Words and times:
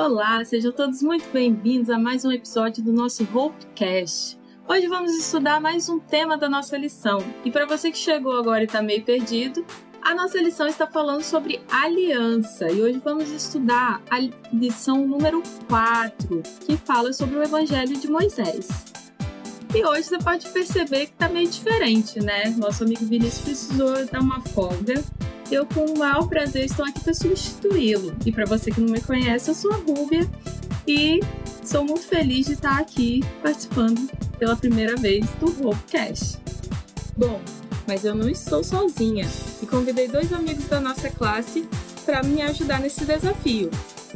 Olá, 0.00 0.44
sejam 0.44 0.70
todos 0.70 1.02
muito 1.02 1.28
bem-vindos 1.32 1.90
a 1.90 1.98
mais 1.98 2.24
um 2.24 2.30
episódio 2.30 2.84
do 2.84 2.92
nosso 2.92 3.26
Hopecast. 3.36 4.38
Hoje 4.68 4.86
vamos 4.86 5.10
estudar 5.12 5.60
mais 5.60 5.88
um 5.88 5.98
tema 5.98 6.38
da 6.38 6.48
nossa 6.48 6.78
lição. 6.78 7.18
E 7.44 7.50
para 7.50 7.66
você 7.66 7.90
que 7.90 7.98
chegou 7.98 8.38
agora 8.38 8.60
e 8.60 8.66
está 8.66 8.80
meio 8.80 9.02
perdido, 9.02 9.66
a 10.00 10.14
nossa 10.14 10.40
lição 10.40 10.68
está 10.68 10.86
falando 10.86 11.24
sobre 11.24 11.60
aliança. 11.68 12.70
E 12.70 12.80
hoje 12.80 13.02
vamos 13.04 13.28
estudar 13.32 14.00
a 14.08 14.20
lição 14.52 15.04
número 15.04 15.42
4, 15.66 16.42
que 16.64 16.76
fala 16.76 17.12
sobre 17.12 17.36
o 17.36 17.42
Evangelho 17.42 17.98
de 17.98 18.08
Moisés. 18.08 18.68
E 19.74 19.84
hoje 19.84 20.04
você 20.04 20.18
pode 20.18 20.48
perceber 20.48 21.06
que 21.06 21.12
está 21.12 21.28
meio 21.28 21.48
diferente, 21.48 22.20
né? 22.20 22.54
Nosso 22.56 22.84
amigo 22.84 23.04
Vinícius 23.04 23.42
precisou 23.42 24.06
dar 24.06 24.20
uma 24.20 24.40
folga 24.40 25.02
eu 25.50 25.64
com 25.64 25.86
o 25.86 25.98
maior 25.98 26.28
prazer 26.28 26.66
estou 26.66 26.84
aqui 26.84 27.00
para 27.00 27.14
substituí-lo. 27.14 28.14
E 28.24 28.30
para 28.30 28.44
você 28.44 28.70
que 28.70 28.80
não 28.80 28.92
me 28.92 29.00
conhece, 29.00 29.50
eu 29.50 29.54
sou 29.54 29.72
a 29.72 29.76
Rúbia 29.76 30.28
e 30.86 31.20
sou 31.64 31.84
muito 31.84 32.06
feliz 32.06 32.46
de 32.46 32.52
estar 32.52 32.78
aqui 32.78 33.24
participando 33.42 34.10
pela 34.38 34.56
primeira 34.56 34.94
vez 34.96 35.26
do 35.40 35.50
Robocast. 35.50 36.38
Bom, 37.16 37.40
mas 37.86 38.04
eu 38.04 38.14
não 38.14 38.28
estou 38.28 38.62
sozinha 38.62 39.26
e 39.62 39.66
convidei 39.66 40.06
dois 40.06 40.32
amigos 40.32 40.66
da 40.66 40.80
nossa 40.80 41.08
classe 41.08 41.66
para 42.04 42.22
me 42.22 42.42
ajudar 42.42 42.80
nesse 42.80 43.04
desafio. 43.04 43.70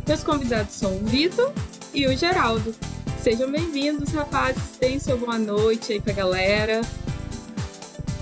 Meus 0.07 0.23
convidados 0.23 0.75
são 0.75 0.97
o 0.97 1.05
Vitor 1.05 1.51
e 1.95 2.07
o 2.07 2.17
Geraldo. 2.17 2.75
Sejam 3.23 3.53
bem-vindos, 3.53 4.11
rapazes. 4.11 4.62
Deem 4.81 4.99
sua 4.99 5.17
boa 5.17 5.39
noite 5.39 5.93
aí 5.93 6.01
pra 6.01 6.12
galera. 6.12 6.81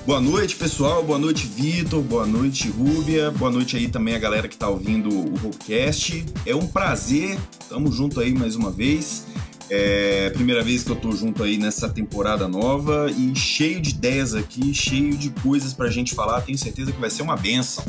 Boa 0.05 0.21
noite, 0.21 0.57
pessoal. 0.57 1.03
Boa 1.03 1.19
noite, 1.19 1.47
Vitor. 1.47 2.03
Boa 2.03 2.27
noite, 2.27 2.69
Rúbia. 2.69 3.31
Boa 3.31 3.51
noite 3.51 3.79
aí 3.79 3.89
também 3.89 4.15
a 4.15 4.19
galera 4.19 4.47
que 4.47 4.57
está 4.57 4.69
ouvindo 4.69 5.09
o 5.09 5.41
podcast. 5.41 6.23
É 6.45 6.55
um 6.55 6.67
prazer. 6.67 7.39
Tamo 7.67 7.91
junto 7.91 8.21
aí 8.21 8.35
mais 8.35 8.57
uma 8.57 8.71
vez. 8.71 9.25
É 9.71 10.27
a 10.27 10.35
primeira 10.35 10.63
vez 10.63 10.85
que 10.85 10.91
eu 10.91 10.97
tô 10.97 11.13
junto 11.13 11.43
aí 11.43 11.57
nessa 11.57 11.89
temporada 11.89 12.47
nova 12.47 13.11
e 13.11 13.35
cheio 13.35 13.81
de 13.81 13.93
ideias 13.93 14.35
aqui, 14.35 14.75
cheio 14.75 15.17
de 15.17 15.31
coisas 15.31 15.73
pra 15.73 15.89
gente 15.89 16.15
falar. 16.15 16.43
Tenho 16.43 16.59
certeza 16.59 16.93
que 16.93 17.01
vai 17.01 17.09
ser 17.09 17.23
uma 17.23 17.37
benção. 17.39 17.87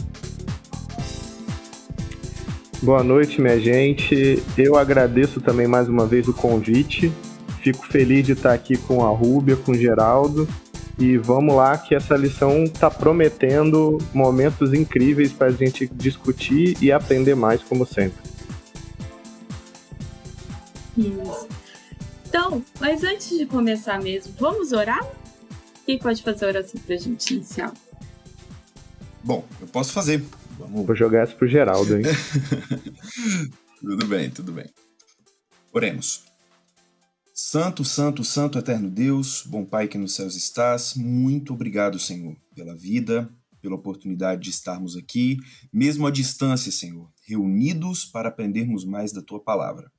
Boa 2.82 3.04
noite, 3.04 3.40
minha 3.40 3.60
gente. 3.60 4.42
Eu 4.58 4.76
agradeço 4.76 5.40
também 5.40 5.68
mais 5.68 5.88
uma 5.88 6.08
vez 6.08 6.28
o 6.28 6.34
convite. 6.34 7.12
Fico 7.62 7.86
feliz 7.86 8.26
de 8.26 8.32
estar 8.32 8.54
aqui 8.54 8.76
com 8.76 9.06
a 9.06 9.10
Rúbia, 9.10 9.56
com 9.56 9.72
o 9.72 9.76
Geraldo 9.76 10.48
e 10.98 11.18
vamos 11.18 11.56
lá, 11.56 11.78
que 11.78 11.96
essa 11.96 12.16
lição 12.16 12.64
está 12.64 12.90
prometendo 12.90 13.98
momentos 14.14 14.74
incríveis 14.74 15.32
para 15.32 15.48
a 15.48 15.52
gente 15.52 15.88
discutir 15.88 16.78
e 16.82 16.92
aprender 16.92 17.36
mais, 17.36 17.62
como 17.64 17.86
sempre. 17.86 18.20
Isso. 20.98 21.48
Então, 22.28 22.64
mas 22.80 23.04
antes 23.04 23.38
de 23.38 23.46
começar 23.46 24.02
mesmo, 24.02 24.34
vamos 24.40 24.72
orar? 24.72 25.06
Quem 25.86 25.98
pode 25.98 26.22
fazer 26.22 26.46
a 26.46 26.48
oração 26.50 26.80
para 26.86 26.96
a 26.96 27.00
gente 27.00 27.36
iniciar? 27.36 27.74
Bom, 29.24 29.44
eu 29.60 29.68
posso 29.68 29.92
fazer. 29.92 30.24
Vamos... 30.62 30.86
Vou 30.86 30.96
jogar 30.96 31.24
essa 31.24 31.34
pro 31.34 31.48
Geraldo, 31.48 31.98
hein? 31.98 32.04
tudo 33.82 34.06
bem, 34.06 34.30
tudo 34.30 34.52
bem. 34.52 34.70
Oremos. 35.74 36.24
Santo, 37.34 37.84
Santo, 37.84 38.24
Santo 38.24 38.60
Eterno 38.60 38.90
Deus, 38.90 39.44
bom 39.46 39.66
Pai 39.66 39.88
que 39.88 39.98
nos 39.98 40.14
céus 40.14 40.36
estás, 40.36 40.94
muito 40.94 41.54
obrigado, 41.54 41.98
Senhor, 41.98 42.36
pela 42.54 42.76
vida, 42.76 43.28
pela 43.60 43.76
oportunidade 43.76 44.44
de 44.44 44.52
estarmos 44.52 44.96
aqui, 44.96 45.38
mesmo 45.74 46.06
à 46.06 46.12
distância, 46.12 46.72
Senhor, 46.72 47.12
reunidos 47.26 48.06
para 48.06 48.30
aprendermos 48.30 48.86
mais 48.86 49.12
da 49.12 49.22
Tua 49.22 49.40
palavra. 49.40 49.92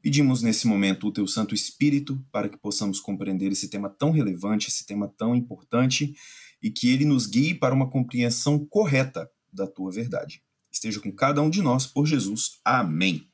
Pedimos 0.00 0.40
nesse 0.40 0.66
momento 0.66 1.08
o 1.08 1.12
Teu 1.12 1.26
Santo 1.26 1.54
Espírito 1.54 2.18
para 2.32 2.48
que 2.48 2.56
possamos 2.56 3.00
compreender 3.00 3.52
esse 3.52 3.68
tema 3.68 3.90
tão 3.90 4.10
relevante, 4.10 4.68
esse 4.68 4.86
tema 4.86 5.12
tão 5.18 5.34
importante 5.34 6.14
e 6.62 6.70
que 6.70 6.90
ele 6.90 7.04
nos 7.04 7.26
guie 7.26 7.54
para 7.54 7.74
uma 7.74 7.90
compreensão 7.90 8.64
correta 8.64 9.28
da 9.52 9.66
Tua 9.66 9.90
verdade. 9.90 10.42
Esteja 10.70 11.00
com 11.00 11.12
cada 11.12 11.42
um 11.42 11.50
de 11.50 11.62
nós, 11.62 11.86
por 11.86 12.06
Jesus. 12.06 12.60
Amém. 12.64 13.26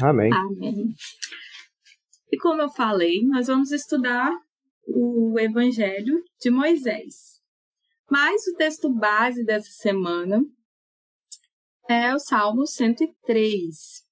Amém. 0.00 0.32
Amém. 0.32 0.94
E 2.32 2.38
como 2.38 2.62
eu 2.62 2.70
falei, 2.70 3.26
nós 3.26 3.48
vamos 3.48 3.70
estudar 3.72 4.32
o 4.86 5.38
Evangelho 5.38 6.22
de 6.40 6.50
Moisés. 6.50 7.40
Mas 8.10 8.46
o 8.48 8.56
texto 8.56 8.92
base 8.92 9.44
dessa 9.44 9.70
semana 9.70 10.44
é 11.88 12.14
o 12.14 12.18
Salmo 12.18 12.66
103. 12.66 14.10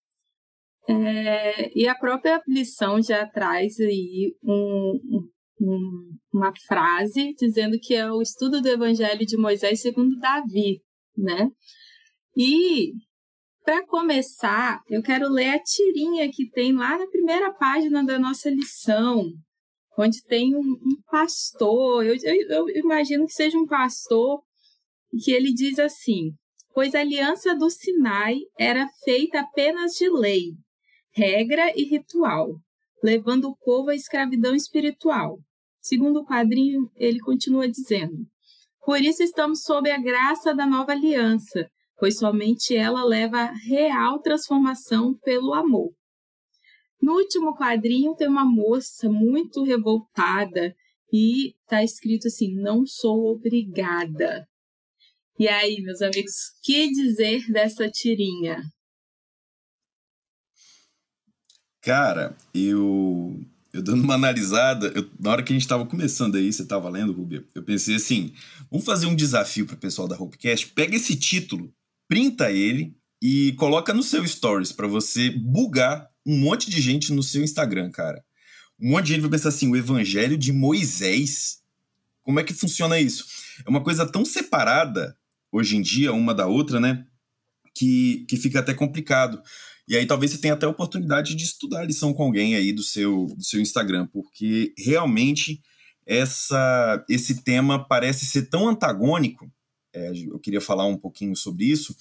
É, 0.88 1.78
e 1.78 1.86
a 1.86 1.94
própria 1.94 2.42
lição 2.46 3.02
já 3.02 3.26
traz 3.26 3.78
aí 3.78 4.34
um, 4.42 5.28
um, 5.60 6.16
uma 6.32 6.52
frase 6.66 7.34
dizendo 7.34 7.78
que 7.80 7.94
é 7.94 8.10
o 8.10 8.22
estudo 8.22 8.62
do 8.62 8.68
Evangelho 8.68 9.26
de 9.26 9.36
Moisés 9.36 9.82
segundo 9.82 10.18
Davi, 10.18 10.82
né? 11.18 11.50
E 12.36 12.92
para 13.64 13.84
começar, 13.86 14.80
eu 14.88 15.02
quero 15.02 15.28
ler 15.28 15.50
a 15.50 15.62
tirinha 15.62 16.30
que 16.30 16.48
tem 16.50 16.72
lá 16.72 16.96
na 16.96 17.06
primeira 17.06 17.52
página 17.52 18.02
da 18.02 18.18
nossa 18.18 18.48
lição, 18.48 19.30
onde 19.98 20.24
tem 20.24 20.56
um, 20.56 20.60
um 20.60 21.02
pastor. 21.10 22.06
Eu, 22.06 22.14
eu, 22.22 22.68
eu 22.68 22.68
imagino 22.76 23.26
que 23.26 23.32
seja 23.32 23.58
um 23.58 23.66
pastor 23.66 24.42
que 25.22 25.32
ele 25.32 25.52
diz 25.52 25.78
assim: 25.78 26.32
Pois 26.72 26.94
a 26.94 27.00
aliança 27.00 27.54
do 27.54 27.68
Sinai 27.68 28.38
era 28.58 28.88
feita 29.04 29.40
apenas 29.40 29.92
de 29.92 30.08
lei, 30.08 30.52
regra 31.10 31.72
e 31.76 31.84
ritual, 31.84 32.54
levando 33.02 33.48
o 33.48 33.56
povo 33.56 33.90
à 33.90 33.94
escravidão 33.94 34.54
espiritual. 34.54 35.38
Segundo 35.80 36.20
o 36.20 36.24
quadrinho, 36.24 36.90
ele 36.96 37.18
continua 37.18 37.68
dizendo: 37.68 38.16
Por 38.88 39.02
isso 39.02 39.22
estamos 39.22 39.64
sob 39.64 39.90
a 39.90 39.98
graça 39.98 40.54
da 40.54 40.64
nova 40.64 40.92
aliança 40.92 41.70
pois 41.98 42.16
somente 42.16 42.76
ela 42.76 43.04
leva 43.04 43.38
a 43.38 43.52
real 43.52 44.20
transformação 44.20 45.14
pelo 45.18 45.52
amor. 45.52 45.92
No 47.02 47.14
último 47.14 47.56
quadrinho 47.56 48.14
tem 48.14 48.28
uma 48.28 48.44
moça 48.44 49.10
muito 49.10 49.62
revoltada 49.64 50.74
e 51.12 51.50
está 51.50 51.82
escrito 51.82 52.28
assim: 52.28 52.54
não 52.54 52.86
sou 52.86 53.32
obrigada. 53.32 54.46
E 55.38 55.46
aí, 55.46 55.80
meus 55.82 56.02
amigos, 56.02 56.32
que 56.62 56.88
dizer 56.90 57.50
dessa 57.50 57.88
tirinha? 57.88 58.62
Cara, 61.80 62.36
eu 62.52 63.40
eu 63.72 63.82
dando 63.82 64.02
uma 64.02 64.14
analisada, 64.14 64.92
eu, 64.94 65.08
na 65.20 65.30
hora 65.30 65.42
que 65.42 65.52
a 65.52 65.54
gente 65.54 65.62
estava 65.62 65.84
começando 65.84 66.36
aí, 66.36 66.52
você 66.52 66.62
estava 66.62 66.88
lendo, 66.88 67.12
Rubia, 67.12 67.44
eu 67.54 67.62
pensei 67.62 67.96
assim: 67.96 68.32
vamos 68.70 68.86
fazer 68.86 69.06
um 69.06 69.14
desafio 69.14 69.66
para 69.66 69.74
o 69.74 69.78
pessoal 69.78 70.08
da 70.08 70.16
Hopecast. 70.16 70.68
Pega 70.68 70.96
esse 70.96 71.16
título 71.16 71.72
printa 72.08 72.50
ele 72.50 72.96
e 73.22 73.52
coloca 73.52 73.92
no 73.92 74.02
seu 74.02 74.26
stories 74.26 74.72
para 74.72 74.86
você 74.86 75.30
bugar 75.30 76.08
um 76.26 76.38
monte 76.38 76.70
de 76.70 76.80
gente 76.80 77.12
no 77.12 77.22
seu 77.22 77.42
Instagram, 77.42 77.90
cara. 77.90 78.24
Um 78.80 78.90
monte 78.90 79.06
de 79.06 79.12
gente 79.12 79.22
vai 79.22 79.30
pensar 79.30 79.50
assim, 79.50 79.70
o 79.70 79.76
evangelho 79.76 80.38
de 80.38 80.52
Moisés. 80.52 81.60
Como 82.22 82.40
é 82.40 82.44
que 82.44 82.54
funciona 82.54 82.98
isso? 82.98 83.26
É 83.66 83.68
uma 83.68 83.82
coisa 83.82 84.06
tão 84.06 84.24
separada 84.24 85.16
hoje 85.52 85.76
em 85.76 85.82
dia 85.82 86.12
uma 86.12 86.34
da 86.34 86.46
outra, 86.46 86.80
né? 86.80 87.04
Que, 87.74 88.24
que 88.28 88.36
fica 88.36 88.60
até 88.60 88.72
complicado. 88.72 89.42
E 89.88 89.96
aí 89.96 90.06
talvez 90.06 90.32
você 90.32 90.38
tenha 90.38 90.54
até 90.54 90.66
a 90.66 90.70
oportunidade 90.70 91.34
de 91.34 91.44
estudar 91.44 91.80
a 91.80 91.84
lição 91.84 92.12
com 92.12 92.22
alguém 92.22 92.54
aí 92.54 92.72
do 92.72 92.82
seu, 92.82 93.26
do 93.36 93.42
seu 93.42 93.60
Instagram, 93.60 94.06
porque 94.06 94.74
realmente 94.76 95.62
essa, 96.06 97.04
esse 97.08 97.42
tema 97.42 97.82
parece 97.82 98.26
ser 98.26 98.42
tão 98.48 98.68
antagônico 98.68 99.50
é, 99.92 100.12
eu 100.26 100.38
queria 100.38 100.60
falar 100.60 100.86
um 100.86 100.96
pouquinho 100.96 101.34
sobre 101.34 101.64
isso. 101.64 101.96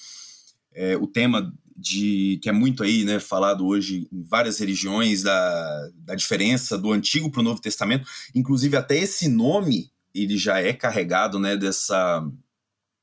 É, 0.73 0.95
o 0.97 1.07
tema 1.07 1.53
de 1.75 2.39
que 2.41 2.49
é 2.49 2.51
muito 2.51 2.83
aí, 2.83 3.03
né, 3.03 3.19
falado 3.19 3.65
hoje 3.65 4.07
em 4.11 4.23
várias 4.23 4.59
religiões 4.59 5.23
da, 5.23 5.89
da 5.95 6.15
diferença 6.15 6.77
do 6.77 6.91
Antigo 6.91 7.31
para 7.31 7.39
o 7.39 7.43
Novo 7.43 7.61
Testamento, 7.61 8.07
inclusive 8.33 8.75
até 8.75 8.97
esse 8.97 9.27
nome 9.27 9.91
ele 10.13 10.37
já 10.37 10.59
é 10.59 10.73
carregado, 10.73 11.37
né, 11.39 11.55
dessa 11.55 12.27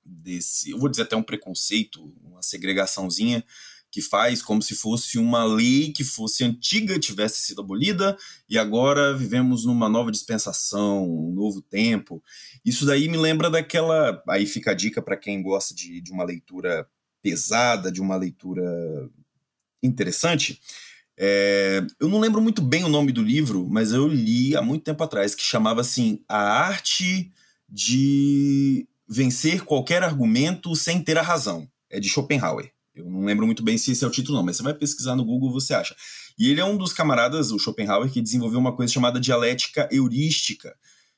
desse, 0.04 0.70
eu 0.70 0.78
vou 0.78 0.88
dizer 0.88 1.02
até 1.02 1.16
um 1.16 1.22
preconceito, 1.22 2.12
uma 2.22 2.42
segregaçãozinha 2.42 3.44
que 3.94 4.02
faz 4.02 4.42
como 4.42 4.60
se 4.60 4.74
fosse 4.74 5.18
uma 5.18 5.44
lei 5.44 5.92
que 5.92 6.02
fosse 6.02 6.42
antiga, 6.42 6.98
tivesse 6.98 7.40
sido 7.42 7.60
abolida, 7.60 8.18
e 8.48 8.58
agora 8.58 9.16
vivemos 9.16 9.64
numa 9.64 9.88
nova 9.88 10.10
dispensação, 10.10 11.08
um 11.08 11.32
novo 11.32 11.62
tempo. 11.62 12.20
Isso 12.64 12.84
daí 12.84 13.08
me 13.08 13.16
lembra 13.16 13.48
daquela. 13.48 14.20
Aí 14.28 14.46
fica 14.46 14.72
a 14.72 14.74
dica 14.74 15.00
para 15.00 15.16
quem 15.16 15.40
gosta 15.40 15.72
de, 15.72 16.00
de 16.00 16.10
uma 16.10 16.24
leitura 16.24 16.88
pesada, 17.22 17.92
de 17.92 18.00
uma 18.00 18.16
leitura 18.16 18.64
interessante. 19.80 20.60
É, 21.16 21.80
eu 22.00 22.08
não 22.08 22.18
lembro 22.18 22.42
muito 22.42 22.60
bem 22.62 22.82
o 22.82 22.88
nome 22.88 23.12
do 23.12 23.22
livro, 23.22 23.64
mas 23.70 23.92
eu 23.92 24.08
li 24.08 24.56
há 24.56 24.60
muito 24.60 24.82
tempo 24.82 25.04
atrás, 25.04 25.36
que 25.36 25.42
chamava 25.44 25.82
assim 25.82 26.20
A 26.28 26.36
Arte 26.36 27.30
de 27.68 28.88
Vencer 29.08 29.64
Qualquer 29.64 30.02
Argumento 30.02 30.74
Sem 30.74 31.00
Ter 31.00 31.16
a 31.16 31.22
Razão. 31.22 31.70
É 31.88 32.00
de 32.00 32.08
Schopenhauer. 32.08 32.73
Eu 32.94 33.10
não 33.10 33.24
lembro 33.24 33.44
muito 33.44 33.62
bem 33.62 33.76
se 33.76 33.90
esse 33.90 34.04
é 34.04 34.06
o 34.06 34.10
título, 34.10 34.38
não, 34.38 34.44
mas 34.44 34.56
você 34.56 34.62
vai 34.62 34.74
pesquisar 34.74 35.16
no 35.16 35.24
Google, 35.24 35.50
você 35.50 35.74
acha. 35.74 35.96
E 36.38 36.48
ele 36.48 36.60
é 36.60 36.64
um 36.64 36.76
dos 36.76 36.92
camaradas, 36.92 37.50
o 37.50 37.58
Schopenhauer, 37.58 38.10
que 38.10 38.22
desenvolveu 38.22 38.60
uma 38.60 38.74
coisa 38.74 38.92
chamada 38.92 39.20
dialética 39.20 39.88
heurística, 39.90 40.74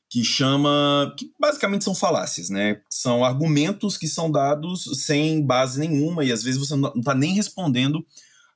que 0.09 0.25
chama. 0.25 1.15
que 1.19 1.31
basicamente 1.39 1.85
são 1.85 1.95
falácias, 1.95 2.49
né? 2.49 2.81
São 2.89 3.25
argumentos 3.25 3.99
que 3.99 4.09
são 4.09 4.31
dados 4.31 4.85
sem 5.05 5.45
base 5.45 5.79
nenhuma, 5.79 6.25
e 6.25 6.33
às 6.33 6.43
vezes 6.43 6.61
você 6.61 6.75
não 6.77 6.93
está 6.95 7.15
nem 7.15 7.35
respondendo 7.35 8.07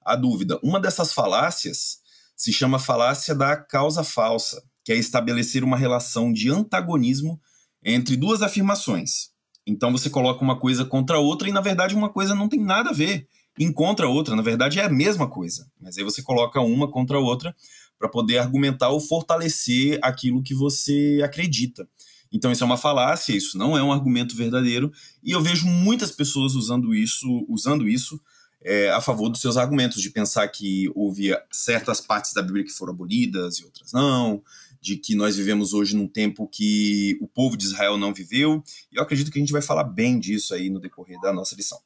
a 0.05 0.17
dúvida. 0.17 0.59
Uma 0.63 0.81
dessas 0.81 1.13
falácias 1.13 1.99
se 2.37 2.53
chama 2.53 2.79
falácia 2.79 3.35
da 3.35 3.57
causa 3.57 4.03
falsa, 4.03 4.63
que 4.83 4.93
é 4.93 4.97
estabelecer 4.97 5.63
uma 5.63 5.77
relação 5.77 6.33
de 6.33 6.51
antagonismo 6.51 7.39
entre 7.85 8.17
duas 8.17 8.41
afirmações. 8.41 9.31
Então 9.71 9.93
você 9.93 10.11
coloca 10.11 10.43
uma 10.43 10.59
coisa 10.59 10.85
contra 10.85 11.19
outra 11.19 11.49
e 11.49 11.53
na 11.53 11.61
verdade 11.61 11.95
uma 11.95 12.09
coisa 12.09 12.35
não 12.35 12.49
tem 12.49 12.61
nada 12.61 12.91
a 12.91 12.93
ver. 12.93 13.29
Encontra 13.59 14.09
outra, 14.09 14.35
na 14.35 14.43
verdade 14.43 14.81
é 14.81 14.85
a 14.85 14.91
mesma 14.91 15.29
coisa. 15.29 15.71
Mas 15.81 15.97
aí 15.97 16.05
você 16.05 16.23
coloca 16.23 16.61
uma 16.61 16.91
contra 16.91 17.17
a 17.17 17.21
outra 17.21 17.55
para 17.99 18.09
poder 18.09 18.39
argumentar 18.39 18.89
ou 18.89 19.01
fortalecer 19.01 19.99
aquilo 20.03 20.43
que 20.43 20.55
você 20.55 21.21
acredita. 21.23 21.89
Então 22.33 22.51
isso 22.51 22.65
é 22.65 22.67
uma 22.67 22.77
falácia, 22.77 23.37
isso 23.37 23.59
não 23.59 23.77
é 23.77 23.83
um 23.83 23.93
argumento 23.93 24.37
verdadeiro, 24.37 24.93
e 25.23 25.33
eu 25.33 25.43
vejo 25.43 25.67
muitas 25.67 26.13
pessoas 26.13 26.55
usando 26.55 26.95
isso, 26.95 27.45
usando 27.49 27.89
isso 27.89 28.21
é, 28.63 28.91
a 28.91 29.01
favor 29.01 29.29
dos 29.29 29.41
seus 29.41 29.57
argumentos, 29.57 30.01
de 30.01 30.11
pensar 30.11 30.47
que 30.49 30.91
houve 30.95 31.37
certas 31.51 32.01
partes 32.01 32.33
da 32.33 32.43
Bíblia 32.43 32.65
que 32.65 32.73
foram 32.73 32.93
abolidas 32.93 33.59
e 33.59 33.65
outras 33.65 33.93
não, 33.93 34.43
de 34.81 34.97
que 34.97 35.15
nós 35.15 35.37
vivemos 35.37 35.75
hoje 35.75 35.95
num 35.95 36.09
tempo 36.09 36.49
que 36.49 37.19
o 37.21 37.29
povo 37.29 37.57
de 37.57 37.65
Israel 37.65 37.99
não 37.99 38.15
viveu, 38.15 38.63
e 38.91 38.97
eu 38.97 39.03
acredito 39.03 39.31
que 39.31 39.39
a 39.39 39.43
gente 39.43 39.53
vai 39.53 39.63
falar 39.63 39.85
bem 39.85 40.19
disso 40.19 40.55
aí 40.55 40.71
no 40.71 40.81
decorrer 40.81 41.21
da 41.21 41.33
nossa 41.33 41.55
lição. 41.55 41.79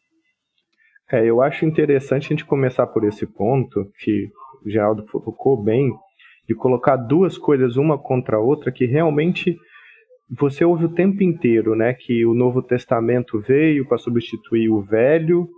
É, 1.10 1.24
eu 1.28 1.42
acho 1.42 1.64
interessante 1.64 2.26
a 2.26 2.28
gente 2.28 2.44
começar 2.44 2.86
por 2.86 3.04
esse 3.04 3.26
ponto, 3.26 3.90
que 3.98 4.30
o 4.64 4.70
Geraldo 4.70 5.04
tocou 5.04 5.62
bem, 5.62 5.92
de 6.48 6.54
colocar 6.54 6.96
duas 6.96 7.36
coisas 7.36 7.76
uma 7.76 7.98
contra 7.98 8.36
a 8.36 8.40
outra 8.40 8.70
que 8.70 8.86
realmente 8.86 9.56
você 10.30 10.64
ouve 10.64 10.86
o 10.86 10.94
tempo 10.94 11.22
inteiro, 11.22 11.74
né, 11.74 11.94
que 11.94 12.24
o 12.24 12.34
Novo 12.34 12.62
Testamento 12.62 13.40
veio 13.40 13.86
para 13.86 13.98
substituir 13.98 14.68
o 14.70 14.82
Velho. 14.82 15.48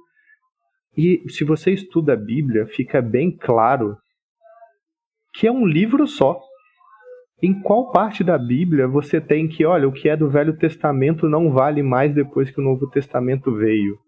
E 0.96 1.22
se 1.28 1.44
você 1.44 1.72
estuda 1.72 2.14
a 2.14 2.16
Bíblia, 2.16 2.66
fica 2.66 3.00
bem 3.00 3.30
claro 3.30 3.96
que 5.34 5.46
é 5.46 5.52
um 5.52 5.66
livro 5.66 6.06
só 6.06 6.40
em 7.42 7.60
qual 7.60 7.90
parte 7.90 8.24
da 8.24 8.38
Bíblia 8.38 8.88
você 8.88 9.20
tem 9.20 9.46
que, 9.46 9.64
olha, 9.64 9.86
o 9.86 9.92
que 9.92 10.08
é 10.08 10.16
do 10.16 10.30
Velho 10.30 10.56
Testamento 10.56 11.28
não 11.28 11.50
vale 11.50 11.82
mais 11.82 12.14
depois 12.14 12.50
que 12.50 12.60
o 12.60 12.64
Novo 12.64 12.88
Testamento 12.88 13.54
veio? 13.54 13.98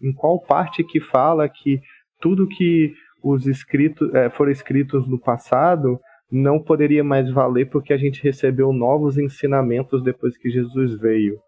Em 0.00 0.12
qual 0.12 0.40
parte 0.40 0.84
que 0.84 1.00
fala 1.00 1.48
que 1.48 1.80
tudo 2.20 2.46
que 2.46 2.94
os 3.22 3.46
escritos 3.46 4.12
é, 4.14 4.30
foram 4.30 4.52
escritos 4.52 5.08
no 5.08 5.18
passado 5.18 5.98
não 6.30 6.62
poderia 6.62 7.04
mais 7.04 7.30
valer 7.30 7.68
porque 7.68 7.92
a 7.92 7.96
gente 7.96 8.22
recebeu 8.22 8.72
novos 8.72 9.18
ensinamentos 9.18 10.02
depois 10.02 10.36
que 10.36 10.48
Jesus 10.48 10.98
veio? 11.00 11.38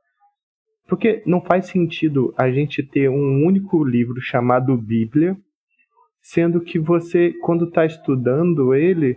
Porque 0.89 1.23
não 1.25 1.41
faz 1.41 1.67
sentido 1.67 2.35
a 2.37 2.51
gente 2.51 2.83
ter 2.83 3.09
um 3.09 3.47
único 3.47 3.85
livro 3.85 4.21
chamado 4.21 4.77
Bíblia, 4.77 5.37
sendo 6.21 6.61
que 6.61 6.79
você, 6.79 7.33
quando 7.41 7.67
está 7.67 7.87
estudando 7.87 8.75
ele, 8.75 9.17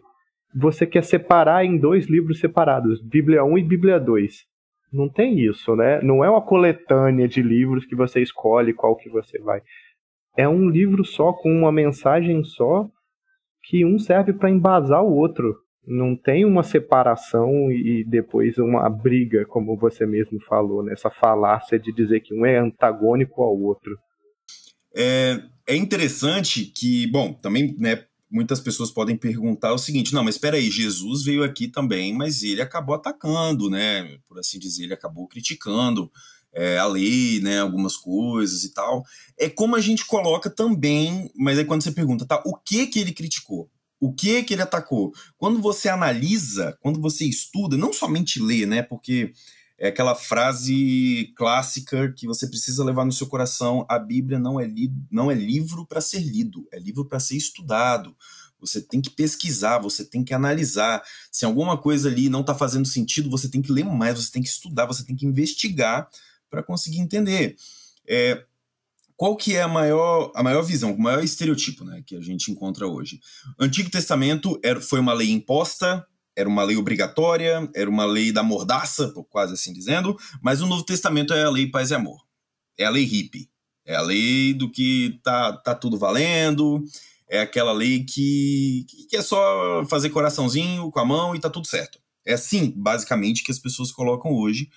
você 0.59 0.87
quer 0.87 1.03
separar 1.03 1.63
em 1.63 1.77
dois 1.77 2.07
livros 2.07 2.39
separados, 2.39 3.01
Bíblia 3.01 3.43
1 3.43 3.57
e 3.59 3.63
Bíblia 3.63 3.99
2. 3.99 4.45
Não 4.91 5.07
tem 5.07 5.39
isso, 5.39 5.75
né? 5.75 6.01
Não 6.01 6.23
é 6.23 6.29
uma 6.29 6.41
coletânea 6.41 7.27
de 7.27 7.41
livros 7.41 7.85
que 7.85 7.95
você 7.95 8.21
escolhe 8.21 8.73
qual 8.73 8.95
que 8.95 9.09
você 9.09 9.37
vai. 9.39 9.61
É 10.35 10.47
um 10.47 10.69
livro 10.69 11.03
só 11.05 11.31
com 11.33 11.51
uma 11.51 11.71
mensagem 11.71 12.43
só 12.43 12.87
que 13.65 13.85
um 13.85 13.99
serve 13.99 14.33
para 14.33 14.49
embasar 14.49 15.03
o 15.03 15.13
outro. 15.13 15.57
Não 15.85 16.15
tem 16.15 16.43
uma 16.43 16.63
separação 16.63 17.71
e 17.71 18.03
depois 18.05 18.57
uma 18.57 18.89
briga, 18.89 19.45
como 19.45 19.77
você 19.77 20.05
mesmo 20.05 20.39
falou, 20.41 20.83
nessa 20.83 21.09
né? 21.09 21.15
falácia 21.19 21.77
de 21.77 21.93
dizer 21.93 22.21
que 22.21 22.33
um 22.33 22.45
é 22.45 22.57
antagônico 22.57 23.43
ao 23.43 23.57
outro. 23.57 23.97
É, 24.95 25.39
é 25.67 25.75
interessante 25.75 26.65
que, 26.65 27.05
bom, 27.07 27.33
também, 27.33 27.75
né, 27.77 28.06
muitas 28.29 28.59
pessoas 28.59 28.91
podem 28.91 29.15
perguntar 29.15 29.73
o 29.73 29.77
seguinte: 29.77 30.13
não, 30.13 30.23
mas 30.23 30.35
espera 30.35 30.57
aí, 30.57 30.69
Jesus 30.69 31.23
veio 31.23 31.43
aqui 31.43 31.67
também, 31.67 32.13
mas 32.13 32.43
ele 32.43 32.61
acabou 32.61 32.95
atacando, 32.95 33.69
né? 33.69 34.17
Por 34.27 34.39
assim 34.39 34.59
dizer, 34.59 34.83
ele 34.83 34.93
acabou 34.93 35.27
criticando 35.27 36.11
é, 36.53 36.77
a 36.77 36.85
lei, 36.85 37.39
né? 37.41 37.59
Algumas 37.59 37.95
coisas 37.95 38.63
e 38.63 38.73
tal. 38.73 39.03
É 39.37 39.49
como 39.49 39.75
a 39.75 39.81
gente 39.81 40.05
coloca 40.05 40.49
também, 40.49 41.31
mas 41.35 41.57
aí 41.57 41.65
quando 41.65 41.83
você 41.83 41.91
pergunta, 41.91 42.25
tá, 42.25 42.41
o 42.45 42.55
que 42.55 42.87
que 42.87 42.99
ele 42.99 43.11
criticou? 43.11 43.69
O 43.99 44.13
que 44.13 44.43
que 44.43 44.53
ele 44.53 44.61
atacou? 44.61 45.11
Quando 45.37 45.59
você 45.59 45.89
analisa, 45.89 46.77
quando 46.81 47.01
você 47.01 47.25
estuda, 47.25 47.75
não 47.75 47.91
somente 47.91 48.39
lê, 48.39 48.65
né? 48.65 48.83
Porque 48.83 49.33
é 49.77 49.89
aquela 49.89 50.15
frase 50.15 51.31
clássica 51.35 52.11
que 52.13 52.25
você 52.25 52.47
precisa 52.47 52.83
levar 52.83 53.05
no 53.05 53.11
seu 53.11 53.27
coração: 53.27 53.85
a 53.89 53.99
Bíblia 53.99 54.39
não 54.39 54.59
é, 54.59 54.65
li 54.65 54.91
não 55.11 55.29
é 55.29 55.35
livro 55.35 55.85
para 55.85 56.01
ser 56.01 56.19
lido, 56.19 56.67
é 56.71 56.79
livro 56.79 57.05
para 57.05 57.19
ser 57.19 57.35
estudado. 57.35 58.15
Você 58.59 58.81
tem 58.81 58.99
que 58.99 59.11
pesquisar, 59.11 59.77
você 59.77 60.03
tem 60.03 60.23
que 60.23 60.33
analisar. 60.33 61.03
Se 61.31 61.45
alguma 61.45 61.77
coisa 61.77 62.09
ali 62.09 62.27
não 62.27 62.41
está 62.41 62.55
fazendo 62.55 62.87
sentido, 62.87 63.29
você 63.29 63.47
tem 63.47 63.61
que 63.61 63.71
ler 63.71 63.85
mais, 63.85 64.15
você 64.15 64.31
tem 64.31 64.41
que 64.41 64.49
estudar, 64.49 64.87
você 64.87 65.05
tem 65.05 65.15
que 65.15 65.27
investigar 65.27 66.09
para 66.49 66.63
conseguir 66.63 66.99
entender. 66.99 67.55
É, 68.07 68.43
qual 69.15 69.35
que 69.35 69.55
é 69.55 69.61
a 69.61 69.67
maior, 69.67 70.31
a 70.35 70.41
maior 70.41 70.63
visão, 70.63 70.91
o 70.91 70.99
maior 70.99 71.23
estereotipo 71.23 71.83
né, 71.83 72.03
que 72.05 72.15
a 72.15 72.21
gente 72.21 72.51
encontra 72.51 72.87
hoje? 72.87 73.19
Antigo 73.59 73.91
Testamento 73.91 74.59
era, 74.63 74.81
foi 74.81 74.99
uma 74.99 75.13
lei 75.13 75.31
imposta, 75.31 76.05
era 76.37 76.47
uma 76.47 76.63
lei 76.63 76.77
obrigatória, 76.77 77.67
era 77.75 77.89
uma 77.89 78.05
lei 78.05 78.31
da 78.31 78.43
mordaça, 78.43 79.11
quase 79.27 79.53
assim 79.53 79.73
dizendo, 79.73 80.15
mas 80.39 80.61
o 80.61 80.67
Novo 80.67 80.83
Testamento 80.83 81.33
é 81.33 81.43
a 81.43 81.49
lei 81.49 81.65
paz 81.65 81.89
e 81.89 81.95
amor. 81.95 82.21
É 82.77 82.85
a 82.85 82.91
lei 82.91 83.03
hippie. 83.03 83.49
É 83.83 83.95
a 83.95 84.01
lei 84.01 84.53
do 84.53 84.69
que 84.69 85.19
tá, 85.23 85.53
tá 85.53 85.73
tudo 85.73 85.97
valendo, 85.97 86.83
é 87.27 87.39
aquela 87.39 87.71
lei 87.71 88.03
que, 88.03 88.85
que 89.09 89.15
é 89.15 89.21
só 89.21 89.83
fazer 89.89 90.09
coraçãozinho 90.11 90.91
com 90.91 90.99
a 90.99 91.05
mão 91.05 91.33
e 91.33 91.39
tá 91.39 91.49
tudo 91.49 91.65
certo. 91.65 91.97
É 92.23 92.33
assim, 92.33 92.71
basicamente, 92.75 93.43
que 93.43 93.51
as 93.51 93.57
pessoas 93.57 93.91
colocam 93.91 94.31
hoje 94.33 94.69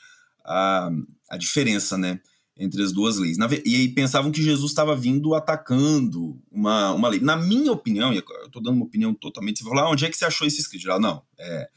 a, 0.44 0.90
a 1.28 1.36
diferença, 1.36 1.98
né? 1.98 2.20
Entre 2.60 2.82
as 2.82 2.92
duas 2.92 3.16
leis. 3.16 3.38
e 3.64 3.74
aí 3.74 3.88
pensavam 3.88 4.30
que 4.30 4.42
Jesus 4.42 4.70
estava 4.70 4.94
vindo 4.94 5.34
atacando 5.34 6.38
uma, 6.52 6.92
uma 6.92 7.08
lei. 7.08 7.18
Na 7.18 7.34
minha 7.34 7.72
opinião, 7.72 8.12
e 8.12 8.18
eu 8.18 8.24
estou 8.44 8.62
dando 8.62 8.76
uma 8.76 8.84
opinião 8.84 9.14
totalmente, 9.14 9.58
você 9.58 9.64
vai 9.64 9.74
falar, 9.74 9.86
ah, 9.86 9.90
onde 9.90 10.04
é 10.04 10.10
que 10.10 10.16
você 10.16 10.26
achou 10.26 10.46
esse 10.46 10.60
escrito? 10.60 10.86
Não, 11.00 11.22
é, 11.38 11.70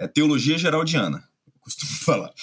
é 0.00 0.08
teologia 0.08 0.58
geraldiana, 0.58 1.18
eu 1.46 1.52
costumo 1.60 1.92
falar, 1.92 2.34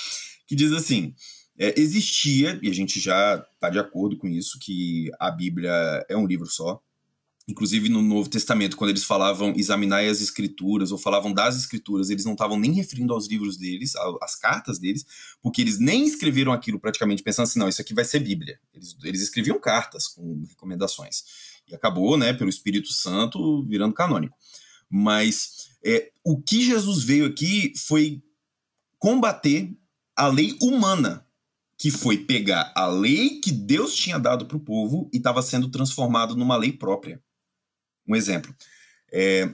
que 0.48 0.56
diz 0.56 0.72
assim, 0.72 1.14
é, 1.60 1.80
existia, 1.80 2.58
e 2.64 2.70
a 2.70 2.74
gente 2.74 2.98
já 2.98 3.46
está 3.54 3.70
de 3.70 3.78
acordo 3.78 4.18
com 4.18 4.28
isso, 4.28 4.58
que 4.58 5.12
a 5.20 5.30
Bíblia 5.30 6.06
é 6.08 6.16
um 6.16 6.26
livro 6.26 6.48
só, 6.48 6.82
Inclusive 7.52 7.90
no 7.90 8.02
Novo 8.02 8.30
Testamento, 8.30 8.78
quando 8.78 8.92
eles 8.92 9.04
falavam 9.04 9.54
examinar 9.58 10.06
as 10.06 10.22
escrituras 10.22 10.90
ou 10.90 10.98
falavam 10.98 11.34
das 11.34 11.58
escrituras, 11.58 12.10
eles 12.10 12.24
não 12.24 12.32
estavam 12.32 12.58
nem 12.58 12.72
referindo 12.72 13.14
aos 13.14 13.28
livros 13.28 13.58
deles, 13.58 13.94
às 14.22 14.36
cartas 14.36 14.80
deles, 14.80 15.06
porque 15.42 15.62
eles 15.62 15.78
nem 15.78 16.06
escreveram 16.06 16.54
aquilo 16.54 16.80
praticamente 16.80 17.22
pensando 17.22 17.44
assim, 17.44 17.60
não, 17.60 17.68
isso 17.68 17.82
aqui 17.82 17.94
vai 17.94 18.06
ser 18.06 18.20
Bíblia. 18.22 18.58
Eles, 18.74 18.96
eles 19.04 19.22
escreviam 19.22 19.60
cartas 19.60 20.08
com 20.08 20.46
recomendações. 20.48 21.24
E 21.68 21.76
acabou, 21.76 22.18
né, 22.18 22.32
pelo 22.32 22.50
Espírito 22.50 22.94
Santo, 22.94 23.64
virando 23.64 23.94
canônico. 23.94 24.38
Mas 24.90 25.72
é, 25.84 26.10
o 26.24 26.42
que 26.42 26.64
Jesus 26.64 27.04
veio 27.04 27.26
aqui 27.26 27.74
foi 27.76 28.24
combater 28.98 29.78
a 30.16 30.28
lei 30.28 30.58
humana, 30.62 31.28
que 31.78 31.92
foi 31.92 32.18
pegar 32.18 32.72
a 32.74 32.88
lei 32.88 33.42
que 33.42 33.52
Deus 33.52 33.94
tinha 33.94 34.18
dado 34.18 34.46
para 34.46 34.56
o 34.56 34.62
povo 34.62 35.10
e 35.12 35.18
estava 35.18 35.42
sendo 35.42 35.70
transformado 35.70 36.34
numa 36.34 36.56
lei 36.56 36.72
própria. 36.72 37.22
Um 38.08 38.16
exemplo. 38.16 38.54
É, 39.12 39.50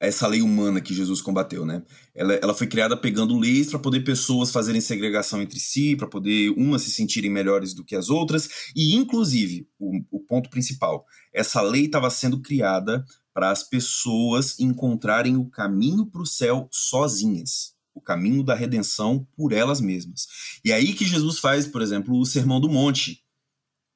essa 0.00 0.28
lei 0.28 0.42
humana 0.42 0.80
que 0.80 0.94
Jesus 0.94 1.20
combateu, 1.20 1.66
né? 1.66 1.82
Ela, 2.14 2.34
ela 2.34 2.54
foi 2.54 2.66
criada 2.66 2.96
pegando 2.96 3.38
leis 3.38 3.68
para 3.68 3.78
poder 3.78 4.00
pessoas 4.00 4.52
fazerem 4.52 4.80
segregação 4.80 5.42
entre 5.42 5.58
si, 5.58 5.96
para 5.96 6.06
poder 6.06 6.50
umas 6.50 6.82
se 6.82 6.90
sentirem 6.90 7.30
melhores 7.30 7.74
do 7.74 7.84
que 7.84 7.96
as 7.96 8.08
outras, 8.08 8.48
e 8.76 8.94
inclusive, 8.94 9.68
o, 9.78 10.00
o 10.10 10.20
ponto 10.20 10.48
principal, 10.50 11.04
essa 11.32 11.60
lei 11.60 11.86
estava 11.86 12.08
sendo 12.10 12.40
criada 12.40 13.04
para 13.34 13.50
as 13.50 13.62
pessoas 13.62 14.58
encontrarem 14.60 15.36
o 15.36 15.48
caminho 15.50 16.06
para 16.06 16.22
o 16.22 16.26
céu 16.26 16.68
sozinhas, 16.70 17.74
o 17.92 18.00
caminho 18.00 18.44
da 18.44 18.54
redenção 18.54 19.26
por 19.36 19.52
elas 19.52 19.80
mesmas. 19.80 20.26
E 20.64 20.72
aí 20.72 20.92
que 20.92 21.04
Jesus 21.04 21.38
faz, 21.38 21.66
por 21.66 21.82
exemplo, 21.82 22.16
o 22.18 22.26
Sermão 22.26 22.60
do 22.60 22.68
Monte, 22.68 23.24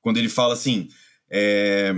quando 0.01 0.17
ele 0.17 0.29
fala 0.29 0.55
assim, 0.55 0.89
é, 1.31 1.95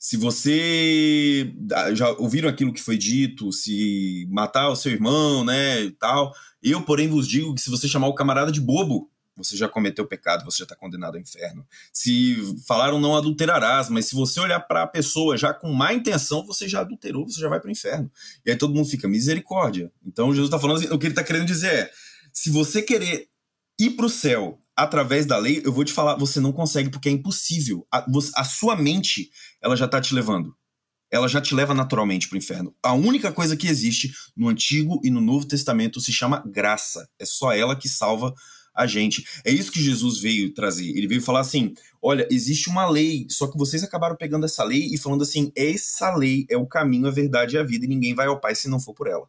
se 0.00 0.16
você 0.16 1.54
já 1.92 2.10
ouviram 2.12 2.48
aquilo 2.48 2.72
que 2.72 2.80
foi 2.80 2.96
dito, 2.96 3.52
se 3.52 4.26
matar 4.30 4.70
o 4.70 4.74
seu 4.74 4.90
irmão, 4.90 5.44
né, 5.44 5.82
e 5.82 5.90
tal, 5.90 6.34
eu, 6.62 6.80
porém, 6.80 7.06
vos 7.06 7.28
digo 7.28 7.54
que 7.54 7.60
se 7.60 7.68
você 7.68 7.86
chamar 7.86 8.08
o 8.08 8.14
camarada 8.14 8.50
de 8.50 8.62
bobo, 8.62 9.10
você 9.36 9.58
já 9.58 9.68
cometeu 9.68 10.06
pecado, 10.06 10.42
você 10.42 10.58
já 10.58 10.64
está 10.64 10.74
condenado 10.74 11.16
ao 11.16 11.20
inferno. 11.20 11.66
Se 11.92 12.34
falaram 12.66 12.98
não 12.98 13.14
adulterarás, 13.14 13.90
mas 13.90 14.06
se 14.06 14.14
você 14.14 14.40
olhar 14.40 14.60
para 14.60 14.84
a 14.84 14.86
pessoa 14.86 15.36
já 15.36 15.52
com 15.52 15.70
má 15.70 15.92
intenção, 15.92 16.46
você 16.46 16.66
já 16.66 16.80
adulterou, 16.80 17.28
você 17.28 17.38
já 17.38 17.48
vai 17.50 17.60
para 17.60 17.68
o 17.68 17.70
inferno. 17.70 18.10
E 18.44 18.50
aí 18.50 18.56
todo 18.56 18.74
mundo 18.74 18.88
fica 18.88 19.06
misericórdia. 19.06 19.92
Então 20.04 20.30
Jesus 20.30 20.46
está 20.46 20.58
falando, 20.58 20.78
assim, 20.78 20.94
o 20.94 20.98
que 20.98 21.06
ele 21.06 21.12
está 21.12 21.24
querendo 21.24 21.46
dizer 21.46 21.72
é: 21.72 21.90
se 22.32 22.50
você 22.50 22.80
querer 22.80 23.28
ir 23.78 23.90
para 23.90 24.06
o 24.06 24.10
céu 24.10 24.58
através 24.82 25.26
da 25.26 25.36
lei, 25.36 25.62
eu 25.64 25.72
vou 25.72 25.84
te 25.84 25.92
falar, 25.92 26.16
você 26.16 26.40
não 26.40 26.52
consegue 26.52 26.90
porque 26.90 27.08
é 27.08 27.12
impossível. 27.12 27.86
A, 27.92 28.04
a 28.36 28.44
sua 28.44 28.76
mente, 28.76 29.30
ela 29.62 29.76
já 29.76 29.86
está 29.86 30.00
te 30.00 30.14
levando 30.14 30.54
ela 31.10 31.26
já 31.26 31.40
te 31.40 31.54
leva 31.54 31.74
naturalmente 31.74 32.28
para 32.28 32.36
o 32.36 32.38
inferno. 32.38 32.74
A 32.82 32.92
única 32.92 33.32
coisa 33.32 33.56
que 33.56 33.66
existe 33.66 34.12
no 34.36 34.48
Antigo 34.48 35.00
e 35.02 35.10
no 35.10 35.20
Novo 35.20 35.44
Testamento 35.44 36.00
se 36.00 36.12
chama 36.12 36.42
graça. 36.46 37.08
É 37.18 37.24
só 37.24 37.52
ela 37.52 37.74
que 37.74 37.88
salva 37.88 38.32
a 38.74 38.86
gente. 38.86 39.24
É 39.44 39.50
isso 39.50 39.72
que 39.72 39.82
Jesus 39.82 40.20
veio 40.20 40.54
trazer. 40.54 40.88
Ele 40.88 41.08
veio 41.08 41.20
falar 41.20 41.40
assim: 41.40 41.74
olha, 42.00 42.28
existe 42.30 42.68
uma 42.68 42.88
lei, 42.88 43.26
só 43.28 43.48
que 43.48 43.58
vocês 43.58 43.82
acabaram 43.82 44.16
pegando 44.16 44.46
essa 44.46 44.62
lei 44.62 44.86
e 44.92 44.98
falando 44.98 45.22
assim: 45.22 45.50
essa 45.56 46.14
lei 46.14 46.46
é 46.48 46.56
o 46.56 46.66
caminho, 46.66 47.08
a 47.08 47.10
verdade 47.10 47.56
e 47.56 47.58
a 47.58 47.64
vida, 47.64 47.84
e 47.84 47.88
ninguém 47.88 48.14
vai 48.14 48.26
ao 48.26 48.40
Pai 48.40 48.54
se 48.54 48.68
não 48.68 48.78
for 48.78 48.94
por 48.94 49.08
ela. 49.08 49.28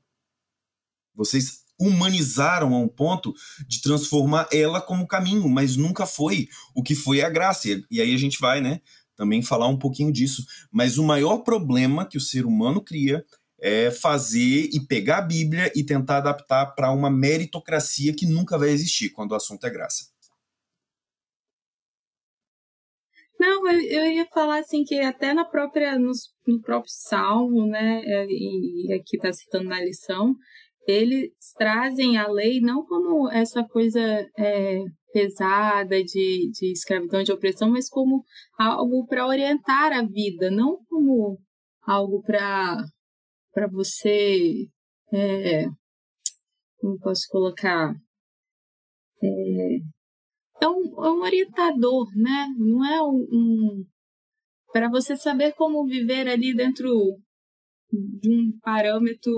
Vocês 1.15 1.60
humanizaram 1.81 2.75
a 2.75 2.77
um 2.77 2.87
ponto 2.87 3.33
de 3.67 3.81
transformar 3.81 4.47
ela 4.53 4.79
como 4.79 5.07
caminho, 5.07 5.49
mas 5.49 5.75
nunca 5.75 6.05
foi 6.05 6.47
o 6.75 6.83
que 6.83 6.93
foi 6.93 7.21
a 7.21 7.29
graça. 7.29 7.67
E 7.89 7.99
aí 7.99 8.13
a 8.13 8.17
gente 8.17 8.39
vai, 8.39 8.61
né, 8.61 8.79
também 9.15 9.41
falar 9.41 9.67
um 9.67 9.77
pouquinho 9.77 10.11
disso. 10.11 10.45
Mas 10.71 10.99
o 10.99 11.03
maior 11.03 11.39
problema 11.39 12.05
que 12.05 12.17
o 12.17 12.21
ser 12.21 12.45
humano 12.45 12.81
cria 12.81 13.25
é 13.59 13.91
fazer 13.91 14.69
e 14.71 14.79
pegar 14.87 15.19
a 15.19 15.21
Bíblia 15.21 15.71
e 15.75 15.83
tentar 15.83 16.17
adaptar 16.17 16.67
para 16.67 16.91
uma 16.91 17.09
meritocracia 17.09 18.13
que 18.13 18.25
nunca 18.25 18.57
vai 18.57 18.69
existir 18.69 19.09
quando 19.09 19.31
o 19.31 19.35
assunto 19.35 19.65
é 19.65 19.69
graça. 19.69 20.11
Não, 23.39 23.67
eu, 23.67 24.05
ia 24.05 24.27
falar 24.27 24.59
assim 24.59 24.83
que 24.83 24.99
até 24.99 25.33
na 25.33 25.43
própria 25.43 25.97
no, 25.97 26.11
no 26.45 26.61
próprio 26.61 26.91
Salmo, 26.93 27.65
né, 27.65 28.03
é, 28.05 28.25
e, 28.29 28.87
e 28.87 28.93
aqui 28.93 29.15
está 29.15 29.33
citando 29.33 29.67
na 29.67 29.81
lição, 29.81 30.35
eles 30.87 31.31
trazem 31.57 32.17
a 32.17 32.27
lei 32.27 32.59
não 32.59 32.85
como 32.85 33.29
essa 33.29 33.63
coisa 33.63 33.99
é, 34.37 34.83
pesada 35.13 36.03
de, 36.03 36.51
de 36.51 36.71
escravidão, 36.71 37.23
de 37.23 37.31
opressão, 37.31 37.69
mas 37.69 37.89
como 37.89 38.23
algo 38.57 39.05
para 39.05 39.27
orientar 39.27 39.93
a 39.93 40.03
vida, 40.03 40.49
não 40.49 40.77
como 40.89 41.39
algo 41.83 42.21
para 42.23 42.77
para 43.53 43.67
você 43.67 44.67
é, 45.13 45.65
como 46.77 46.97
posso 46.99 47.27
colocar 47.29 47.93
é, 49.21 49.75
é, 50.61 50.67
um, 50.67 51.05
é 51.05 51.11
um 51.11 51.21
orientador, 51.21 52.07
né? 52.15 52.47
Não 52.57 52.85
é 52.85 53.01
um, 53.01 53.27
um 53.31 53.85
para 54.71 54.89
você 54.89 55.17
saber 55.17 55.53
como 55.53 55.85
viver 55.85 56.27
ali 56.27 56.55
dentro 56.55 56.89
de 57.91 58.29
um 58.33 58.57
parâmetro 58.61 59.33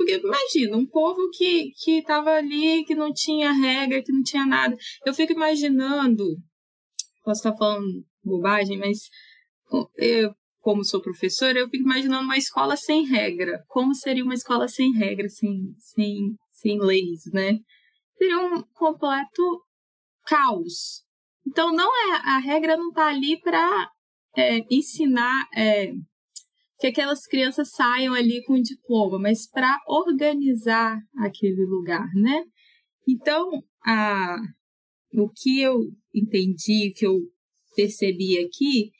porque 0.00 0.16
imagina, 0.16 0.78
um 0.78 0.86
povo 0.86 1.28
que, 1.28 1.72
que 1.72 2.02
tava 2.02 2.30
ali, 2.30 2.82
que 2.86 2.94
não 2.94 3.12
tinha 3.12 3.52
regra, 3.52 4.02
que 4.02 4.10
não 4.10 4.22
tinha 4.22 4.46
nada. 4.46 4.74
Eu 5.04 5.12
fico 5.12 5.34
imaginando, 5.34 6.24
posso 7.22 7.40
estar 7.40 7.54
falando 7.54 8.02
bobagem, 8.24 8.78
mas 8.78 9.10
eu, 9.98 10.34
como 10.60 10.82
sou 10.86 11.02
professora, 11.02 11.58
eu 11.58 11.68
fico 11.68 11.84
imaginando 11.84 12.24
uma 12.24 12.38
escola 12.38 12.78
sem 12.78 13.04
regra. 13.04 13.62
Como 13.68 13.94
seria 13.94 14.24
uma 14.24 14.32
escola 14.32 14.68
sem 14.68 14.90
regra, 14.94 15.28
sem, 15.28 15.74
sem, 15.76 16.34
sem 16.50 16.80
leis, 16.80 17.20
né? 17.34 17.58
Seria 18.16 18.38
um 18.38 18.62
completo 18.72 19.62
caos. 20.24 21.04
Então, 21.46 21.74
não 21.74 21.90
é 21.94 22.16
a 22.24 22.38
regra 22.38 22.74
não 22.74 22.88
está 22.88 23.08
ali 23.08 23.38
para 23.38 23.90
é, 24.34 24.60
ensinar 24.74 25.46
é, 25.54 25.92
que 26.80 26.86
aquelas 26.86 27.26
crianças 27.26 27.70
saiam 27.72 28.14
ali 28.14 28.42
com 28.44 28.54
o 28.54 28.62
diploma, 28.62 29.18
mas 29.18 29.46
para 29.48 29.70
organizar 29.86 30.98
aquele 31.18 31.66
lugar, 31.66 32.08
né? 32.14 32.42
Então, 33.06 33.50
a, 33.84 34.36
o 35.12 35.28
que 35.28 35.60
eu 35.60 35.78
entendi, 36.14 36.88
o 36.88 36.98
que 36.98 37.06
eu 37.06 37.18
percebi 37.76 38.38
aqui, 38.38 38.90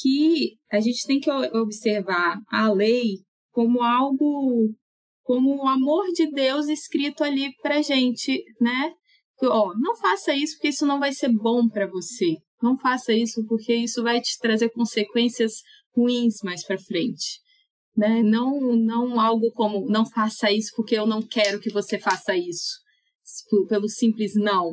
que 0.00 0.56
a 0.70 0.80
gente 0.80 1.06
tem 1.06 1.20
que 1.20 1.30
observar 1.30 2.40
a 2.50 2.72
lei 2.72 3.18
como 3.52 3.82
algo, 3.82 4.74
como 5.22 5.62
o 5.62 5.68
amor 5.68 6.06
de 6.12 6.30
Deus 6.32 6.66
escrito 6.66 7.22
ali 7.22 7.52
para 7.62 7.82
gente, 7.82 8.42
né? 8.60 8.92
Ó, 9.44 9.72
não 9.78 9.96
faça 9.96 10.34
isso 10.34 10.56
porque 10.56 10.70
isso 10.70 10.84
não 10.84 10.98
vai 10.98 11.12
ser 11.12 11.28
bom 11.28 11.68
para 11.68 11.86
você. 11.86 12.34
Não 12.60 12.76
faça 12.76 13.12
isso 13.12 13.44
porque 13.46 13.72
isso 13.72 14.02
vai 14.02 14.20
te 14.20 14.36
trazer 14.40 14.70
consequências 14.70 15.52
ruins 15.98 16.36
mais 16.44 16.64
para 16.64 16.78
frente. 16.78 17.40
Né? 17.96 18.22
Não, 18.22 18.60
não 18.76 19.18
algo 19.18 19.50
como 19.52 19.90
não 19.90 20.06
faça 20.06 20.52
isso 20.52 20.72
porque 20.76 20.96
eu 20.96 21.06
não 21.06 21.20
quero 21.20 21.58
que 21.58 21.72
você 21.72 21.98
faça 21.98 22.36
isso, 22.36 22.78
pelo 23.68 23.88
simples 23.88 24.34
não, 24.36 24.72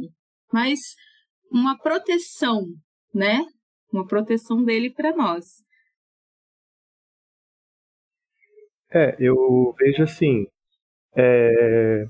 mas 0.54 0.80
uma 1.52 1.78
proteção, 1.78 2.62
né? 3.14 3.44
Uma 3.92 4.06
proteção 4.06 4.64
dele 4.64 4.92
para 4.92 5.16
nós. 5.16 5.46
É, 8.94 9.16
eu 9.20 9.74
vejo 9.80 10.04
assim. 10.04 10.46
É... 11.18 12.06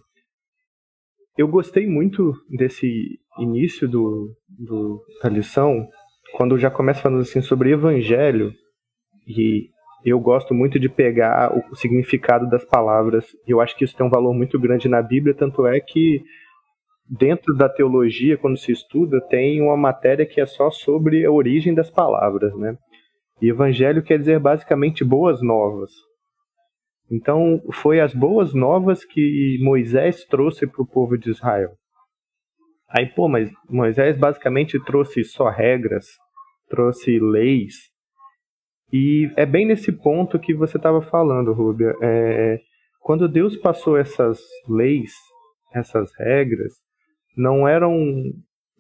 Eu 1.38 1.48
gostei 1.48 1.86
muito 1.88 2.34
desse 2.50 3.20
início 3.40 3.88
do, 3.88 4.36
do, 4.48 5.06
da 5.22 5.30
lição, 5.30 5.88
quando 6.36 6.58
já 6.58 6.72
começa 6.72 7.02
falando 7.02 7.22
assim 7.22 7.42
sobre 7.42 7.72
evangelho 7.72 8.54
e 9.28 9.70
eu 10.06 10.20
gosto 10.20 10.54
muito 10.54 10.80
de 10.80 10.88
pegar 10.88 11.52
o 11.72 11.76
significado 11.76 12.48
das 12.48 12.64
palavras. 12.64 13.26
Eu 13.48 13.60
acho 13.60 13.76
que 13.76 13.84
isso 13.84 13.96
tem 13.98 14.06
um 14.06 14.10
valor 14.10 14.34
muito 14.34 14.60
grande 14.60 14.88
na 14.88 15.02
Bíblia, 15.02 15.34
tanto 15.34 15.66
é 15.66 15.80
que 15.80 16.22
dentro 17.10 17.56
da 17.56 17.68
teologia, 17.68 18.38
quando 18.38 18.58
se 18.58 18.72
estuda, 18.72 19.20
tem 19.30 19.62
uma 19.62 19.76
matéria 19.76 20.26
que 20.26 20.40
é 20.40 20.46
só 20.46 20.70
sobre 20.70 21.26
a 21.26 21.32
origem 21.32 21.74
das 21.74 21.90
palavras, 21.90 22.56
né? 22.56 22.78
E 23.42 23.50
evangelho 23.50 24.04
quer 24.04 24.20
dizer 24.20 24.40
basicamente 24.40 25.04
boas 25.04 25.42
novas. 25.42 25.92
Então, 27.12 27.62
foi 27.74 28.00
as 28.00 28.14
boas 28.14 28.54
novas 28.54 29.04
que 29.04 29.58
Moisés 29.62 30.24
trouxe 30.26 30.66
para 30.66 30.82
o 30.82 30.88
povo 30.88 31.18
de 31.18 31.30
Israel. 31.30 31.72
Aí, 32.90 33.08
pô, 33.08 33.28
mas 33.28 33.52
Moisés 33.70 34.18
basicamente 34.18 34.80
trouxe 34.84 35.24
só 35.24 35.50
regras, 35.50 36.06
trouxe 36.70 37.20
leis, 37.20 37.76
e 38.92 39.32
é 39.36 39.46
bem 39.46 39.66
nesse 39.66 39.92
ponto 39.92 40.40
que 40.40 40.54
você 40.54 40.78
estava 40.78 41.02
falando, 41.02 41.54
Rúbia. 41.54 41.96
É, 42.02 42.60
quando 43.00 43.28
Deus 43.28 43.56
passou 43.58 43.98
essas 43.98 44.40
leis, 44.68 45.12
essas 45.74 46.12
regras, 46.18 46.74
não 47.36 47.68
eram 47.68 47.94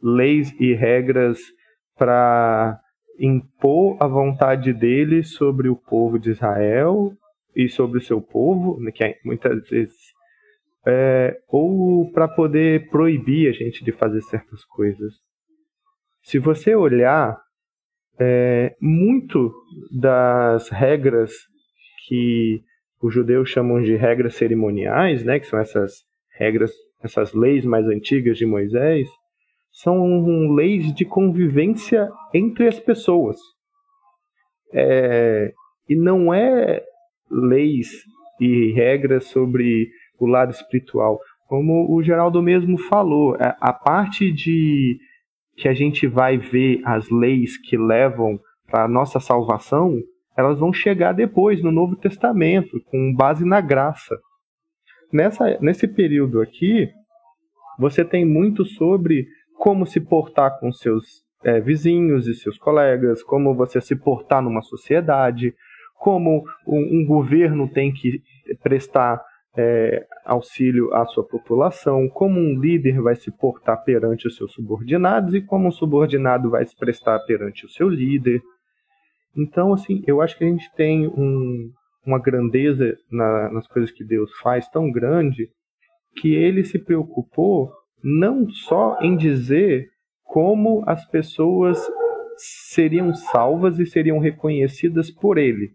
leis 0.01 0.53
e 0.59 0.73
regras 0.73 1.39
para 1.97 2.79
impor 3.19 3.97
a 3.99 4.07
vontade 4.07 4.73
dele 4.73 5.23
sobre 5.23 5.69
o 5.69 5.75
povo 5.75 6.19
de 6.19 6.31
Israel 6.31 7.13
e 7.55 7.69
sobre 7.69 7.99
o 7.99 8.01
seu 8.01 8.21
povo, 8.21 8.79
né, 8.81 8.91
que 8.91 9.03
é 9.03 9.17
muitas 9.23 9.67
vezes, 9.69 9.95
é, 10.85 11.37
ou 11.47 12.11
para 12.11 12.27
poder 12.27 12.89
proibir 12.89 13.49
a 13.49 13.53
gente 13.53 13.83
de 13.83 13.91
fazer 13.91 14.21
certas 14.21 14.63
coisas. 14.65 15.13
Se 16.21 16.37
você 16.37 16.75
olhar 16.75 17.44
é, 18.19 18.75
muito 18.79 19.53
das 19.91 20.69
regras 20.69 21.31
que 22.07 22.61
os 23.01 23.13
judeus 23.13 23.49
chamam 23.49 23.81
de 23.81 23.95
regras 23.95 24.35
cerimoniais, 24.35 25.23
né, 25.23 25.39
que 25.39 25.47
são 25.47 25.59
essas 25.59 26.03
regras, 26.37 26.71
essas 27.03 27.33
leis 27.33 27.65
mais 27.65 27.85
antigas 27.87 28.37
de 28.37 28.45
Moisés, 28.45 29.07
são 29.71 30.53
leis 30.53 30.93
de 30.93 31.03
convivência 31.03 32.09
entre 32.33 32.67
as 32.67 32.79
pessoas. 32.79 33.37
É, 34.73 35.53
e 35.87 35.95
não 35.95 36.33
é 36.33 36.81
leis 37.29 37.89
e 38.39 38.71
regras 38.71 39.25
sobre 39.25 39.89
o 40.19 40.25
lado 40.25 40.51
espiritual. 40.51 41.19
Como 41.47 41.93
o 41.93 42.01
Geraldo 42.01 42.41
mesmo 42.41 42.77
falou, 42.77 43.35
a 43.39 43.73
parte 43.73 44.31
de 44.31 44.97
que 45.55 45.67
a 45.67 45.73
gente 45.73 46.07
vai 46.07 46.37
ver 46.37 46.81
as 46.85 47.09
leis 47.09 47.57
que 47.57 47.77
levam 47.77 48.39
para 48.67 48.85
a 48.85 48.87
nossa 48.87 49.19
salvação, 49.19 49.97
elas 50.37 50.59
vão 50.59 50.73
chegar 50.73 51.13
depois 51.13 51.63
no 51.63 51.71
Novo 51.71 51.95
Testamento, 51.95 52.81
com 52.85 53.13
base 53.13 53.45
na 53.45 53.61
graça. 53.61 54.17
Nessa, 55.11 55.57
nesse 55.61 55.87
período 55.87 56.41
aqui, 56.41 56.89
você 57.79 58.03
tem 58.03 58.25
muito 58.25 58.65
sobre 58.65 59.27
como 59.57 59.85
se 59.85 60.01
portar 60.01 60.59
com 60.59 60.71
seus 60.73 61.23
é, 61.43 61.61
vizinhos 61.61 62.27
e 62.27 62.33
seus 62.33 62.57
colegas, 62.57 63.23
como 63.23 63.55
você 63.55 63.79
se 63.79 63.95
portar 63.95 64.41
numa 64.41 64.61
sociedade, 64.61 65.53
como 65.95 66.43
um, 66.67 66.99
um 67.01 67.05
governo 67.05 67.69
tem 67.69 67.93
que 67.93 68.21
prestar 68.61 69.21
é, 69.57 70.05
auxílio 70.25 70.93
à 70.93 71.05
sua 71.05 71.23
população, 71.23 72.09
como 72.09 72.39
um 72.39 72.59
líder 72.59 73.01
vai 73.01 73.15
se 73.15 73.31
portar 73.31 73.83
perante 73.83 74.27
os 74.27 74.35
seus 74.35 74.53
subordinados 74.53 75.33
e 75.33 75.41
como 75.41 75.67
um 75.67 75.71
subordinado 75.71 76.49
vai 76.49 76.65
se 76.65 76.75
prestar 76.75 77.19
perante 77.19 77.65
o 77.65 77.69
seu 77.69 77.87
líder. 77.87 78.41
Então, 79.35 79.73
assim, 79.73 80.03
eu 80.05 80.21
acho 80.21 80.37
que 80.37 80.43
a 80.43 80.47
gente 80.47 80.73
tem 80.75 81.07
um, 81.07 81.71
uma 82.05 82.19
grandeza 82.19 82.95
na, 83.11 83.51
nas 83.51 83.67
coisas 83.67 83.91
que 83.91 84.03
Deus 84.03 84.31
faz 84.39 84.67
tão 84.69 84.91
grande 84.91 85.49
que 86.17 86.33
ele 86.33 86.63
se 86.63 86.79
preocupou 86.79 87.71
não 88.03 88.49
só 88.49 88.97
em 89.01 89.17
dizer 89.17 89.89
como 90.23 90.83
as 90.85 91.05
pessoas 91.09 91.79
seriam 92.37 93.13
salvas 93.13 93.79
e 93.79 93.85
seriam 93.85 94.19
reconhecidas 94.19 95.09
por 95.09 95.37
ele. 95.37 95.71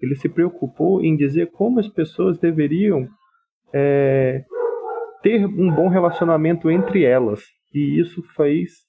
Ele 0.00 0.14
se 0.16 0.28
preocupou 0.28 1.02
em 1.02 1.16
dizer 1.16 1.50
como 1.50 1.80
as 1.80 1.88
pessoas 1.88 2.38
deveriam 2.38 3.08
é, 3.72 4.44
ter 5.22 5.44
um 5.44 5.74
bom 5.74 5.88
relacionamento 5.88 6.70
entre 6.70 7.04
elas. 7.04 7.42
E 7.74 8.00
isso 8.00 8.22
fez 8.34 8.86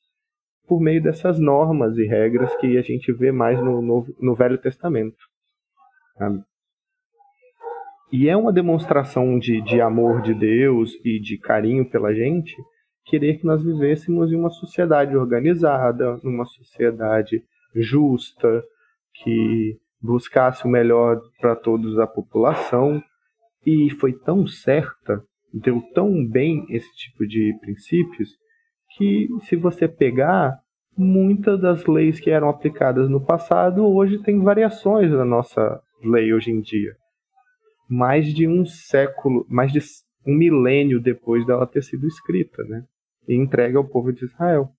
por 0.68 0.80
meio 0.80 1.02
dessas 1.02 1.40
normas 1.40 1.98
e 1.98 2.06
regras 2.06 2.56
que 2.58 2.78
a 2.78 2.82
gente 2.82 3.12
vê 3.12 3.32
mais 3.32 3.60
no, 3.60 3.82
no, 4.20 4.36
Velho 4.36 4.58
Testamento. 4.58 5.18
E 8.12 8.30
é 8.30 8.38
uma 8.38 8.54
demonstração 8.54 9.38
de, 9.40 9.62
de 9.62 9.82
amor 9.82 10.22
de 10.22 10.34
Deus 10.34 10.94
e 11.04 11.20
de 11.20 11.38
carinho 11.38 11.90
pela 11.90 12.14
gente 12.14 12.56
querer 13.06 13.40
que 13.40 13.46
nós 13.46 13.64
vivêssemos 13.64 14.32
em 14.32 14.36
uma 14.36 14.52
sociedade 14.52 15.18
organizada, 15.18 16.20
numa 16.24 16.46
sociedade 16.46 17.44
justa, 17.74 18.64
que 19.16 19.78
buscasse 20.02 20.66
o 20.66 20.70
melhor 20.70 21.20
para 21.40 21.56
todos 21.56 21.98
a 22.00 22.08
população. 22.08 23.02
E 23.66 23.90
foi 24.00 24.14
tão 24.14 24.48
certa, 24.48 25.22
deu 25.54 25.82
tão 25.94 26.26
bem 26.26 26.66
esse 26.70 26.90
tipo 26.96 27.28
de 27.28 27.54
princípios, 27.60 28.30
que 28.96 29.28
se 29.44 29.56
você 29.56 29.88
pegar, 29.88 30.58
muitas 30.98 31.60
das 31.60 31.86
leis 31.86 32.20
que 32.20 32.30
eram 32.30 32.50
aplicadas 32.50 33.10
no 33.10 33.24
passado 33.24 33.86
hoje 33.86 34.22
tem 34.24 34.42
variações 34.42 35.12
na 35.12 35.26
nossa 35.26 35.82
lei 36.04 36.34
hoje 36.34 36.52
em 36.52 36.62
dia 36.62 36.96
mais 37.90 38.32
de 38.32 38.48
um 38.48 38.66
século, 38.66 39.46
mais 39.50 39.72
de 39.72 39.80
um 40.26 40.38
milênio 40.38 41.02
depois 41.02 41.46
dela 41.46 41.66
ter 41.66 41.82
sido 41.82 42.06
escrita, 42.06 42.64
né? 42.66 42.86
E 43.28 43.34
entregue 43.36 43.76
ao 43.76 43.88
povo 43.88 44.14
de 44.14 44.26
Israel. 44.26 44.72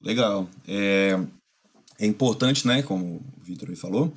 Legal. 0.00 0.48
É, 0.66 1.12
é 1.98 2.06
importante, 2.06 2.66
né, 2.66 2.82
como 2.82 3.16
o 3.16 3.42
Vitor 3.42 3.74
falou, 3.76 4.12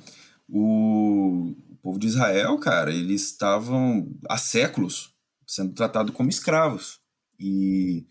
o, 0.48 1.54
povo 1.82 1.98
de 1.98 2.06
Israel, 2.06 2.58
cara, 2.58 2.92
eles 2.92 3.22
estavam 3.22 4.14
há 4.28 4.36
séculos 4.36 5.14
sendo 5.46 5.72
tratados 5.72 6.14
como 6.14 6.28
escravos. 6.28 7.00
E 7.40 8.06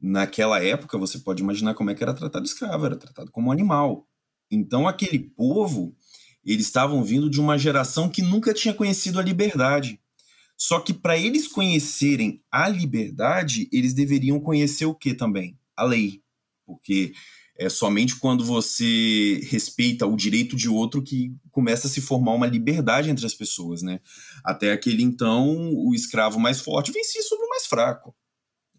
naquela 0.00 0.62
época, 0.62 0.98
você 0.98 1.18
pode 1.18 1.42
imaginar 1.42 1.74
como 1.74 1.90
é 1.90 1.94
que 1.94 2.02
era 2.02 2.14
tratado 2.14 2.44
escravo, 2.44 2.86
era 2.86 2.96
tratado 2.96 3.30
como 3.30 3.52
animal. 3.52 4.08
Então 4.50 4.88
aquele 4.88 5.18
povo 5.18 5.94
eles 6.44 6.66
estavam 6.66 7.02
vindo 7.02 7.28
de 7.28 7.40
uma 7.40 7.58
geração 7.58 8.08
que 8.08 8.22
nunca 8.22 8.54
tinha 8.54 8.72
conhecido 8.72 9.18
a 9.18 9.22
liberdade. 9.22 10.00
Só 10.56 10.80
que 10.80 10.94
para 10.94 11.18
eles 11.18 11.48
conhecerem 11.48 12.42
a 12.50 12.68
liberdade, 12.68 13.68
eles 13.72 13.92
deveriam 13.92 14.40
conhecer 14.40 14.86
o 14.86 14.94
que 14.94 15.12
também? 15.12 15.58
A 15.76 15.84
lei. 15.84 16.22
Porque 16.64 17.12
é 17.58 17.68
somente 17.68 18.16
quando 18.16 18.44
você 18.44 19.40
respeita 19.44 20.06
o 20.06 20.16
direito 20.16 20.56
de 20.56 20.68
outro 20.68 21.02
que 21.02 21.34
começa 21.50 21.86
a 21.86 21.90
se 21.90 22.00
formar 22.00 22.32
uma 22.32 22.46
liberdade 22.46 23.10
entre 23.10 23.24
as 23.24 23.34
pessoas, 23.34 23.82
né? 23.82 24.00
Até 24.44 24.72
aquele 24.72 25.02
então, 25.02 25.72
o 25.74 25.94
escravo 25.94 26.38
mais 26.38 26.60
forte 26.60 26.92
vencia 26.92 27.22
sobre 27.22 27.46
o 27.46 27.48
mais 27.48 27.66
fraco. 27.66 28.14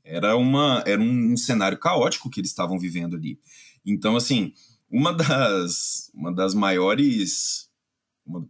Era, 0.03 0.38
uma, 0.38 0.84
era 0.86 1.01
um, 1.01 1.34
um 1.34 1.38
cenário 1.38 1.77
caótico 1.77 2.29
que 2.29 2.39
eles 2.39 2.51
estavam 2.51 2.79
vivendo 2.79 3.15
ali. 3.15 3.39
Então, 3.86 4.15
assim, 4.15 4.53
uma 4.89 5.12
das, 5.12 6.10
uma 6.13 6.34
das 6.34 6.53
maiores, 6.53 7.69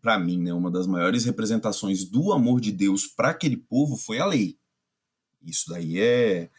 para 0.01 0.19
mim, 0.19 0.41
né, 0.41 0.53
uma 0.53 0.69
das 0.69 0.88
maiores 0.88 1.25
representações 1.25 2.03
do 2.05 2.33
amor 2.33 2.59
de 2.59 2.72
Deus 2.72 3.07
para 3.07 3.29
aquele 3.29 3.57
povo 3.57 3.96
foi 3.96 4.20
a 4.20 4.25
lei. 4.25 4.57
Isso 5.42 5.70
daí 5.70 6.00
é 6.00 6.50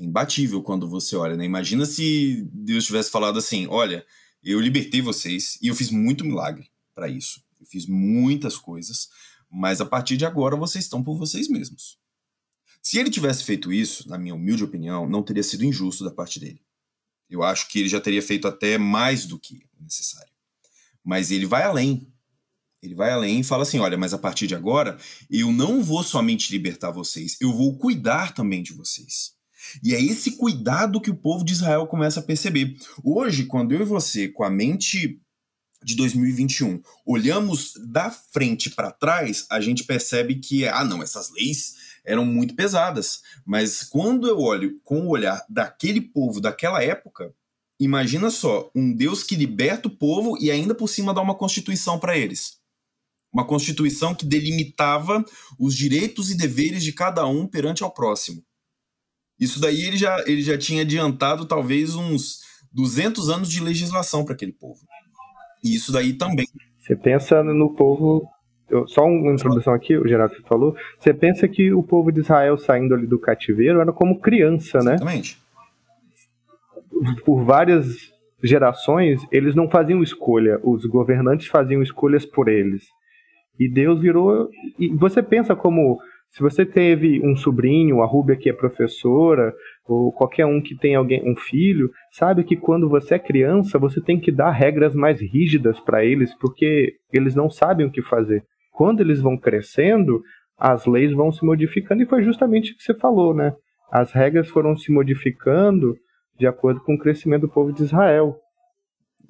imbatível 0.00 0.62
quando 0.62 0.88
você 0.88 1.14
olha, 1.14 1.36
né? 1.36 1.44
Imagina 1.44 1.84
se 1.84 2.48
Deus 2.52 2.86
tivesse 2.86 3.10
falado 3.10 3.38
assim: 3.38 3.66
olha, 3.68 4.04
eu 4.42 4.58
libertei 4.58 5.00
vocês 5.00 5.58
e 5.62 5.68
eu 5.68 5.74
fiz 5.74 5.90
muito 5.90 6.24
milagre 6.24 6.70
para 6.94 7.08
isso. 7.08 7.42
Eu 7.60 7.66
fiz 7.66 7.86
muitas 7.86 8.56
coisas, 8.56 9.08
mas 9.50 9.80
a 9.80 9.86
partir 9.86 10.16
de 10.16 10.24
agora 10.24 10.56
vocês 10.56 10.84
estão 10.84 11.02
por 11.02 11.16
vocês 11.18 11.48
mesmos. 11.48 11.98
Se 12.82 12.98
ele 12.98 13.10
tivesse 13.10 13.44
feito 13.44 13.70
isso, 13.70 14.08
na 14.08 14.16
minha 14.16 14.34
humilde 14.34 14.64
opinião, 14.64 15.08
não 15.08 15.22
teria 15.22 15.42
sido 15.42 15.64
injusto 15.64 16.02
da 16.02 16.10
parte 16.10 16.40
dele. 16.40 16.62
Eu 17.28 17.42
acho 17.42 17.68
que 17.68 17.78
ele 17.78 17.88
já 17.88 18.00
teria 18.00 18.22
feito 18.22 18.48
até 18.48 18.78
mais 18.78 19.26
do 19.26 19.38
que 19.38 19.60
necessário. 19.78 20.32
Mas 21.04 21.30
ele 21.30 21.44
vai 21.44 21.62
além. 21.62 22.10
Ele 22.82 22.94
vai 22.94 23.10
além 23.10 23.40
e 23.40 23.44
fala 23.44 23.64
assim: 23.64 23.78
olha, 23.78 23.98
mas 23.98 24.14
a 24.14 24.18
partir 24.18 24.46
de 24.46 24.54
agora, 24.54 24.98
eu 25.30 25.52
não 25.52 25.82
vou 25.82 26.02
somente 26.02 26.50
libertar 26.50 26.90
vocês, 26.90 27.36
eu 27.40 27.52
vou 27.52 27.76
cuidar 27.76 28.32
também 28.32 28.62
de 28.62 28.72
vocês. 28.72 29.38
E 29.82 29.94
é 29.94 30.02
esse 30.02 30.32
cuidado 30.32 31.00
que 31.00 31.10
o 31.10 31.16
povo 31.16 31.44
de 31.44 31.52
Israel 31.52 31.86
começa 31.86 32.20
a 32.20 32.22
perceber. 32.22 32.76
Hoje, 33.02 33.44
quando 33.44 33.72
eu 33.72 33.80
e 33.80 33.84
você, 33.84 34.28
com 34.28 34.44
a 34.44 34.50
mente 34.50 35.20
de 35.82 35.96
2021, 35.96 36.82
olhamos 37.06 37.72
da 37.86 38.10
frente 38.10 38.70
para 38.70 38.90
trás, 38.90 39.46
a 39.50 39.60
gente 39.60 39.84
percebe 39.84 40.36
que, 40.36 40.66
ah, 40.66 40.84
não, 40.84 41.02
essas 41.02 41.30
leis 41.30 41.74
eram 42.04 42.24
muito 42.24 42.54
pesadas. 42.54 43.22
Mas 43.44 43.82
quando 43.82 44.26
eu 44.26 44.38
olho 44.38 44.80
com 44.82 45.02
o 45.02 45.10
olhar 45.10 45.44
daquele 45.48 46.00
povo 46.00 46.40
daquela 46.40 46.82
época, 46.82 47.34
imagina 47.78 48.30
só, 48.30 48.70
um 48.74 48.92
Deus 48.92 49.22
que 49.22 49.36
liberta 49.36 49.88
o 49.88 49.96
povo 49.96 50.36
e 50.40 50.50
ainda 50.50 50.74
por 50.74 50.88
cima 50.88 51.14
dá 51.14 51.20
uma 51.20 51.34
constituição 51.34 51.98
para 51.98 52.16
eles. 52.16 52.58
Uma 53.32 53.46
constituição 53.46 54.14
que 54.14 54.26
delimitava 54.26 55.24
os 55.58 55.74
direitos 55.74 56.30
e 56.30 56.36
deveres 56.36 56.82
de 56.82 56.92
cada 56.92 57.26
um 57.26 57.46
perante 57.46 57.82
ao 57.82 57.92
próximo. 57.92 58.44
Isso 59.40 59.60
daí 59.60 59.80
ele 59.82 59.96
já, 59.96 60.22
ele 60.26 60.42
já 60.42 60.58
tinha 60.58 60.82
adiantado 60.82 61.46
talvez 61.46 61.94
uns 61.94 62.40
200 62.72 63.30
anos 63.30 63.48
de 63.48 63.62
legislação 63.62 64.24
para 64.24 64.34
aquele 64.34 64.52
povo. 64.52 64.80
E 65.64 65.74
isso 65.74 65.90
daí 65.90 66.12
também. 66.12 66.46
Você 66.78 66.94
pensa 66.94 67.42
no 67.42 67.74
povo 67.74 68.28
só 68.86 69.04
uma 69.04 69.32
introdução 69.32 69.74
aqui, 69.74 69.96
o 69.96 70.06
Geraldo 70.06 70.34
falou. 70.46 70.76
Você 70.98 71.12
pensa 71.12 71.48
que 71.48 71.72
o 71.72 71.82
povo 71.82 72.12
de 72.12 72.20
Israel 72.20 72.56
saindo 72.56 72.94
ali 72.94 73.06
do 73.06 73.18
cativeiro 73.18 73.80
era 73.80 73.92
como 73.92 74.20
criança, 74.20 74.78
né? 74.78 74.94
Exatamente. 74.94 75.38
Por 77.24 77.44
várias 77.44 78.12
gerações, 78.42 79.20
eles 79.30 79.54
não 79.54 79.68
faziam 79.68 80.02
escolha, 80.02 80.60
os 80.62 80.84
governantes 80.86 81.46
faziam 81.46 81.82
escolhas 81.82 82.24
por 82.24 82.48
eles. 82.48 82.84
E 83.58 83.68
Deus 83.68 84.00
virou. 84.00 84.48
E 84.78 84.88
você 84.88 85.22
pensa 85.22 85.54
como. 85.54 86.00
Se 86.30 86.40
você 86.40 86.64
teve 86.64 87.20
um 87.26 87.36
sobrinho, 87.36 88.02
a 88.02 88.06
Rúbia 88.06 88.36
que 88.36 88.48
é 88.48 88.52
professora, 88.52 89.52
ou 89.86 90.12
qualquer 90.12 90.46
um 90.46 90.60
que 90.60 90.76
tem 90.76 90.94
alguém, 90.94 91.22
um 91.28 91.36
filho, 91.36 91.90
sabe 92.12 92.44
que 92.44 92.56
quando 92.56 92.88
você 92.88 93.16
é 93.16 93.18
criança, 93.18 93.78
você 93.78 94.00
tem 94.00 94.18
que 94.18 94.30
dar 94.30 94.50
regras 94.50 94.94
mais 94.94 95.20
rígidas 95.20 95.78
para 95.80 96.04
eles, 96.04 96.32
porque 96.38 96.94
eles 97.12 97.34
não 97.34 97.50
sabem 97.50 97.86
o 97.86 97.90
que 97.90 98.02
fazer 98.02 98.44
quando 98.80 99.02
eles 99.02 99.20
vão 99.20 99.36
crescendo, 99.36 100.22
as 100.56 100.86
leis 100.86 101.12
vão 101.12 101.30
se 101.30 101.44
modificando, 101.44 102.02
e 102.02 102.06
foi 102.06 102.22
justamente 102.22 102.72
o 102.72 102.76
que 102.78 102.82
você 102.82 102.94
falou, 102.94 103.34
né? 103.34 103.54
As 103.92 104.10
regras 104.10 104.48
foram 104.48 104.74
se 104.74 104.90
modificando 104.90 105.94
de 106.38 106.46
acordo 106.46 106.80
com 106.80 106.94
o 106.94 106.98
crescimento 106.98 107.42
do 107.42 107.50
povo 107.50 107.74
de 107.74 107.82
Israel. 107.82 108.38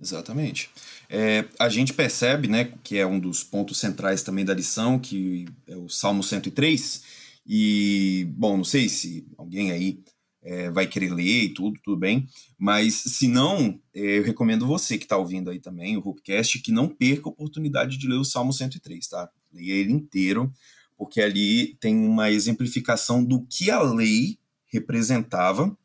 Exatamente. 0.00 0.70
É, 1.08 1.44
a 1.58 1.68
gente 1.68 1.92
percebe, 1.92 2.48
né, 2.48 2.72
que 2.82 2.96
é 2.96 3.06
um 3.06 3.20
dos 3.20 3.44
pontos 3.44 3.78
centrais 3.78 4.22
também 4.22 4.44
da 4.44 4.54
lição, 4.54 4.98
que 4.98 5.46
é 5.66 5.76
o 5.76 5.88
Salmo 5.88 6.22
103, 6.22 7.02
e, 7.46 8.26
bom, 8.30 8.56
não 8.56 8.64
sei 8.64 8.88
se 8.88 9.26
alguém 9.36 9.72
aí 9.72 10.02
é, 10.42 10.70
vai 10.70 10.86
querer 10.86 11.12
ler 11.12 11.44
e 11.44 11.48
tudo, 11.50 11.78
tudo 11.82 11.96
bem. 11.96 12.26
Mas 12.58 12.94
se 12.94 13.28
não, 13.28 13.78
é, 13.94 14.18
eu 14.18 14.22
recomendo 14.22 14.66
você 14.66 14.96
que 14.96 15.04
está 15.04 15.16
ouvindo 15.16 15.50
aí 15.50 15.58
também 15.58 15.96
o 15.96 16.00
Hoopcast 16.00 16.60
que 16.60 16.72
não 16.72 16.88
perca 16.88 17.28
a 17.28 17.32
oportunidade 17.32 17.98
de 17.98 18.08
ler 18.08 18.16
o 18.16 18.24
Salmo 18.24 18.52
103, 18.52 19.06
tá? 19.08 19.28
Leia 19.52 19.72
ele 19.72 19.92
inteiro, 19.92 20.52
porque 20.96 21.20
ali 21.20 21.76
tem 21.80 21.96
uma 21.96 22.30
exemplificação 22.30 23.22
do 23.22 23.44
que 23.46 23.70
a 23.70 23.82
lei 23.82 24.38
representava 24.66 25.76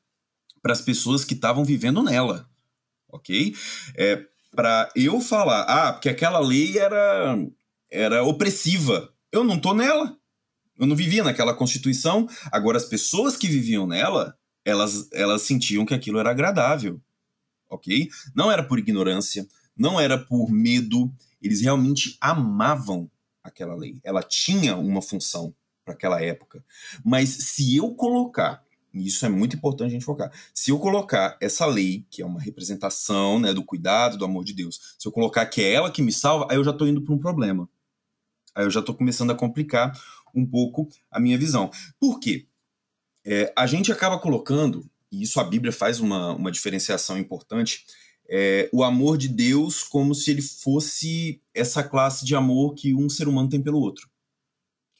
para 0.61 0.73
as 0.73 0.81
pessoas 0.81 1.25
que 1.25 1.33
estavam 1.33 1.65
vivendo 1.65 2.01
nela, 2.03 2.49
ok? 3.15 3.55
É, 3.95 4.23
para 4.55 4.89
eu 4.95 5.19
falar, 5.19 5.61
ah, 5.63 5.93
porque 5.93 6.09
aquela 6.09 6.39
lei 6.39 6.77
era, 6.77 7.37
era 7.91 8.23
opressiva. 8.23 9.11
Eu 9.31 9.43
não 9.43 9.59
tô 9.59 9.73
nela. 9.73 10.17
Eu 10.77 10.85
não 10.85 10.95
vivia 10.95 11.23
naquela 11.23 11.53
constituição. 11.53 12.27
Agora, 12.51 12.77
as 12.77 12.85
pessoas 12.85 13.35
que 13.35 13.47
viviam 13.47 13.87
nela 13.87 14.37
elas, 14.65 15.07
elas 15.13 15.43
sentiam 15.43 15.85
que 15.85 15.93
aquilo 15.93 16.17
era 16.17 16.31
agradável, 16.31 16.99
ok? 17.69 18.09
Não 18.35 18.51
era 18.51 18.63
por 18.63 18.79
ignorância, 18.79 19.47
não 19.77 19.99
era 19.99 20.17
por 20.17 20.49
medo, 20.49 21.13
eles 21.39 21.61
realmente 21.61 22.17
amavam 22.19 23.09
aquela 23.43 23.75
lei. 23.75 23.99
Ela 24.03 24.23
tinha 24.23 24.75
uma 24.75 25.03
função 25.03 25.53
para 25.85 25.93
aquela 25.93 26.19
época. 26.19 26.65
Mas 27.03 27.29
se 27.29 27.75
eu 27.75 27.93
colocar, 27.93 28.64
isso 28.95 29.25
é 29.25 29.29
muito 29.29 29.55
importante 29.55 29.89
a 29.89 29.93
gente 29.93 30.05
focar, 30.05 30.31
se 30.53 30.71
eu 30.71 30.79
colocar 30.79 31.37
essa 31.41 31.65
lei, 31.65 32.05
que 32.09 32.21
é 32.21 32.25
uma 32.25 32.39
representação 32.39 33.39
né, 33.39 33.53
do 33.53 33.63
cuidado, 33.63 34.17
do 34.17 34.25
amor 34.25 34.45
de 34.45 34.53
Deus, 34.53 34.95
se 34.97 35.07
eu 35.07 35.11
colocar 35.11 35.45
que 35.47 35.61
é 35.61 35.73
ela 35.73 35.91
que 35.91 36.01
me 36.01 36.11
salva, 36.11 36.47
aí 36.49 36.57
eu 36.57 36.63
já 36.63 36.71
estou 36.71 36.87
indo 36.87 37.01
para 37.01 37.13
um 37.13 37.17
problema. 37.17 37.69
Aí 38.53 38.63
eu 38.63 38.71
já 38.71 38.79
estou 38.79 38.95
começando 38.95 39.31
a 39.31 39.35
complicar 39.35 39.91
um 40.33 40.45
pouco 40.45 40.87
a 41.11 41.19
minha 41.19 41.37
visão. 41.37 41.69
Por 41.99 42.19
quê? 42.19 42.47
É, 43.25 43.51
a 43.55 43.67
gente 43.67 43.91
acaba 43.91 44.19
colocando, 44.19 44.89
e 45.11 45.23
isso 45.23 45.39
a 45.39 45.43
Bíblia 45.43 45.73
faz 45.73 45.99
uma, 45.99 46.33
uma 46.33 46.51
diferenciação 46.51 47.17
importante, 47.17 47.85
é, 48.27 48.69
o 48.71 48.83
amor 48.83 49.17
de 49.17 49.27
Deus 49.27 49.83
como 49.83 50.15
se 50.15 50.31
ele 50.31 50.41
fosse 50.41 51.41
essa 51.53 51.83
classe 51.83 52.25
de 52.25 52.35
amor 52.35 52.73
que 52.73 52.93
um 52.93 53.09
ser 53.09 53.27
humano 53.27 53.49
tem 53.49 53.61
pelo 53.61 53.79
outro. 53.79 54.09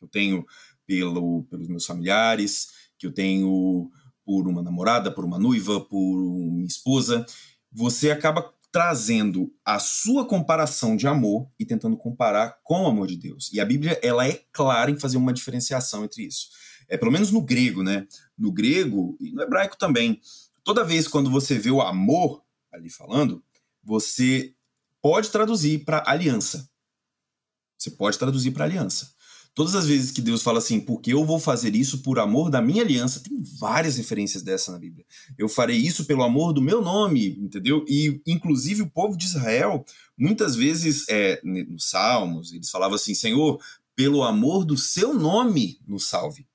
Eu 0.02 0.08
tenho 0.08 0.46
pelo, 0.86 1.44
pelos 1.44 1.68
meus 1.68 1.86
familiares, 1.86 2.70
que 3.06 3.08
eu 3.08 3.13
tenho 3.13 3.91
por 4.26 4.48
uma 4.48 4.63
namorada, 4.63 5.12
por 5.12 5.24
uma 5.24 5.38
noiva, 5.38 5.80
por 5.80 5.98
uma 5.98 6.65
esposa. 6.65 7.26
Você 7.72 8.10
acaba 8.10 8.52
trazendo 8.72 9.54
a 9.63 9.80
sua 9.80 10.28
comparação 10.28 10.98
de 10.98 11.08
amor 11.08 11.48
e 11.60 11.65
tentando 11.65 11.96
comparar 11.96 12.60
com 12.63 12.84
o 12.84 12.88
amor 12.88 13.08
de 13.08 13.15
Deus. 13.15 13.52
E 13.54 13.60
a 13.60 13.65
Bíblia 13.65 14.00
ela 14.04 14.28
é 14.28 14.41
clara 14.52 14.91
em 14.91 15.00
fazer 15.00 15.18
uma 15.18 15.32
diferenciação 15.32 16.04
entre 16.04 16.24
isso. 16.24 16.50
É 16.88 16.98
pelo 16.98 17.12
menos 17.12 17.32
no 17.32 17.41
grego, 17.41 17.84
né? 17.84 18.08
No 18.38 18.52
grego 18.52 19.18
e 19.22 19.32
no 19.32 19.41
hebraico 19.41 19.78
também. 19.78 20.20
Toda 20.63 20.84
vez 20.84 21.08
quando 21.08 21.30
você 21.30 21.58
vê 21.58 21.72
o 21.72 21.82
amor 21.82 22.44
ali 22.74 22.89
falando, 22.89 23.44
você 23.84 24.54
pode 25.02 25.30
traduzir 25.30 25.86
para 25.86 26.04
aliança. 26.06 26.68
Você 27.78 27.91
pode 27.91 28.18
traduzir 28.18 28.52
para 28.52 28.65
aliança. 28.65 29.14
Todas 29.56 29.74
as 29.74 29.88
vezes 29.88 30.12
que 30.12 30.22
Deus 30.22 30.44
fala 30.44 30.58
assim, 30.58 30.82
porque 30.82 31.13
eu 31.13 31.24
vou 31.24 31.39
fazer 31.39 31.74
isso 31.78 32.00
por 32.00 32.20
amor 32.20 32.50
da 32.50 32.62
minha 32.62 32.84
aliança, 32.84 33.22
tem 33.22 33.41
várias 33.58 33.96
referências 33.96 34.44
dessa 34.44 34.70
na 34.70 34.78
Bíblia. 34.78 35.06
Eu 35.38 35.48
farei 35.48 35.78
isso 35.78 36.04
pelo 36.04 36.24
amor 36.24 36.52
do 36.52 36.62
meu 36.62 36.82
nome, 36.82 37.38
entendeu? 37.39 37.86
E, 37.88 38.22
inclusive, 38.28 38.82
o 38.82 38.89
povo 38.89 39.18
de 39.18 39.26
Israel, 39.26 39.86
muitas 40.18 40.58
vezes, 40.58 41.06
é, 41.08 41.39
nos 41.41 41.89
Salmos, 41.89 42.52
eles 42.52 42.70
falavam 42.70 42.96
assim: 42.96 43.15
Senhor, 43.15 43.58
pelo 43.96 44.24
amor 44.24 44.65
do 44.65 44.76
seu 44.76 45.13
nome, 45.13 45.80
nos 45.88 46.06
salve. 46.06 46.46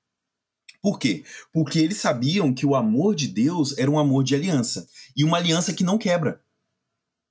Por 0.79 0.99
quê? 0.99 1.23
Porque 1.51 1.79
eles 1.79 1.97
sabiam 1.97 2.53
que 2.53 2.67
o 2.67 2.75
amor 2.75 3.15
de 3.15 3.27
Deus 3.27 3.75
era 3.79 3.89
um 3.89 3.97
amor 3.97 4.23
de 4.23 4.35
aliança. 4.35 4.87
E 5.15 5.23
uma 5.23 5.37
aliança 5.37 5.73
que 5.73 5.83
não 5.83 5.97
quebra. 5.97 6.39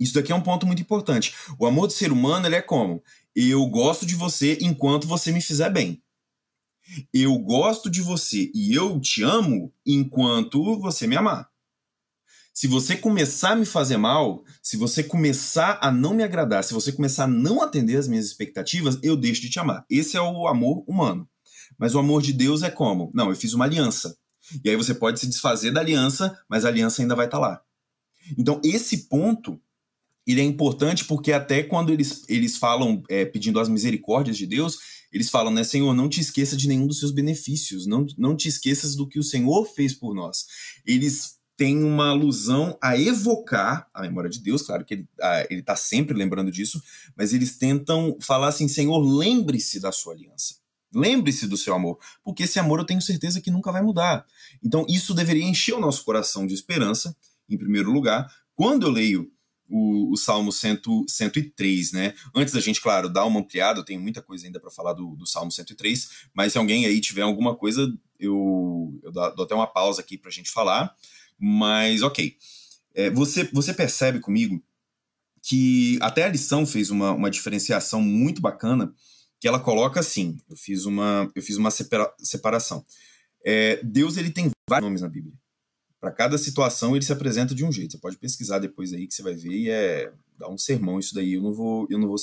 Isso 0.00 0.14
daqui 0.14 0.32
é 0.32 0.34
um 0.34 0.40
ponto 0.40 0.66
muito 0.66 0.80
importante. 0.80 1.34
O 1.58 1.66
amor 1.66 1.86
do 1.86 1.92
ser 1.92 2.10
humano 2.10 2.46
ele 2.46 2.56
é 2.56 2.62
como? 2.62 3.02
Eu 3.34 3.66
gosto 3.66 4.04
de 4.04 4.14
você 4.14 4.58
enquanto 4.60 5.06
você 5.06 5.30
me 5.30 5.40
fizer 5.40 5.70
bem. 5.70 6.02
Eu 7.12 7.38
gosto 7.38 7.88
de 7.88 8.02
você 8.02 8.50
e 8.54 8.74
eu 8.74 9.00
te 9.00 9.22
amo 9.22 9.72
enquanto 9.86 10.78
você 10.80 11.06
me 11.06 11.16
amar. 11.16 11.48
Se 12.52 12.66
você 12.66 12.96
começar 12.96 13.52
a 13.52 13.56
me 13.56 13.64
fazer 13.64 13.96
mal, 13.96 14.44
se 14.62 14.76
você 14.76 15.02
começar 15.02 15.78
a 15.80 15.90
não 15.90 16.12
me 16.12 16.22
agradar, 16.22 16.64
se 16.64 16.74
você 16.74 16.92
começar 16.92 17.24
a 17.24 17.28
não 17.28 17.62
atender 17.62 17.96
as 17.96 18.08
minhas 18.08 18.26
expectativas, 18.26 18.98
eu 19.02 19.16
deixo 19.16 19.40
de 19.40 19.50
te 19.50 19.58
amar. 19.58 19.86
Esse 19.88 20.16
é 20.16 20.20
o 20.20 20.48
amor 20.48 20.84
humano. 20.86 21.28
Mas 21.78 21.94
o 21.94 21.98
amor 21.98 22.20
de 22.20 22.32
Deus 22.32 22.62
é 22.62 22.70
como? 22.70 23.10
Não, 23.14 23.30
eu 23.30 23.36
fiz 23.36 23.54
uma 23.54 23.64
aliança. 23.64 24.16
E 24.64 24.68
aí 24.68 24.76
você 24.76 24.92
pode 24.92 25.20
se 25.20 25.28
desfazer 25.28 25.70
da 25.70 25.80
aliança, 25.80 26.38
mas 26.48 26.64
a 26.64 26.68
aliança 26.68 27.00
ainda 27.00 27.14
vai 27.14 27.26
estar 27.26 27.38
lá. 27.38 27.62
Então, 28.36 28.60
esse 28.64 29.08
ponto 29.08 29.60
ele 30.26 30.40
é 30.40 30.44
importante 30.44 31.04
porque 31.04 31.32
até 31.32 31.62
quando 31.62 31.92
eles, 31.92 32.24
eles 32.28 32.56
falam 32.56 33.02
é, 33.08 33.24
pedindo 33.24 33.58
as 33.58 33.68
misericórdias 33.68 34.36
de 34.36 34.46
Deus, 34.46 34.78
eles 35.12 35.28
falam, 35.28 35.52
né, 35.52 35.64
Senhor, 35.64 35.92
não 35.94 36.08
te 36.08 36.20
esqueça 36.20 36.56
de 36.56 36.68
nenhum 36.68 36.86
dos 36.86 37.00
seus 37.00 37.10
benefícios, 37.10 37.86
não, 37.86 38.06
não 38.16 38.36
te 38.36 38.48
esqueças 38.48 38.94
do 38.94 39.08
que 39.08 39.18
o 39.18 39.24
Senhor 39.24 39.66
fez 39.66 39.92
por 39.94 40.14
nós. 40.14 40.46
Eles 40.86 41.40
têm 41.56 41.82
uma 41.82 42.08
alusão 42.08 42.78
a 42.80 42.96
evocar 42.96 43.86
a 43.92 44.02
memória 44.02 44.30
de 44.30 44.40
Deus, 44.40 44.62
claro 44.62 44.84
que 44.84 45.04
ele 45.50 45.60
está 45.60 45.76
sempre 45.76 46.16
lembrando 46.16 46.50
disso, 46.50 46.82
mas 47.16 47.34
eles 47.34 47.58
tentam 47.58 48.16
falar 48.20 48.48
assim, 48.48 48.66
Senhor, 48.66 48.98
lembre-se 48.98 49.80
da 49.80 49.92
sua 49.92 50.14
aliança. 50.14 50.54
Lembre-se 50.92 51.46
do 51.46 51.56
seu 51.56 51.74
amor, 51.74 51.98
porque 52.24 52.44
esse 52.44 52.58
amor 52.58 52.80
eu 52.80 52.84
tenho 52.84 53.00
certeza 53.00 53.40
que 53.40 53.50
nunca 53.50 53.70
vai 53.70 53.82
mudar. 53.82 54.24
Então, 54.62 54.84
isso 54.88 55.14
deveria 55.14 55.44
encher 55.44 55.74
o 55.74 55.80
nosso 55.80 56.04
coração 56.04 56.46
de 56.46 56.54
esperança, 56.54 57.16
em 57.48 57.56
primeiro 57.56 57.92
lugar. 57.92 58.26
Quando 58.56 58.86
eu 58.86 58.90
leio 58.90 59.30
o, 59.70 60.12
o 60.12 60.16
Salmo 60.16 60.50
100, 60.50 60.80
103, 61.08 61.92
né? 61.92 62.14
Antes 62.34 62.52
da 62.52 62.60
gente, 62.60 62.80
claro, 62.80 63.08
dar 63.08 63.24
uma 63.24 63.40
ampliada, 63.40 63.78
eu 63.78 63.84
tenho 63.84 64.00
muita 64.00 64.20
coisa 64.20 64.44
ainda 64.44 64.58
para 64.58 64.70
falar 64.70 64.92
do, 64.92 65.14
do 65.14 65.26
Salmo 65.26 65.52
103, 65.52 66.26
mas 66.34 66.52
se 66.52 66.58
alguém 66.58 66.84
aí 66.86 67.00
tiver 67.00 67.22
alguma 67.22 67.54
coisa, 67.54 67.92
eu, 68.18 69.00
eu 69.02 69.12
dou 69.12 69.44
até 69.44 69.54
uma 69.54 69.66
pausa 69.66 70.00
aqui 70.00 70.18
para 70.18 70.28
a 70.28 70.32
gente 70.32 70.50
falar. 70.50 70.94
Mas, 71.38 72.02
ok. 72.02 72.36
É, 72.94 73.08
você, 73.08 73.44
você 73.44 73.72
percebe 73.72 74.18
comigo 74.18 74.62
que 75.42 75.98
até 76.02 76.24
a 76.24 76.28
lição 76.28 76.66
fez 76.66 76.90
uma, 76.90 77.12
uma 77.12 77.30
diferenciação 77.30 78.02
muito 78.02 78.42
bacana, 78.42 78.92
que 79.38 79.48
ela 79.48 79.58
coloca 79.58 80.00
assim, 80.00 80.36
eu 80.50 80.56
fiz 80.56 80.84
uma, 80.84 81.30
eu 81.34 81.42
fiz 81.42 81.56
uma 81.56 81.70
separa, 81.70 82.12
separação. 82.18 82.84
É, 83.44 83.80
Deus 83.82 84.18
ele 84.18 84.30
tem 84.30 84.50
vários 84.68 84.86
nomes 84.86 85.00
na 85.00 85.08
Bíblia. 85.08 85.32
Para 86.00 86.10
cada 86.10 86.38
situação 86.38 86.96
ele 86.96 87.04
se 87.04 87.12
apresenta 87.12 87.54
de 87.54 87.64
um 87.64 87.70
jeito. 87.70 87.92
Você 87.92 87.98
pode 87.98 88.16
pesquisar 88.16 88.58
depois 88.58 88.92
aí 88.92 89.06
que 89.06 89.14
você 89.14 89.22
vai 89.22 89.34
ver 89.34 89.52
e 89.52 89.70
é 89.70 90.12
dá 90.38 90.48
um 90.48 90.56
sermão 90.56 90.98
isso 90.98 91.14
daí. 91.14 91.34
Eu 91.34 91.42
não 91.42 91.52
vou, 91.52 91.86
eu 91.90 91.98
não 91.98 92.08
vou 92.08 92.16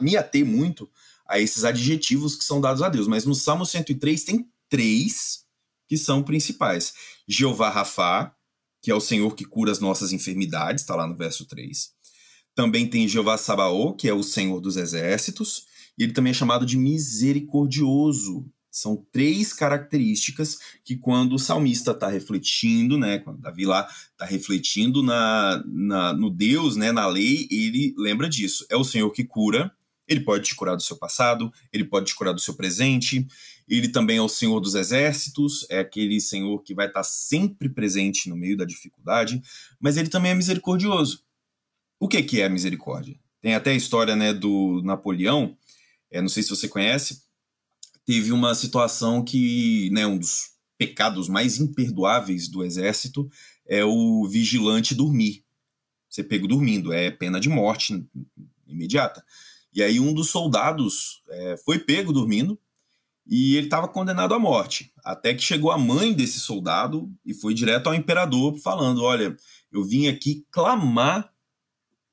me 0.00 0.16
ater 0.16 0.44
muito 0.44 0.90
a 1.28 1.38
esses 1.38 1.64
adjetivos 1.64 2.34
que 2.34 2.44
são 2.44 2.60
dados 2.60 2.82
a 2.82 2.88
Deus, 2.88 3.06
mas 3.06 3.24
no 3.24 3.34
Salmo 3.34 3.66
103 3.66 4.24
tem 4.24 4.48
três 4.68 5.44
que 5.86 5.98
são 5.98 6.22
principais. 6.22 6.94
Jeová 7.28 7.68
Rafá, 7.68 8.34
que 8.80 8.90
é 8.90 8.94
o 8.94 9.00
Senhor 9.00 9.34
que 9.34 9.44
cura 9.44 9.70
as 9.70 9.80
nossas 9.80 10.12
enfermidades, 10.12 10.82
está 10.82 10.94
lá 10.94 11.06
no 11.06 11.16
verso 11.16 11.46
3. 11.46 11.92
Também 12.54 12.88
tem 12.88 13.08
Jeová 13.08 13.36
Sabaô, 13.36 13.94
que 13.94 14.08
é 14.08 14.14
o 14.14 14.22
Senhor 14.22 14.60
dos 14.60 14.76
exércitos, 14.76 15.66
e 15.98 16.04
ele 16.04 16.12
também 16.12 16.30
é 16.30 16.34
chamado 16.34 16.64
de 16.64 16.76
misericordioso, 16.76 18.46
são 18.74 19.06
três 19.12 19.52
características 19.52 20.58
que, 20.84 20.96
quando 20.96 21.34
o 21.34 21.38
salmista 21.38 21.92
está 21.92 22.08
refletindo, 22.08 22.98
né, 22.98 23.20
quando 23.20 23.40
Davi 23.40 23.64
lá 23.64 23.88
está 24.10 24.24
refletindo 24.24 25.00
na, 25.00 25.62
na, 25.64 26.12
no 26.12 26.28
Deus, 26.28 26.74
né, 26.74 26.90
na 26.90 27.06
lei, 27.06 27.46
ele 27.52 27.94
lembra 27.96 28.28
disso. 28.28 28.66
É 28.68 28.76
o 28.76 28.82
Senhor 28.82 29.08
que 29.12 29.22
cura, 29.22 29.72
ele 30.08 30.20
pode 30.20 30.44
te 30.46 30.56
curar 30.56 30.74
do 30.74 30.82
seu 30.82 30.96
passado, 30.96 31.52
ele 31.72 31.84
pode 31.84 32.06
te 32.06 32.16
curar 32.16 32.34
do 32.34 32.40
seu 32.40 32.54
presente, 32.54 33.24
ele 33.68 33.88
também 33.88 34.16
é 34.16 34.22
o 34.22 34.28
Senhor 34.28 34.58
dos 34.58 34.74
exércitos, 34.74 35.64
é 35.70 35.78
aquele 35.78 36.20
Senhor 36.20 36.60
que 36.64 36.74
vai 36.74 36.88
estar 36.88 37.00
tá 37.00 37.04
sempre 37.04 37.68
presente 37.68 38.28
no 38.28 38.36
meio 38.36 38.56
da 38.56 38.64
dificuldade, 38.64 39.40
mas 39.78 39.96
ele 39.96 40.08
também 40.08 40.32
é 40.32 40.34
misericordioso. 40.34 41.22
O 42.00 42.08
que, 42.08 42.20
que 42.24 42.40
é 42.40 42.46
a 42.46 42.50
misericórdia? 42.50 43.16
Tem 43.40 43.54
até 43.54 43.70
a 43.70 43.74
história 43.74 44.16
né, 44.16 44.34
do 44.34 44.82
Napoleão, 44.84 45.56
é, 46.10 46.20
não 46.20 46.28
sei 46.28 46.42
se 46.42 46.50
você 46.50 46.66
conhece, 46.66 47.23
teve 48.04 48.32
uma 48.32 48.54
situação 48.54 49.24
que, 49.24 49.90
né, 49.90 50.06
um 50.06 50.18
dos 50.18 50.54
pecados 50.76 51.28
mais 51.28 51.58
imperdoáveis 51.58 52.48
do 52.48 52.64
exército 52.64 53.28
é 53.66 53.84
o 53.84 54.26
vigilante 54.28 54.94
dormir. 54.94 55.44
Você 56.08 56.22
pego 56.22 56.46
dormindo, 56.46 56.92
é 56.92 57.10
pena 57.10 57.40
de 57.40 57.48
morte 57.48 58.06
imediata. 58.66 59.24
E 59.72 59.82
aí 59.82 59.98
um 59.98 60.14
dos 60.14 60.28
soldados 60.28 61.22
é, 61.28 61.56
foi 61.56 61.78
pego 61.78 62.12
dormindo 62.12 62.58
e 63.26 63.56
ele 63.56 63.66
estava 63.66 63.88
condenado 63.88 64.34
à 64.34 64.38
morte. 64.38 64.92
Até 65.02 65.34
que 65.34 65.42
chegou 65.42 65.72
a 65.72 65.78
mãe 65.78 66.12
desse 66.12 66.38
soldado 66.38 67.10
e 67.24 67.34
foi 67.34 67.54
direto 67.54 67.88
ao 67.88 67.94
imperador 67.94 68.56
falando: 68.58 69.02
Olha, 69.02 69.36
eu 69.72 69.82
vim 69.82 70.06
aqui 70.06 70.46
clamar 70.50 71.32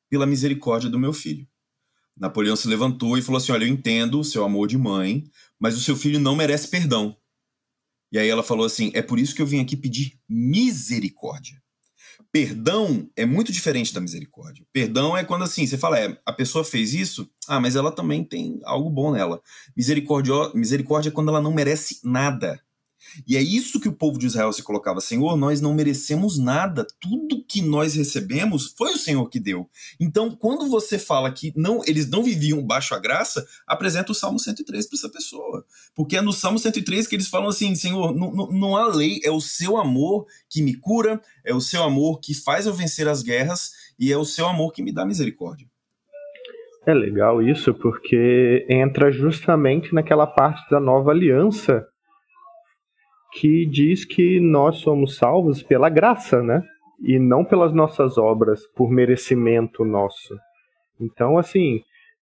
pela 0.10 0.25
misericórdia 0.25 0.89
do 0.89 0.99
meu 0.99 1.13
filho. 1.13 1.47
Napoleão 2.21 2.55
se 2.55 2.67
levantou 2.67 3.17
e 3.17 3.21
falou 3.21 3.39
assim: 3.39 3.51
Olha, 3.51 3.65
eu 3.65 3.69
entendo 3.69 4.19
o 4.19 4.23
seu 4.23 4.43
amor 4.43 4.67
de 4.67 4.77
mãe, 4.77 5.23
mas 5.60 5.75
o 5.75 5.81
seu 5.81 5.95
filho 5.95 6.19
não 6.19 6.36
merece 6.36 6.67
perdão. 6.67 7.17
E 8.12 8.19
aí 8.19 8.29
ela 8.29 8.43
falou 8.43 8.63
assim: 8.63 8.91
é 8.93 9.01
por 9.01 9.17
isso 9.17 9.34
que 9.34 9.41
eu 9.41 9.47
vim 9.47 9.60
aqui 9.60 9.75
pedir 9.75 10.19
misericórdia. 10.29 11.60
Perdão 12.31 13.10
é 13.15 13.25
muito 13.25 13.51
diferente 13.51 13.91
da 13.91 13.99
misericórdia. 13.99 14.63
Perdão 14.71 15.17
é 15.17 15.23
quando 15.23 15.43
assim, 15.43 15.65
você 15.65 15.77
fala, 15.77 15.99
é, 15.99 16.15
a 16.23 16.31
pessoa 16.31 16.63
fez 16.63 16.93
isso, 16.93 17.27
ah, 17.47 17.60
mas 17.60 17.75
ela 17.75 17.91
também 17.91 18.23
tem 18.23 18.60
algo 18.63 18.89
bom 18.89 19.12
nela. 19.12 19.41
Misericórdia, 19.75 20.34
misericórdia 20.53 21.10
é 21.10 21.12
quando 21.12 21.29
ela 21.29 21.41
não 21.41 21.51
merece 21.51 21.99
nada. 22.03 22.62
E 23.28 23.36
é 23.36 23.41
isso 23.41 23.80
que 23.80 23.89
o 23.89 23.93
povo 23.93 24.17
de 24.17 24.26
Israel 24.26 24.52
se 24.54 24.63
colocava: 24.63 25.02
Senhor, 25.02 25.36
nós 25.38 25.62
não 25.62 25.74
merecemos 25.74 26.38
nada, 26.38 26.86
tudo 27.00 27.43
que 27.43 27.62
nós 27.62 27.95
recebemos 27.95 28.74
foi 28.78 28.93
o 28.93 28.97
Senhor 28.97 29.28
que 29.30 29.39
deu. 29.39 29.69
Então, 30.00 30.32
quando 30.32 30.69
você 30.69 30.97
fala 30.97 31.32
que 31.32 31.54
não, 31.56 31.82
eles 31.86 32.10
não 32.10 32.24
viviam 32.24 32.62
baixo 32.63 32.93
a 32.93 33.00
graça, 33.00 33.45
apresenta 33.67 34.12
o 34.12 34.15
Salmo 34.15 34.39
103 34.39 34.88
para 34.88 34.97
essa 34.97 35.10
pessoa. 35.10 35.65
Porque 35.95 36.17
é 36.17 36.21
no 36.21 36.34
Salmo 36.34 36.60
103 36.60 37.08
que 37.08 37.15
eles 37.15 37.28
falam 37.28 37.50
assim: 37.50 37.76
Senhor, 37.76 38.15
não, 38.15 38.32
não, 38.32 38.47
não 38.52 38.78
há 38.78 38.88
lei, 38.88 39.19
é 39.24 39.32
o 39.32 39.41
seu 39.41 39.78
amor 39.78 40.26
que 40.50 40.62
me 40.62 40.74
cura, 40.74 41.21
é 41.43 41.54
o 41.54 41.62
seu 41.62 41.84
amor 41.84 42.19
que 42.19 42.34
faz 42.34 42.65
eu 42.65 42.74
vencer 42.74 43.08
as 43.08 43.21
guerras 43.21 43.71
e 44.00 44.12
é 44.12 44.17
o 44.17 44.26
seu 44.26 44.47
amor 44.47 44.71
que 44.71 44.82
me 44.82 44.91
dá 44.91 45.06
misericórdia. 45.06 45.67
É 46.86 46.93
legal 46.93 47.43
isso 47.43 47.74
porque 47.76 48.65
entra 48.67 49.12
justamente 49.12 49.93
naquela 49.93 50.26
parte 50.26 50.67
da 50.71 50.80
nova 50.80 51.12
aliança 51.12 51.88
que 53.33 53.65
diz 53.65 54.05
que 54.05 54.39
nós 54.39 54.77
somos 54.77 55.17
salvos 55.17 55.63
pela 55.63 55.89
graça, 55.89 56.41
né? 56.41 56.61
E 57.01 57.17
não 57.17 57.43
pelas 57.43 57.73
nossas 57.73 58.17
obras, 58.17 58.61
por 58.75 58.91
merecimento 58.91 59.83
nosso. 59.83 60.35
Então, 60.99 61.37
assim, 61.37 61.81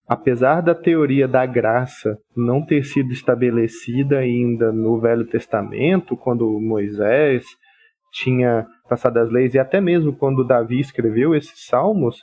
apesar 0.07 0.61
da 0.61 0.75
teoria 0.75 1.27
da 1.27 1.45
graça 1.45 2.17
não 2.35 2.65
ter 2.65 2.83
sido 2.83 3.11
estabelecida 3.11 4.19
ainda 4.19 4.71
no 4.71 4.99
Velho 4.99 5.25
Testamento, 5.25 6.17
quando 6.17 6.59
Moisés 6.59 7.45
tinha 8.11 8.65
passado 8.89 9.17
as 9.17 9.29
leis, 9.29 9.53
e 9.53 9.59
até 9.59 9.79
mesmo 9.79 10.15
quando 10.15 10.45
Davi 10.45 10.79
escreveu 10.79 11.35
esses 11.35 11.65
salmos, 11.65 12.17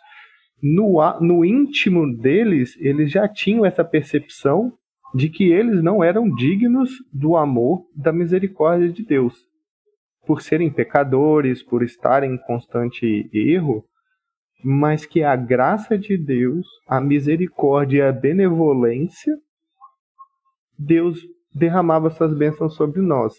no, 0.62 0.98
no 1.20 1.44
íntimo 1.44 2.16
deles, 2.16 2.76
eles 2.78 3.10
já 3.10 3.28
tinham 3.28 3.66
essa 3.66 3.84
percepção 3.84 4.72
de 5.14 5.29
que 5.29 5.53
eles 5.53 5.83
não 5.83 6.03
eram 6.03 6.33
dignos 6.35 6.90
do 7.12 7.37
amor, 7.37 7.87
da 7.94 8.12
misericórdia 8.12 8.90
de 8.90 9.05
Deus. 9.05 9.46
Por 10.27 10.40
serem 10.40 10.70
pecadores, 10.70 11.62
por 11.62 11.83
estarem 11.83 12.35
em 12.35 12.38
constante 12.38 13.29
erro, 13.33 13.85
mas 14.64 15.05
que 15.05 15.22
a 15.22 15.35
graça 15.35 15.98
de 15.98 16.16
Deus, 16.16 16.66
a 16.88 17.01
misericórdia 17.01 17.98
e 17.98 18.03
a 18.03 18.12
benevolência, 18.12 19.37
Deus 20.79 21.20
derramava 21.55 22.11
suas 22.11 22.35
bênçãos 22.35 22.75
sobre 22.75 23.01
nós. 23.01 23.35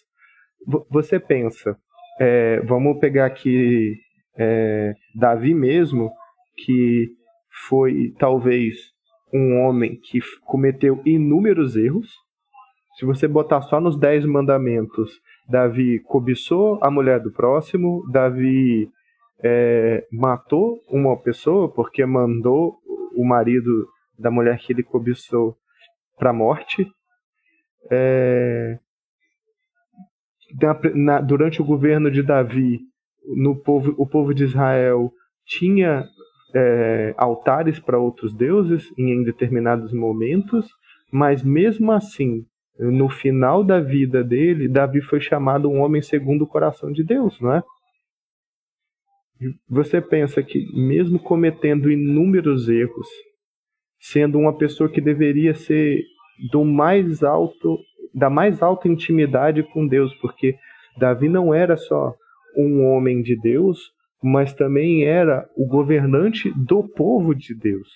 Você 0.90 1.20
pensa, 1.20 1.78
é, 2.20 2.60
vamos 2.62 3.00
pegar 3.00 3.26
aqui 3.26 3.98
é, 4.38 4.94
Davi 5.16 5.54
mesmo, 5.54 6.12
que 6.56 7.10
foi 7.68 8.14
talvez 8.20 8.93
um 9.34 9.60
homem 9.62 9.96
que 9.96 10.20
cometeu 10.46 11.02
inúmeros 11.06 11.76
erros. 11.76 12.12
Se 12.96 13.06
você 13.06 13.28
botar 13.28 13.62
só 13.64 13.82
nos 13.82 13.98
dez 13.98 14.24
mandamentos, 14.26 15.20
Davi 15.50 16.00
cobiçou 16.00 16.80
a 16.82 16.92
mulher 16.92 17.20
do 17.20 17.32
próximo, 17.32 18.08
Davi 18.12 18.90
é, 19.44 20.06
matou 20.12 20.80
uma 20.90 21.18
pessoa 21.18 21.68
porque 21.68 22.06
mandou 22.06 22.78
o 23.16 23.26
marido 23.26 23.88
da 24.18 24.30
mulher 24.30 24.60
que 24.60 24.72
ele 24.72 24.84
cobiçou 24.84 25.58
para 26.18 26.30
a 26.30 26.34
morte. 26.34 26.88
É, 27.92 28.78
na, 30.62 30.80
na, 30.94 31.22
durante 31.22 31.62
o 31.62 31.66
governo 31.66 32.12
de 32.12 32.22
Davi, 32.22 32.80
no 33.36 33.56
povo, 33.56 33.94
o 33.98 34.06
povo 34.06 34.34
de 34.34 34.44
Israel 34.44 35.12
tinha 35.46 36.08
é, 36.54 37.14
altares 37.18 37.80
para 37.80 38.00
outros 38.00 38.34
deuses 38.34 38.92
em 38.98 39.24
determinados 39.24 39.94
momentos, 39.94 40.68
mas 41.12 41.44
mesmo 41.44 41.92
assim, 41.92 42.46
no 42.78 43.10
final 43.10 43.64
da 43.64 43.80
vida 43.80 44.24
dele, 44.24 44.68
Davi 44.68 45.02
foi 45.02 45.20
chamado 45.20 45.70
um 45.70 45.80
homem 45.82 46.02
segundo 46.02 46.44
o 46.44 46.48
coração 46.48 46.92
de 46.92 47.04
Deus, 47.04 47.40
não 47.40 47.54
é? 47.54 47.64
Você 49.70 50.02
pensa 50.02 50.42
que, 50.42 50.66
mesmo 50.74 51.20
cometendo 51.20 51.92
inúmeros 51.92 52.70
erros, 52.70 53.08
sendo 54.00 54.38
uma 54.38 54.58
pessoa 54.58 54.90
que 54.90 55.02
deveria 55.02 55.54
ser 55.54 56.02
do 56.52 56.64
mais 56.64 57.24
alto, 57.24 57.78
da 58.14 58.30
mais 58.30 58.62
alta 58.62 58.88
intimidade 58.88 59.64
com 59.64 59.88
Deus, 59.88 60.14
porque 60.16 60.56
Davi 60.98 61.30
não 61.30 61.54
era 61.54 61.76
só 61.78 62.14
um 62.56 62.86
homem 62.86 63.22
de 63.22 63.40
Deus, 63.40 63.92
mas 64.24 64.54
também 64.54 65.04
era 65.04 65.48
o 65.56 65.68
governante 65.68 66.52
do 66.56 66.88
povo 66.88 67.36
de 67.36 67.54
Deus. 67.54 67.88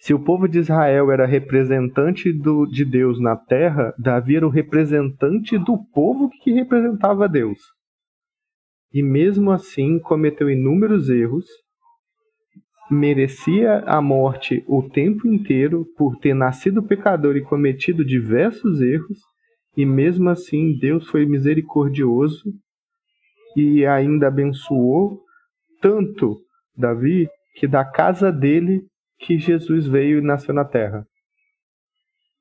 Se 0.00 0.14
o 0.14 0.18
povo 0.18 0.48
de 0.48 0.58
Israel 0.58 1.10
era 1.10 1.26
representante 1.26 2.32
do, 2.32 2.66
de 2.66 2.84
Deus 2.84 3.20
na 3.20 3.36
terra, 3.36 3.94
Davi 3.98 4.36
era 4.36 4.46
o 4.46 4.50
representante 4.50 5.58
do 5.58 5.78
povo 5.92 6.30
que 6.42 6.52
representava 6.52 7.28
Deus 7.28 7.58
e 8.92 9.02
mesmo 9.02 9.50
assim 9.50 9.98
cometeu 9.98 10.50
inúmeros 10.50 11.08
erros, 11.08 11.46
merecia 12.90 13.84
a 13.86 14.02
morte 14.02 14.64
o 14.66 14.82
tempo 14.82 15.28
inteiro 15.28 15.86
por 15.96 16.16
ter 16.18 16.34
nascido 16.34 16.82
pecador 16.82 17.36
e 17.36 17.42
cometido 17.42 18.04
diversos 18.04 18.80
erros, 18.80 19.18
e 19.76 19.86
mesmo 19.86 20.28
assim 20.28 20.76
Deus 20.76 21.08
foi 21.08 21.24
misericordioso 21.24 22.42
e 23.56 23.84
ainda 23.86 24.28
abençoou 24.28 25.20
tanto 25.80 26.40
Davi 26.76 27.28
que 27.54 27.66
da 27.66 27.84
casa 27.84 28.32
dele 28.32 28.82
que 29.18 29.38
Jesus 29.38 29.86
veio 29.86 30.18
e 30.18 30.22
nasceu 30.22 30.54
na 30.54 30.64
terra. 30.64 31.06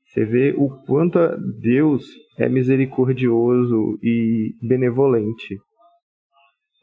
Você 0.06 0.26
vê 0.26 0.54
o 0.58 0.70
quanto 0.86 1.20
Deus 1.60 2.06
é 2.38 2.50
misericordioso 2.50 4.00
e 4.02 4.56
benevolente 4.62 5.60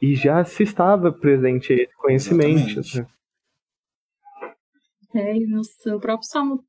e 0.01 0.15
já 0.15 0.45
se 0.45 0.63
estava 0.63 1.11
presente 1.11 1.73
esse 1.73 1.95
conhecimento. 1.97 2.81
Né? 2.97 3.07
É, 5.15 5.35
no, 5.35 5.63
no 5.87 6.01
próprio 6.01 6.29
Salmo 6.29 6.63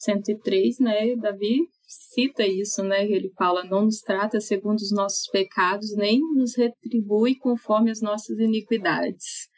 103, 0.00 0.78
né, 0.80 1.16
Davi 1.16 1.68
cita 1.90 2.46
isso, 2.46 2.82
né? 2.84 3.04
Ele 3.04 3.30
fala: 3.36 3.64
Não 3.64 3.84
nos 3.84 4.00
trata 4.00 4.40
segundo 4.40 4.78
os 4.78 4.92
nossos 4.92 5.26
pecados, 5.28 5.94
nem 5.96 6.20
nos 6.34 6.56
retribui 6.56 7.34
conforme 7.36 7.90
as 7.90 8.00
nossas 8.00 8.38
iniquidades. 8.38 9.48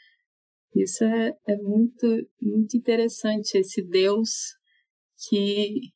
Isso 0.75 1.05
é, 1.05 1.37
é 1.47 1.57
muito, 1.57 2.07
muito 2.41 2.77
interessante, 2.77 3.59
esse 3.59 3.83
Deus 3.83 4.31
que, 5.29 5.93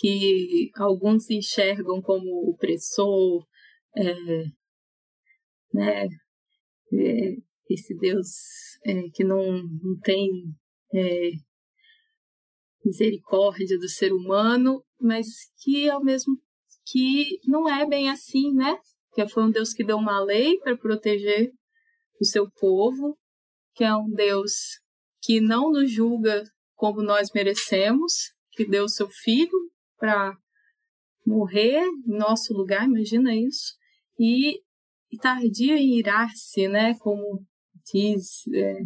que 0.00 0.70
alguns 0.76 1.30
enxergam 1.30 2.02
como 2.02 2.50
opressor, 2.50 3.46
é, 3.96 4.14
né, 5.72 6.06
é, 6.92 7.36
esse 7.68 7.96
Deus 7.96 8.26
é, 8.84 9.08
que 9.14 9.22
não, 9.22 9.62
não 9.62 10.00
tem 10.02 10.28
é, 10.92 11.30
misericórdia 12.84 13.78
do 13.78 13.88
ser 13.88 14.12
humano, 14.12 14.82
mas 15.00 15.26
que 15.62 15.88
ao 15.88 16.02
mesmo 16.02 16.36
que 16.86 17.38
não 17.46 17.68
é 17.68 17.86
bem 17.86 18.10
assim, 18.10 18.52
né? 18.54 18.76
Que 19.12 19.26
foi 19.28 19.44
um 19.44 19.50
Deus 19.50 19.72
que 19.72 19.84
deu 19.84 19.96
uma 19.96 20.20
lei 20.20 20.58
para 20.58 20.76
proteger 20.76 21.52
o 22.20 22.24
seu 22.24 22.50
povo, 22.50 23.18
que 23.74 23.84
é 23.84 23.94
um 23.94 24.10
Deus 24.10 24.52
que 25.22 25.40
não 25.40 25.70
nos 25.70 25.90
julga 25.90 26.42
como 26.74 27.02
nós 27.02 27.30
merecemos, 27.34 28.32
que 28.52 28.64
deu 28.64 28.88
seu 28.88 29.08
filho 29.08 29.70
para 29.98 30.36
morrer 31.26 31.84
em 31.84 32.16
nosso 32.16 32.54
lugar, 32.54 32.86
imagina 32.86 33.34
isso, 33.34 33.74
e 34.18 34.60
e 35.12 35.18
tardio 35.18 35.76
em 35.76 35.98
irar-se, 35.98 36.68
né, 36.68 36.94
como 37.00 37.44
diz 37.92 38.46
é, 38.54 38.78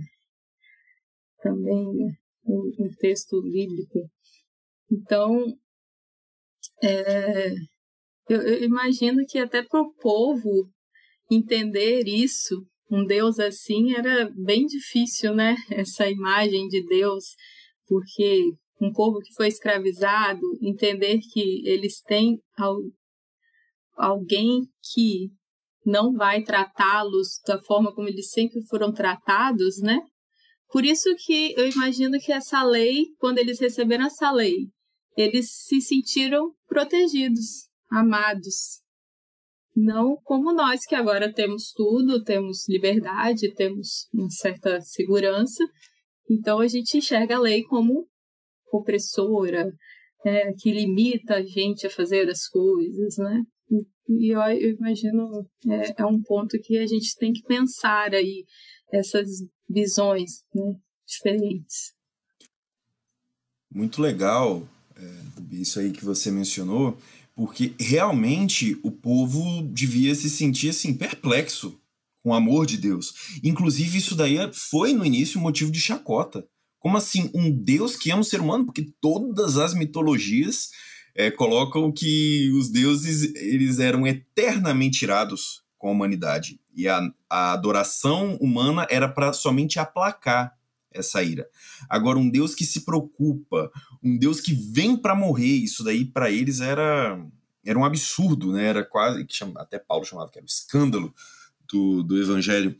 também 1.42 2.16
um, 2.46 2.72
um, 2.78 2.90
texto 2.98 3.40
bíblico. 3.42 4.11
Então, 4.90 5.44
é, 6.83 7.50
eu, 8.28 8.42
eu, 8.42 8.64
imagino 8.64 9.24
que 9.26 9.38
até 9.38 9.62
para 9.62 9.80
o 9.80 9.92
povo 9.94 10.70
entender 11.30 12.07
isso, 12.07 12.66
um 12.90 13.04
Deus 13.04 13.38
assim, 13.38 13.94
era 13.94 14.30
bem 14.37 14.66
difícil, 14.66 15.35
né, 15.35 15.57
essa 15.70 16.09
imagem 16.09 16.68
de 16.68 16.85
Deus, 16.87 17.24
porque 17.87 18.52
um 18.80 18.92
povo 18.92 19.18
que 19.20 19.33
foi 19.35 19.48
escravizado, 19.48 20.40
entender 20.61 21.18
que 21.33 21.66
eles 21.66 22.00
têm 22.02 22.38
alguém 23.96 24.62
que 24.92 25.30
não 25.85 26.14
vai 26.14 26.42
tratá-los 26.42 27.40
da 27.46 27.61
forma 27.62 27.94
como 27.94 28.09
eles 28.09 28.30
sempre 28.30 28.62
foram 28.66 28.92
tratados, 28.92 29.80
né? 29.80 30.00
Por 30.74 30.84
isso 30.84 31.14
que 31.24 31.54
eu 31.56 31.70
imagino 31.70 32.18
que 32.18 32.32
essa 32.32 32.64
lei, 32.64 33.04
quando 33.20 33.38
eles 33.38 33.60
receberam 33.60 34.06
essa 34.06 34.32
lei, 34.32 34.56
eles 35.16 35.48
se 35.52 35.80
sentiram 35.80 36.52
protegidos, 36.66 37.68
amados. 37.88 38.82
Não 39.76 40.16
como 40.24 40.52
nós 40.52 40.80
que 40.84 40.96
agora 40.96 41.32
temos 41.32 41.70
tudo, 41.72 42.24
temos 42.24 42.68
liberdade, 42.68 43.54
temos 43.54 44.08
uma 44.12 44.28
certa 44.30 44.80
segurança. 44.80 45.64
Então 46.28 46.58
a 46.58 46.66
gente 46.66 46.98
enxerga 46.98 47.37
a 47.37 47.40
lei 47.40 47.62
como 47.62 48.08
opressora, 48.72 49.72
é, 50.26 50.52
que 50.54 50.72
limita 50.72 51.37
a 51.37 51.42
gente 51.44 51.87
a 51.87 51.90
fazer 51.90 52.28
as 52.28 52.48
coisas, 52.48 53.16
né? 53.16 53.44
E 54.08 54.34
eu, 54.34 54.40
eu 54.40 54.70
imagino, 54.74 55.48
é, 55.70 56.02
é, 56.02 56.04
um 56.04 56.20
ponto 56.20 56.58
que 56.60 56.76
a 56.78 56.87
gente 56.87 57.16
tem 57.16 57.32
que 57.32 57.42
pensar 57.42 58.12
aí, 58.12 58.44
essas 58.94 59.28
visões 59.68 60.44
né, 60.54 60.76
diferentes. 61.07 61.92
Muito 63.72 64.00
legal 64.00 64.66
é, 64.96 65.20
isso 65.50 65.80
aí 65.80 65.90
que 65.90 66.04
você 66.04 66.30
mencionou, 66.30 66.96
porque 67.35 67.74
realmente 67.78 68.78
o 68.83 68.90
povo 68.90 69.62
devia 69.62 70.14
se 70.14 70.30
sentir 70.30 70.70
assim, 70.70 70.94
perplexo 70.94 71.80
com 72.22 72.30
o 72.30 72.35
amor 72.35 72.66
de 72.66 72.76
Deus. 72.76 73.14
Inclusive, 73.42 73.98
isso 73.98 74.14
daí 74.14 74.37
foi 74.52 74.92
no 74.92 75.04
início 75.04 75.38
um 75.38 75.42
motivo 75.42 75.70
de 75.70 75.80
chacota 75.80 76.46
Como 76.78 76.96
assim 76.96 77.30
um 77.35 77.50
Deus 77.50 77.96
que 77.96 78.11
ama 78.11 78.22
o 78.22 78.24
ser 78.24 78.40
humano? 78.40 78.64
Porque 78.64 78.92
todas 79.00 79.59
as 79.59 79.74
mitologias 79.74 80.70
é, 81.14 81.30
colocam 81.30 81.90
que 81.92 82.50
os 82.52 82.70
deuses 82.70 83.35
eles 83.35 83.78
eram 83.78 84.07
eternamente 84.07 85.04
irados 85.04 85.63
com 85.85 85.90
a 85.90 85.92
humanidade 85.92 86.59
e 86.75 86.88
a, 86.88 87.12
a 87.29 87.53
adoração 87.53 88.37
humana 88.37 88.87
era 88.88 89.07
para 89.07 89.35
somente 89.35 89.79
aplacar 89.79 90.57
essa 90.90 91.23
ira. 91.23 91.47
Agora 91.90 92.18
um 92.18 92.31
Deus 92.31 92.55
que 92.55 92.64
se 92.64 92.87
preocupa, 92.87 93.70
um 94.03 94.16
Deus 94.16 94.40
que 94.40 94.55
vem 94.55 94.97
para 94.97 95.14
morrer, 95.14 95.57
isso 95.57 95.85
daí 95.85 96.03
para 96.07 96.31
eles 96.31 96.62
era 96.62 97.23
era 97.66 97.79
um 97.79 97.85
absurdo, 97.85 98.51
né? 98.53 98.64
Era 98.64 98.83
quase 98.83 99.27
que 99.27 99.35
chama, 99.35 99.61
até 99.61 99.79
Paulo 99.79 100.07
chamava 100.07 100.31
que 100.31 100.38
era 100.38 100.44
um 100.44 100.49
escândalo 100.49 101.14
do, 101.70 102.03
do 102.03 102.18
evangelho. 102.18 102.75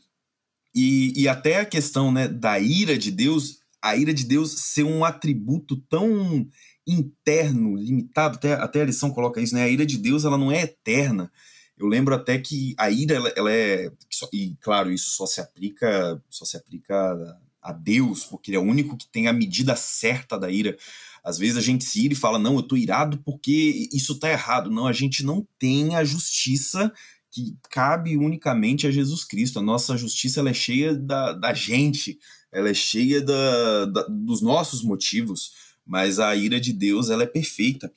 E, 0.75 1.13
e 1.15 1.29
até 1.29 1.61
a 1.61 1.67
questão 1.67 2.11
né, 2.11 2.27
da 2.27 2.59
ira 2.59 2.97
de 2.97 3.11
Deus, 3.11 3.59
a 3.83 3.95
ira 3.97 4.15
de 4.15 4.25
Deus 4.25 4.51
ser 4.53 4.85
um 4.85 5.05
atributo 5.05 5.77
tão 5.91 6.49
interno, 6.87 7.77
limitado, 7.77 8.37
até, 8.37 8.55
até 8.55 8.81
a 8.81 8.87
lição 8.87 9.11
coloca 9.11 9.43
isso, 9.43 9.55
né? 9.55 9.65
A 9.65 9.69
ira 9.69 9.85
de 9.85 9.99
Deus 9.99 10.25
ela 10.25 10.39
não 10.39 10.51
é 10.51 10.63
eterna. 10.63 11.31
Eu 11.77 11.87
lembro 11.87 12.15
até 12.15 12.39
que 12.39 12.75
a 12.79 12.91
ira 12.91 13.17
ela, 13.17 13.29
ela 13.37 13.53
é 13.53 13.91
e 14.33 14.57
claro 14.61 14.93
isso 14.93 15.11
só 15.11 15.27
se 15.27 15.41
aplica 15.41 16.23
só 16.31 16.45
se 16.45 16.57
aplica 16.57 17.39
a 17.61 17.73
Deus 17.73 18.25
porque 18.25 18.51
ele 18.51 18.57
é 18.57 18.61
o 18.61 18.65
único 18.65 18.97
que 18.97 19.09
tem 19.09 19.27
a 19.27 19.33
medida 19.33 19.75
certa 19.75 20.39
da 20.39 20.51
ira. 20.51 20.77
Às 21.23 21.39
vezes 21.39 21.57
a 21.57 21.61
gente 21.61 21.85
se 21.85 22.05
ira 22.05 22.15
e 22.15 22.17
fala 22.17 22.39
não 22.39 22.57
eu 22.57 22.63
tô 22.63 22.77
irado 22.77 23.19
porque 23.25 23.89
isso 23.93 24.19
tá 24.19 24.31
errado. 24.31 24.71
Não 24.71 24.87
a 24.87 24.93
gente 24.93 25.25
não 25.25 25.47
tem 25.59 25.97
a 25.97 26.05
justiça 26.05 26.93
que 27.35 27.57
cabe 27.69 28.17
unicamente 28.17 28.87
a 28.87 28.93
Jesus 28.93 29.25
Cristo. 29.25 29.59
A 29.59 29.63
nossa 29.63 29.97
justiça 29.97 30.39
ela 30.39 30.51
é 30.51 30.55
cheia 30.55 30.95
da, 30.95 31.33
da 31.33 31.53
gente, 31.53 32.17
ela 32.53 32.69
é 32.69 32.75
cheia 32.75 33.21
da, 33.21 33.87
da, 33.87 34.07
dos 34.09 34.41
nossos 34.41 34.85
motivos, 34.85 35.53
mas 35.85 36.21
a 36.21 36.37
ira 36.37 36.61
de 36.61 36.73
Deus 36.73 37.11
ela 37.11 37.25
é 37.25 37.27
perfeita. 37.27 37.93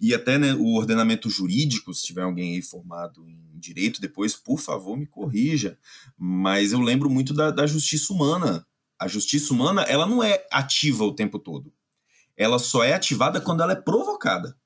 E 0.00 0.14
até 0.14 0.38
né, 0.38 0.54
o 0.54 0.74
ordenamento 0.74 1.30
jurídico, 1.30 1.94
se 1.94 2.04
tiver 2.04 2.22
alguém 2.22 2.54
aí 2.54 2.62
formado 2.62 3.26
em 3.28 3.58
direito 3.58 4.00
depois, 4.00 4.36
por 4.36 4.58
favor, 4.58 4.96
me 4.96 5.06
corrija. 5.06 5.78
Mas 6.18 6.72
eu 6.72 6.80
lembro 6.80 7.08
muito 7.08 7.32
da, 7.32 7.50
da 7.50 7.66
justiça 7.66 8.12
humana. 8.12 8.66
A 8.98 9.08
justiça 9.08 9.52
humana 9.52 9.82
ela 9.82 10.06
não 10.06 10.22
é 10.22 10.46
ativa 10.50 11.04
o 11.04 11.14
tempo 11.14 11.38
todo. 11.38 11.72
Ela 12.36 12.58
só 12.58 12.84
é 12.84 12.92
ativada 12.92 13.40
quando 13.40 13.62
ela 13.62 13.72
é 13.72 13.76
provocada. 13.76 14.56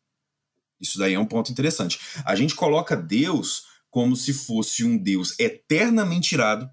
Isso 0.80 0.98
daí 0.98 1.14
é 1.14 1.18
um 1.18 1.26
ponto 1.26 1.52
interessante. 1.52 2.00
A 2.24 2.34
gente 2.34 2.54
coloca 2.54 2.96
Deus 2.96 3.66
como 3.90 4.16
se 4.16 4.32
fosse 4.32 4.84
um 4.84 4.96
Deus 4.96 5.38
eternamente 5.38 6.34
irado, 6.34 6.70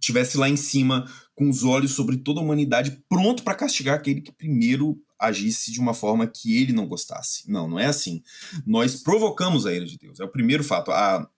tivesse 0.00 0.36
lá 0.36 0.48
em 0.48 0.56
cima 0.56 1.10
com 1.42 1.50
os 1.50 1.64
olhos 1.64 1.92
sobre 1.92 2.16
toda 2.18 2.38
a 2.38 2.42
humanidade, 2.42 3.02
pronto 3.08 3.42
para 3.42 3.56
castigar 3.56 3.96
aquele 3.96 4.20
que 4.20 4.30
primeiro 4.30 5.02
agisse 5.18 5.72
de 5.72 5.80
uma 5.80 5.92
forma 5.92 6.24
que 6.24 6.56
ele 6.56 6.72
não 6.72 6.86
gostasse. 6.86 7.50
Não, 7.50 7.68
não 7.68 7.80
é 7.80 7.86
assim. 7.86 8.22
Nós 8.64 9.02
provocamos 9.02 9.66
a 9.66 9.72
ira 9.72 9.84
de 9.84 9.98
Deus. 9.98 10.20
É 10.20 10.24
o 10.24 10.30
primeiro 10.30 10.62
fato. 10.62 10.92
A, 10.92 11.28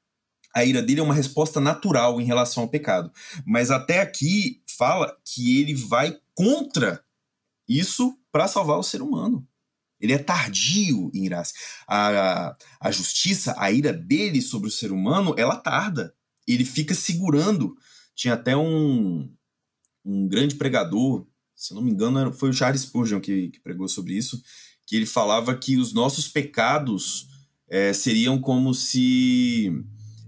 a 0.55 0.65
ira 0.65 0.83
dele 0.83 1.01
é 1.01 1.03
uma 1.03 1.15
resposta 1.15 1.59
natural 1.59 2.21
em 2.21 2.25
relação 2.25 2.65
ao 2.65 2.69
pecado. 2.69 3.11
Mas 3.47 3.71
até 3.71 4.01
aqui 4.01 4.63
fala 4.67 5.17
que 5.25 5.61
ele 5.61 5.75
vai 5.75 6.19
contra 6.35 7.03
isso 7.67 8.19
para 8.31 8.47
salvar 8.47 8.79
o 8.79 8.83
ser 8.83 9.01
humano. 9.01 9.47
Ele 9.99 10.13
é 10.13 10.19
tardio 10.19 11.11
em 11.15 11.25
irar-se. 11.25 11.55
A, 11.89 12.55
a 12.79 12.91
justiça, 12.91 13.55
a 13.57 13.71
ira 13.73 13.93
dele 13.93 14.43
sobre 14.43 14.69
o 14.69 14.73
ser 14.73 14.93
humano, 14.93 15.35
ela 15.39 15.57
tarda. 15.57 16.15
Ele 16.47 16.65
fica 16.65 16.95
segurando. 16.95 17.75
Tinha 18.15 18.35
até 18.35 18.57
um, 18.57 19.29
um 20.05 20.29
grande 20.29 20.55
pregador, 20.57 21.27
se 21.55 21.73
não 21.75 21.83
me 21.83 21.91
engano, 21.91 22.33
foi 22.33 22.51
o 22.51 22.53
Charles 22.53 22.83
Spurgeon 22.83 23.21
que, 23.21 23.49
que 23.49 23.61
pregou 23.61 23.89
sobre 23.89 24.15
isso, 24.15 24.43
que 24.87 24.97
ele 24.97 25.07
falava 25.07 25.57
que 25.57 25.77
os 25.77 25.93
nossos 25.93 26.29
pecados 26.29 27.29
é, 27.69 27.93
seriam 27.93 28.39
como 28.41 28.75
se 28.75 29.73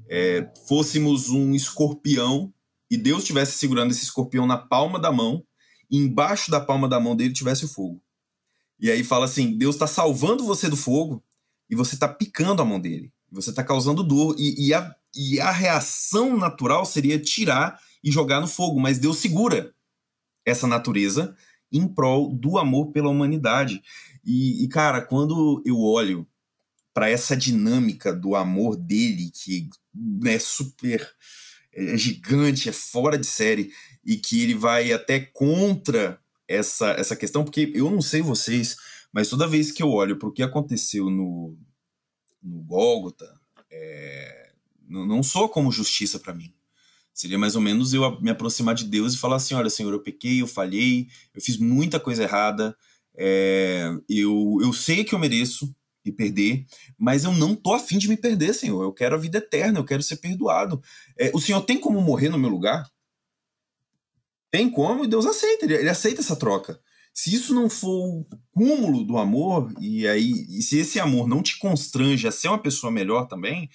é, 0.09 0.51
fôssemos 0.67 1.31
um 1.31 1.55
escorpião 1.55 2.53
e 2.91 2.97
Deus 2.97 3.23
estivesse 3.23 3.59
segurando 3.59 3.91
esse 3.91 4.05
escorpião 4.05 4.47
na 4.47 4.57
palma 4.57 4.99
da 4.99 5.11
mão, 5.11 5.45
e 5.91 5.97
embaixo 5.99 6.51
da 6.51 6.61
palma 6.61 6.89
da 6.89 6.99
mão 6.99 7.15
dele 7.15 7.33
tivesse 7.33 7.65
o 7.65 7.69
fogo. 7.69 8.01
E 8.79 8.91
aí 8.91 9.03
fala 9.05 9.25
assim: 9.25 9.57
Deus 9.57 9.75
está 9.75 9.87
salvando 9.87 10.45
você 10.45 10.69
do 10.69 10.77
fogo 10.77 11.23
e 11.69 11.75
você 11.75 11.95
está 11.95 12.09
picando 12.09 12.63
a 12.63 12.65
mão 12.65 12.81
dele. 12.81 13.13
Você 13.31 13.51
está 13.51 13.63
causando 13.63 14.03
dor. 14.03 14.37
E, 14.39 14.69
e, 14.69 14.75
a, 14.75 14.95
e 15.15 15.41
a 15.41 15.51
reação 15.51 16.37
natural 16.37 16.85
seria 16.85 17.19
tirar 17.19 17.79
e 18.07 18.13
jogar 18.13 18.41
no 18.41 18.47
fogo, 18.47 18.79
mas 18.79 19.01
Deus 19.01 19.19
segura 19.19 19.75
essa 20.45 20.69
natureza 20.69 21.37
em 21.73 21.89
prol 21.89 22.33
do 22.33 22.57
amor 22.57 22.93
pela 22.93 23.11
humanidade. 23.11 23.83
E, 24.25 24.63
e 24.65 24.69
cara, 24.69 25.03
quando 25.03 25.61
eu 25.67 25.81
olho 25.81 26.25
para 26.95 27.11
essa 27.11 27.37
dinâmica 27.37 28.15
do 28.15 28.37
amor 28.37 28.77
dele, 28.77 29.33
que 29.35 29.69
é 30.25 30.39
super 30.39 31.05
é 31.73 31.97
gigante, 31.97 32.69
é 32.69 32.73
fora 32.73 33.19
de 33.19 33.27
série, 33.27 33.73
e 34.05 34.17
que 34.17 34.41
ele 34.41 34.55
vai 34.55 34.93
até 34.93 35.19
contra 35.19 36.19
essa, 36.47 36.93
essa 36.93 37.17
questão, 37.17 37.45
porque 37.45 37.73
eu 37.75 37.91
não 37.91 38.01
sei 38.01 38.23
vocês, 38.23 38.77
mas 39.13 39.29
toda 39.29 39.49
vez 39.49 39.73
que 39.73 39.83
eu 39.83 39.91
olho 39.91 40.17
para 40.17 40.29
o 40.29 40.33
que 40.33 40.45
aconteceu 40.45 41.11
no, 41.11 41.59
no 42.41 42.63
Gólgota, 42.63 43.29
é, 43.69 44.53
não, 44.89 45.05
não 45.05 45.23
sou 45.25 45.49
como 45.49 45.73
justiça 45.73 46.21
para 46.21 46.33
mim. 46.33 46.56
Seria 47.17 47.39
mais 47.39 47.57
ou 47.57 47.63
menos 47.63 47.95
eu 47.95 48.21
me 48.21 48.29
aproximar 48.29 48.75
de 48.75 48.85
Deus 48.85 49.15
e 49.15 49.19
falar 49.19 49.37
assim: 49.37 49.55
olha, 49.55 49.71
Senhor, 49.71 49.91
eu 49.91 50.03
pequei, 50.03 50.43
eu 50.43 50.47
falhei, 50.47 51.09
eu 51.35 51.41
fiz 51.41 51.57
muita 51.57 51.99
coisa 51.99 52.25
errada, 52.25 52.77
é, 53.17 53.91
eu, 54.07 54.59
eu 54.61 54.71
sei 54.75 55.03
que 55.03 55.15
eu 55.15 55.19
mereço 55.19 55.75
me 56.05 56.13
perder, 56.13 56.67
mas 56.99 57.25
eu 57.25 57.33
não 57.33 57.57
tô 57.57 57.73
afim 57.73 57.97
de 57.97 58.07
me 58.07 58.19
perder, 58.19 58.53
Senhor. 58.53 58.83
Eu 58.83 58.93
quero 58.93 59.15
a 59.15 59.19
vida 59.19 59.39
eterna, 59.39 59.79
eu 59.79 59.85
quero 59.85 60.03
ser 60.03 60.19
perdoado. 60.19 60.79
É, 61.19 61.31
o 61.33 61.41
Senhor 61.41 61.63
tem 61.63 61.81
como 61.81 62.03
morrer 62.03 62.29
no 62.29 62.39
meu 62.39 62.51
lugar? 62.51 62.87
Tem 64.51 64.69
como 64.71 65.03
e 65.03 65.09
Deus 65.09 65.25
aceita, 65.25 65.65
ele, 65.65 65.75
ele 65.75 65.89
aceita 65.89 66.21
essa 66.21 66.37
troca. 66.37 66.79
Se 67.15 67.35
isso 67.35 67.55
não 67.55 67.71
for 67.71 67.89
o 67.89 68.27
cúmulo 68.53 69.03
do 69.03 69.17
amor, 69.17 69.73
e 69.81 70.07
aí 70.07 70.33
e 70.51 70.61
se 70.61 70.79
esse 70.79 71.01
amor 71.01 71.27
não 71.27 71.43
te 71.43 71.59
constrange 71.59 72.29
a 72.29 72.31
ser 72.31 72.49
uma 72.49 72.61
pessoa 72.61 72.93
melhor 72.93 73.27
também, 73.27 73.71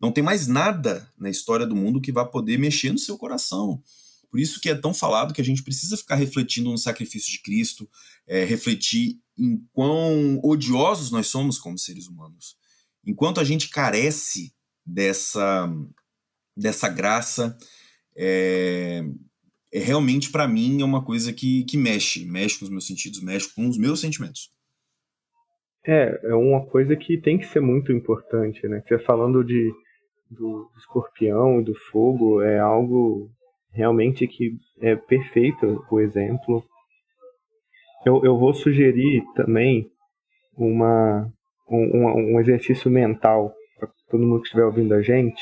não 0.00 0.12
tem 0.12 0.22
mais 0.22 0.46
nada 0.46 1.08
na 1.18 1.28
história 1.28 1.66
do 1.66 1.76
mundo 1.76 2.00
que 2.00 2.12
vá 2.12 2.24
poder 2.24 2.58
mexer 2.58 2.92
no 2.92 2.98
seu 2.98 3.18
coração. 3.18 3.82
Por 4.30 4.38
isso 4.38 4.60
que 4.60 4.68
é 4.68 4.74
tão 4.74 4.92
falado 4.92 5.32
que 5.32 5.40
a 5.40 5.44
gente 5.44 5.62
precisa 5.62 5.96
ficar 5.96 6.16
refletindo 6.16 6.70
no 6.70 6.78
sacrifício 6.78 7.32
de 7.32 7.42
Cristo, 7.42 7.88
é, 8.26 8.44
refletir 8.44 9.18
em 9.36 9.58
quão 9.72 10.38
odiosos 10.42 11.10
nós 11.10 11.28
somos 11.28 11.58
como 11.58 11.78
seres 11.78 12.06
humanos. 12.06 12.56
Enquanto 13.06 13.40
a 13.40 13.44
gente 13.44 13.70
carece 13.70 14.52
dessa, 14.84 15.72
dessa 16.56 16.88
graça, 16.88 17.56
é, 18.16 19.02
é 19.72 19.78
realmente 19.78 20.30
para 20.30 20.46
mim 20.46 20.80
é 20.82 20.84
uma 20.84 21.04
coisa 21.04 21.32
que, 21.32 21.64
que 21.64 21.76
mexe, 21.76 22.24
mexe 22.24 22.58
com 22.58 22.64
os 22.66 22.70
meus 22.70 22.86
sentidos, 22.86 23.22
mexe 23.22 23.48
com 23.54 23.66
os 23.68 23.78
meus 23.78 24.00
sentimentos. 24.00 24.52
É, 25.86 26.20
é 26.24 26.34
uma 26.34 26.66
coisa 26.66 26.94
que 26.96 27.18
tem 27.18 27.38
que 27.38 27.46
ser 27.46 27.60
muito 27.60 27.92
importante, 27.92 28.66
né? 28.68 28.82
Você 28.86 28.98
falando 28.98 29.42
de 29.42 29.72
do 30.30 30.70
escorpião 30.76 31.60
e 31.60 31.64
do 31.64 31.74
fogo 31.74 32.42
é 32.42 32.58
algo 32.58 33.30
realmente 33.72 34.26
que 34.26 34.56
é 34.80 34.96
perfeito 34.96 35.84
o 35.90 36.00
exemplo. 36.00 36.62
Eu, 38.04 38.24
eu 38.24 38.38
vou 38.38 38.52
sugerir 38.52 39.24
também 39.34 39.90
uma, 40.56 41.30
um, 41.68 42.34
um 42.34 42.40
exercício 42.40 42.90
mental 42.90 43.54
para 43.78 43.88
todo 44.10 44.26
mundo 44.26 44.40
que 44.40 44.46
estiver 44.46 44.64
ouvindo 44.64 44.94
a 44.94 45.02
gente, 45.02 45.40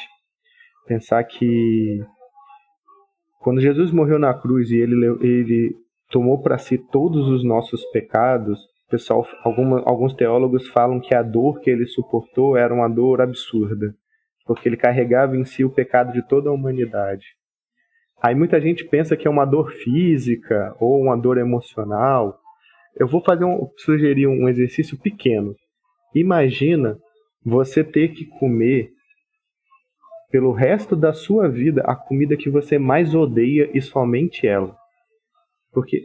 pensar 0.87 1.25
que 1.25 2.05
quando 3.41 3.61
Jesus 3.61 3.93
morreu 3.93 4.19
na 4.19 4.35
cruz 4.35 4.71
e 4.71 4.77
ele, 4.77 5.07
ele 5.21 5.77
tomou 6.11 6.43
para 6.43 6.59
si 6.59 6.79
todos 6.79 7.29
os 7.29 7.45
nossos 7.45 7.85
pecados, 7.87 8.59
pessoal, 8.91 9.27
alguma, 9.43 9.83
alguns 9.87 10.15
teólogos 10.15 10.69
falam 10.69 11.01
que 11.01 11.15
a 11.15 11.23
dor 11.23 11.61
que 11.61 11.71
ele 11.71 11.87
suportou 11.87 12.57
era 12.57 12.75
uma 12.75 12.89
dor 12.89 13.21
absurda, 13.21 13.95
porque 14.47 14.69
ele 14.69 14.77
carregava 14.77 15.37
em 15.37 15.45
si 15.45 15.65
o 15.65 15.71
pecado 15.71 16.13
de 16.13 16.27
toda 16.27 16.49
a 16.49 16.53
humanidade. 16.53 17.27
Aí 18.23 18.35
muita 18.35 18.61
gente 18.61 18.85
pensa 18.85 19.17
que 19.17 19.27
é 19.27 19.31
uma 19.31 19.45
dor 19.45 19.73
física 19.73 20.75
ou 20.81 21.01
uma 21.01 21.17
dor 21.17 21.37
emocional. 21.37 22.39
Eu 22.95 23.07
vou 23.07 23.23
fazer 23.23 23.45
um, 23.45 23.69
sugerir 23.77 24.27
um 24.27 24.49
exercício 24.49 24.99
pequeno. 24.99 25.55
Imagina 26.15 26.97
você 27.45 27.85
ter 27.85 28.09
que 28.09 28.25
comer 28.25 28.91
pelo 30.31 30.53
resto 30.53 30.97
da 30.97 31.13
sua 31.13 31.49
vida 31.49 31.83
a 31.85 31.95
comida 31.95 32.37
que 32.37 32.51
você 32.51 32.79
mais 32.79 33.15
odeia 33.15 33.71
e 33.75 33.81
somente 33.83 34.47
ela. 34.47 34.77
Porque 35.73 36.03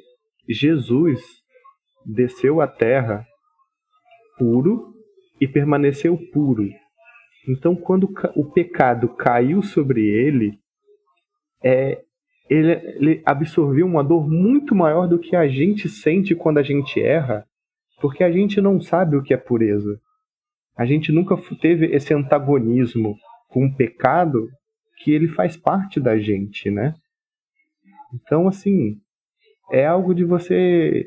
Jesus 0.48 1.22
desceu 2.06 2.62
à 2.62 2.68
terra 2.68 3.26
puro 4.38 4.94
e 5.40 5.48
permaneceu 5.48 6.18
puro. 6.32 6.68
Então, 7.48 7.76
quando 7.76 8.10
o 8.36 8.46
pecado 8.52 9.10
caiu 9.10 9.64
sobre 9.64 10.08
ele, 10.08 10.60
é, 11.64 12.02
ele, 12.50 12.72
ele 12.72 13.22
absorveu 13.26 13.86
uma 13.86 14.04
dor 14.04 14.30
muito 14.30 14.76
maior 14.76 15.08
do 15.08 15.18
que 15.18 15.36
a 15.36 15.48
gente 15.48 15.90
sente 15.90 16.36
quando 16.36 16.60
a 16.60 16.64
gente 16.64 17.02
erra, 17.02 17.46
porque 18.00 18.24
a 18.24 18.32
gente 18.32 18.62
não 18.62 18.80
sabe 18.80 19.16
o 19.16 19.24
que 19.24 19.34
é 19.34 19.38
pureza. 19.38 20.00
A 20.78 20.86
gente 20.86 21.12
nunca 21.12 21.36
teve 21.60 21.88
esse 21.88 22.14
antagonismo 22.14 23.16
com 23.48 23.66
o 23.66 23.76
pecado 23.76 24.48
que 24.98 25.12
ele 25.12 25.28
faz 25.30 25.58
parte 25.58 26.00
da 26.00 26.18
gente, 26.18 26.70
né? 26.70 26.96
Então, 28.14 28.48
assim, 28.48 29.00
é 29.72 29.86
algo 29.86 30.14
de 30.14 30.24
você 30.24 31.06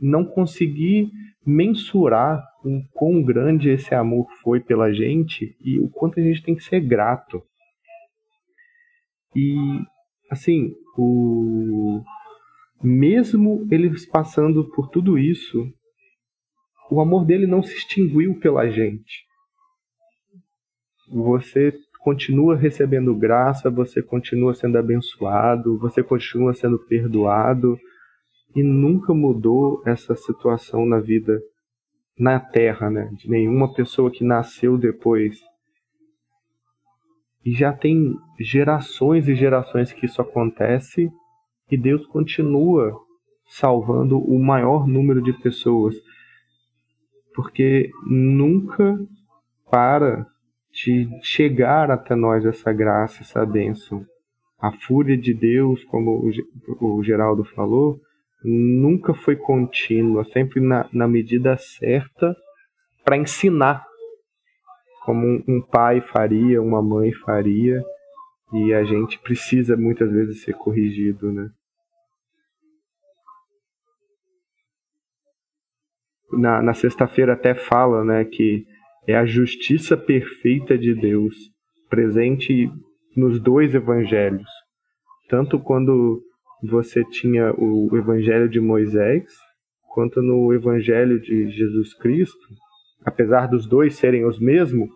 não 0.00 0.24
conseguir 0.24 1.10
mensurar 1.46 2.42
o 2.64 2.82
quão 2.92 3.22
grande 3.22 3.70
esse 3.70 3.94
amor 3.94 4.26
foi 4.42 4.60
pela 4.60 4.92
gente 4.92 5.56
e 5.60 5.78
o 5.80 5.88
quanto 5.88 6.20
a 6.20 6.22
gente 6.22 6.42
tem 6.42 6.54
que 6.54 6.64
ser 6.64 6.80
grato. 6.80 7.42
E, 9.34 9.80
assim, 10.30 10.74
o... 10.96 12.02
mesmo 12.82 13.66
eles 13.70 14.06
passando 14.06 14.64
por 14.70 14.88
tudo 14.88 15.18
isso, 15.18 15.66
o 16.90 17.00
amor 17.00 17.24
dele 17.24 17.46
não 17.46 17.62
se 17.62 17.74
extinguiu 17.74 18.38
pela 18.38 18.68
gente. 18.68 19.24
Você 21.10 21.74
continua 22.00 22.56
recebendo 22.56 23.14
graça, 23.14 23.70
você 23.70 24.02
continua 24.02 24.54
sendo 24.54 24.76
abençoado, 24.76 25.78
você 25.78 26.02
continua 26.02 26.52
sendo 26.52 26.78
perdoado 26.78 27.78
e 28.54 28.62
nunca 28.62 29.14
mudou 29.14 29.82
essa 29.86 30.14
situação 30.14 30.84
na 30.84 31.00
vida 31.00 31.40
na 32.18 32.38
terra, 32.38 32.90
né? 32.90 33.10
De 33.14 33.28
nenhuma 33.28 33.72
pessoa 33.74 34.10
que 34.10 34.24
nasceu 34.24 34.76
depois. 34.76 35.40
E 37.44 37.52
já 37.52 37.72
tem 37.72 38.14
gerações 38.38 39.28
e 39.28 39.34
gerações 39.34 39.92
que 39.92 40.06
isso 40.06 40.22
acontece 40.22 41.10
e 41.70 41.76
Deus 41.76 42.06
continua 42.06 42.96
salvando 43.48 44.18
o 44.18 44.38
maior 44.38 44.86
número 44.86 45.22
de 45.22 45.32
pessoas. 45.32 45.94
Porque 47.34 47.90
nunca 48.06 48.98
para 49.70 50.26
de 50.72 51.08
chegar 51.22 51.90
até 51.90 52.14
nós 52.14 52.44
essa 52.44 52.72
graça, 52.72 53.22
essa 53.22 53.44
bênção. 53.44 54.04
A 54.58 54.72
fúria 54.72 55.16
de 55.16 55.34
Deus, 55.34 55.82
como 55.84 56.30
o 56.80 57.02
Geraldo 57.02 57.44
falou, 57.44 58.00
nunca 58.44 59.14
foi 59.14 59.36
contínua, 59.36 60.24
sempre 60.24 60.60
na, 60.60 60.88
na 60.92 61.06
medida 61.06 61.56
certa 61.56 62.36
para 63.04 63.16
ensinar, 63.16 63.84
como 65.04 65.26
um, 65.26 65.44
um 65.48 65.60
pai 65.60 66.00
faria, 66.00 66.62
uma 66.62 66.82
mãe 66.82 67.12
faria, 67.12 67.82
e 68.52 68.72
a 68.72 68.84
gente 68.84 69.18
precisa 69.18 69.76
muitas 69.76 70.10
vezes 70.10 70.42
ser 70.42 70.54
corrigido, 70.54 71.32
né? 71.32 71.50
Na, 76.32 76.62
na 76.62 76.74
sexta-feira 76.74 77.34
até 77.34 77.54
fala, 77.54 78.04
né, 78.04 78.24
que 78.24 78.66
é 79.06 79.14
a 79.14 79.26
justiça 79.26 79.96
perfeita 79.96 80.78
de 80.78 80.94
Deus 80.94 81.34
presente 81.90 82.70
nos 83.14 83.38
dois 83.38 83.74
evangelhos, 83.74 84.48
tanto 85.28 85.58
quando 85.60 86.22
você 86.62 87.04
tinha 87.04 87.52
o 87.58 87.94
Evangelho 87.96 88.48
de 88.48 88.60
Moisés, 88.60 89.24
quanto 89.92 90.22
no 90.22 90.52
Evangelho 90.52 91.20
de 91.20 91.50
Jesus 91.50 91.92
Cristo, 91.94 92.38
apesar 93.04 93.46
dos 93.46 93.66
dois 93.66 93.96
serem 93.96 94.24
os 94.24 94.38
mesmos, 94.38 94.90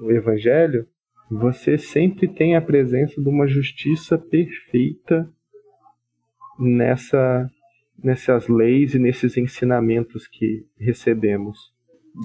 o 0.00 0.10
Evangelho, 0.10 0.86
você 1.30 1.76
sempre 1.76 2.28
tem 2.28 2.56
a 2.56 2.62
presença 2.62 3.20
de 3.20 3.28
uma 3.28 3.46
justiça 3.46 4.18
perfeita 4.18 5.30
nessa, 6.58 7.50
nessas 8.02 8.48
leis 8.48 8.94
e 8.94 8.98
nesses 8.98 9.36
ensinamentos 9.36 10.26
que 10.26 10.66
recebemos. 10.78 11.72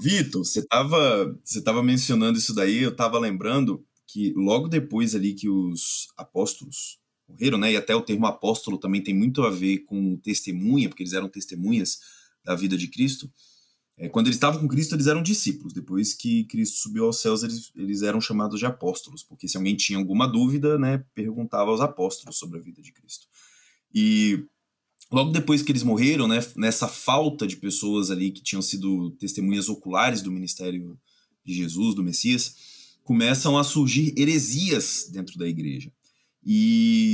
Vitor, 0.02 0.44
você 0.44 0.60
estava 0.60 1.36
você 1.44 1.62
tava 1.62 1.82
mencionando 1.82 2.38
isso 2.38 2.54
daí, 2.54 2.82
eu 2.82 2.90
estava 2.90 3.18
lembrando 3.18 3.84
que 4.06 4.32
logo 4.36 4.68
depois 4.68 5.14
ali 5.14 5.34
que 5.34 5.48
os 5.48 6.08
apóstolos 6.16 6.99
morreram, 7.30 7.58
né? 7.58 7.72
E 7.72 7.76
até 7.76 7.94
o 7.94 8.02
termo 8.02 8.26
apóstolo 8.26 8.78
também 8.78 9.02
tem 9.02 9.14
muito 9.14 9.42
a 9.42 9.50
ver 9.50 9.78
com 9.80 10.16
testemunha, 10.16 10.88
porque 10.88 11.02
eles 11.02 11.12
eram 11.12 11.28
testemunhas 11.28 11.98
da 12.44 12.54
vida 12.54 12.76
de 12.76 12.88
Cristo. 12.88 13.30
É, 13.96 14.08
quando 14.08 14.28
eles 14.28 14.36
estavam 14.36 14.60
com 14.60 14.68
Cristo, 14.68 14.94
eles 14.94 15.06
eram 15.06 15.22
discípulos. 15.22 15.74
Depois 15.74 16.14
que 16.14 16.44
Cristo 16.44 16.78
subiu 16.78 17.04
aos 17.04 17.20
céus, 17.20 17.42
eles, 17.42 17.70
eles 17.76 18.02
eram 18.02 18.20
chamados 18.20 18.58
de 18.58 18.64
apóstolos, 18.64 19.22
porque 19.22 19.46
se 19.46 19.58
alguém 19.58 19.76
tinha 19.76 19.98
alguma 19.98 20.26
dúvida, 20.26 20.78
né, 20.78 21.04
perguntava 21.14 21.70
aos 21.70 21.80
apóstolos 21.80 22.38
sobre 22.38 22.58
a 22.58 22.62
vida 22.62 22.80
de 22.80 22.92
Cristo. 22.92 23.26
E 23.94 24.44
logo 25.12 25.32
depois 25.32 25.62
que 25.62 25.70
eles 25.70 25.82
morreram, 25.82 26.26
né, 26.26 26.38
nessa 26.56 26.88
falta 26.88 27.46
de 27.46 27.56
pessoas 27.56 28.10
ali 28.10 28.30
que 28.30 28.42
tinham 28.42 28.62
sido 28.62 29.10
testemunhas 29.12 29.68
oculares 29.68 30.22
do 30.22 30.32
ministério 30.32 30.98
de 31.44 31.52
Jesus, 31.52 31.94
do 31.94 32.02
Messias, 32.02 32.54
começam 33.04 33.58
a 33.58 33.64
surgir 33.64 34.14
heresias 34.16 35.10
dentro 35.12 35.36
da 35.36 35.46
igreja. 35.46 35.92
E 36.42 37.09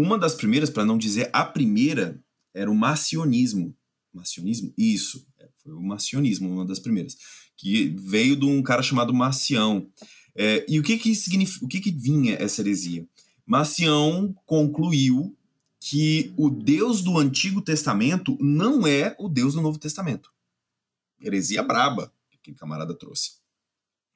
uma 0.00 0.18
das 0.18 0.34
primeiras, 0.34 0.70
para 0.70 0.84
não 0.84 0.96
dizer 0.96 1.28
a 1.30 1.44
primeira, 1.44 2.22
era 2.54 2.70
o 2.70 2.74
marcionismo. 2.74 3.76
Marcionismo? 4.12 4.72
Isso, 4.76 5.26
é, 5.38 5.48
foi 5.62 5.74
o 5.74 5.82
marcionismo, 5.82 6.50
uma 6.50 6.64
das 6.64 6.78
primeiras, 6.78 7.16
que 7.56 7.94
veio 7.98 8.34
de 8.34 8.46
um 8.46 8.62
cara 8.62 8.82
chamado 8.82 9.12
Marcião. 9.12 9.86
É, 10.34 10.64
e 10.66 10.80
o 10.80 10.82
que 10.82 10.96
que, 10.96 11.12
o 11.60 11.68
que 11.68 11.80
que 11.80 11.90
vinha 11.90 12.34
essa 12.36 12.62
heresia? 12.62 13.06
Marcião 13.46 14.34
concluiu 14.46 15.36
que 15.78 16.32
o 16.36 16.48
Deus 16.48 17.02
do 17.02 17.18
Antigo 17.18 17.60
Testamento 17.60 18.38
não 18.40 18.86
é 18.86 19.14
o 19.18 19.28
Deus 19.28 19.54
do 19.54 19.60
Novo 19.60 19.78
Testamento. 19.78 20.30
Heresia 21.22 21.62
braba 21.62 22.12
que 22.30 22.36
aquele 22.36 22.56
camarada 22.56 22.94
trouxe. 22.94 23.32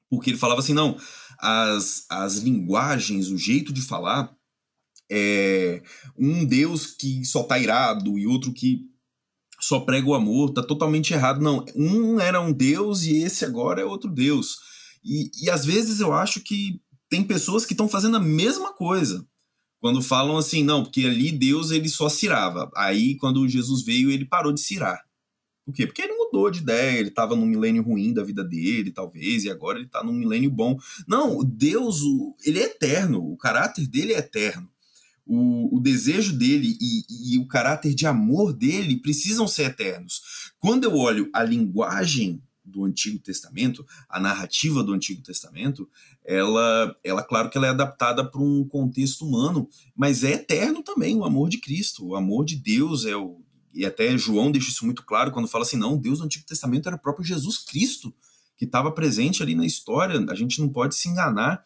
Porque 0.09 0.31
ele 0.31 0.37
falava 0.37 0.61
assim, 0.61 0.73
não, 0.73 0.97
as, 1.37 2.05
as 2.09 2.37
linguagens, 2.37 3.29
o 3.29 3.37
jeito 3.37 3.71
de 3.71 3.81
falar, 3.81 4.35
é 5.11 5.81
um 6.17 6.45
Deus 6.45 6.87
que 6.87 7.23
só 7.25 7.43
tá 7.43 7.59
irado 7.59 8.17
e 8.17 8.25
outro 8.25 8.53
que 8.53 8.81
só 9.59 9.79
prega 9.79 10.07
o 10.07 10.13
amor, 10.13 10.53
tá 10.53 10.61
totalmente 10.61 11.13
errado. 11.13 11.41
Não, 11.41 11.65
um 11.75 12.19
era 12.19 12.39
um 12.41 12.51
Deus 12.51 13.03
e 13.03 13.17
esse 13.17 13.45
agora 13.45 13.81
é 13.81 13.85
outro 13.85 14.09
Deus. 14.09 14.57
E, 15.03 15.31
e 15.43 15.49
às 15.49 15.65
vezes 15.65 15.99
eu 15.99 16.13
acho 16.13 16.41
que 16.41 16.79
tem 17.09 17.23
pessoas 17.23 17.65
que 17.65 17.73
estão 17.73 17.87
fazendo 17.87 18.17
a 18.17 18.19
mesma 18.19 18.73
coisa. 18.73 19.25
Quando 19.79 20.01
falam 20.01 20.37
assim, 20.37 20.63
não, 20.63 20.83
porque 20.83 21.05
ali 21.05 21.31
Deus 21.31 21.71
ele 21.71 21.89
só 21.89 22.09
cirava. 22.09 22.71
Aí 22.75 23.15
quando 23.17 23.47
Jesus 23.47 23.83
veio, 23.83 24.09
ele 24.09 24.25
parou 24.25 24.51
de 24.51 24.61
cirar. 24.61 25.03
Por 25.65 25.73
quê? 25.73 25.87
Porque 25.87 26.03
ele 26.03 26.13
mudou 26.13 26.51
de 26.51 26.59
ideia, 26.59 26.99
ele 26.99 27.09
estava 27.09 27.35
num 27.35 27.45
milênio 27.45 27.81
ruim 27.81 28.13
da 28.13 28.23
vida 28.23 28.43
dele, 28.43 28.91
talvez, 28.91 29.43
e 29.43 29.49
agora 29.49 29.79
ele 29.79 29.87
está 29.87 30.03
num 30.03 30.13
milênio 30.13 30.51
bom. 30.51 30.77
Não, 31.07 31.43
Deus, 31.43 32.01
ele 32.45 32.59
é 32.59 32.65
eterno, 32.65 33.31
o 33.31 33.35
caráter 33.35 33.87
dele 33.87 34.13
é 34.13 34.19
eterno. 34.19 34.69
O, 35.25 35.77
o 35.77 35.79
desejo 35.79 36.33
dele 36.33 36.77
e, 36.79 37.33
e 37.33 37.39
o 37.39 37.47
caráter 37.47 37.95
de 37.95 38.05
amor 38.05 38.53
dele 38.53 38.97
precisam 38.97 39.47
ser 39.47 39.63
eternos. 39.63 40.21
Quando 40.59 40.83
eu 40.83 40.95
olho 40.95 41.29
a 41.33 41.43
linguagem 41.43 42.41
do 42.63 42.83
Antigo 42.83 43.19
Testamento, 43.19 43.85
a 44.09 44.19
narrativa 44.19 44.83
do 44.83 44.93
Antigo 44.93 45.21
Testamento, 45.21 45.87
ela, 46.23 46.95
ela 47.03 47.23
claro 47.23 47.49
que 47.49 47.57
ela 47.57 47.67
é 47.67 47.69
adaptada 47.71 48.29
para 48.29 48.41
um 48.41 48.67
contexto 48.67 49.25
humano, 49.25 49.69
mas 49.95 50.23
é 50.23 50.33
eterno 50.33 50.83
também 50.83 51.15
o 51.15 51.23
amor 51.23 51.49
de 51.49 51.59
Cristo, 51.59 52.05
o 52.05 52.15
amor 52.15 52.45
de 52.45 52.55
Deus 52.55 53.05
é 53.05 53.15
o 53.15 53.41
e 53.75 53.85
até 53.85 54.17
João 54.17 54.53
deixa 54.53 54.69
isso 54.69 54.85
muito 54.85 55.03
claro 55.03 55.31
quando 55.31 55.49
fala 55.49 55.65
assim: 55.65 55.75
não, 55.75 55.97
Deus 55.97 56.19
do 56.19 56.25
Antigo 56.25 56.45
Testamento 56.45 56.87
era 56.87 56.95
o 56.95 57.01
próprio 57.01 57.25
Jesus 57.25 57.57
Cristo 57.57 58.15
que 58.57 58.63
estava 58.63 58.89
presente 58.89 59.43
ali 59.43 59.53
na 59.53 59.65
história. 59.65 60.17
A 60.29 60.35
gente 60.35 60.61
não 60.61 60.69
pode 60.69 60.95
se 60.95 61.09
enganar 61.09 61.61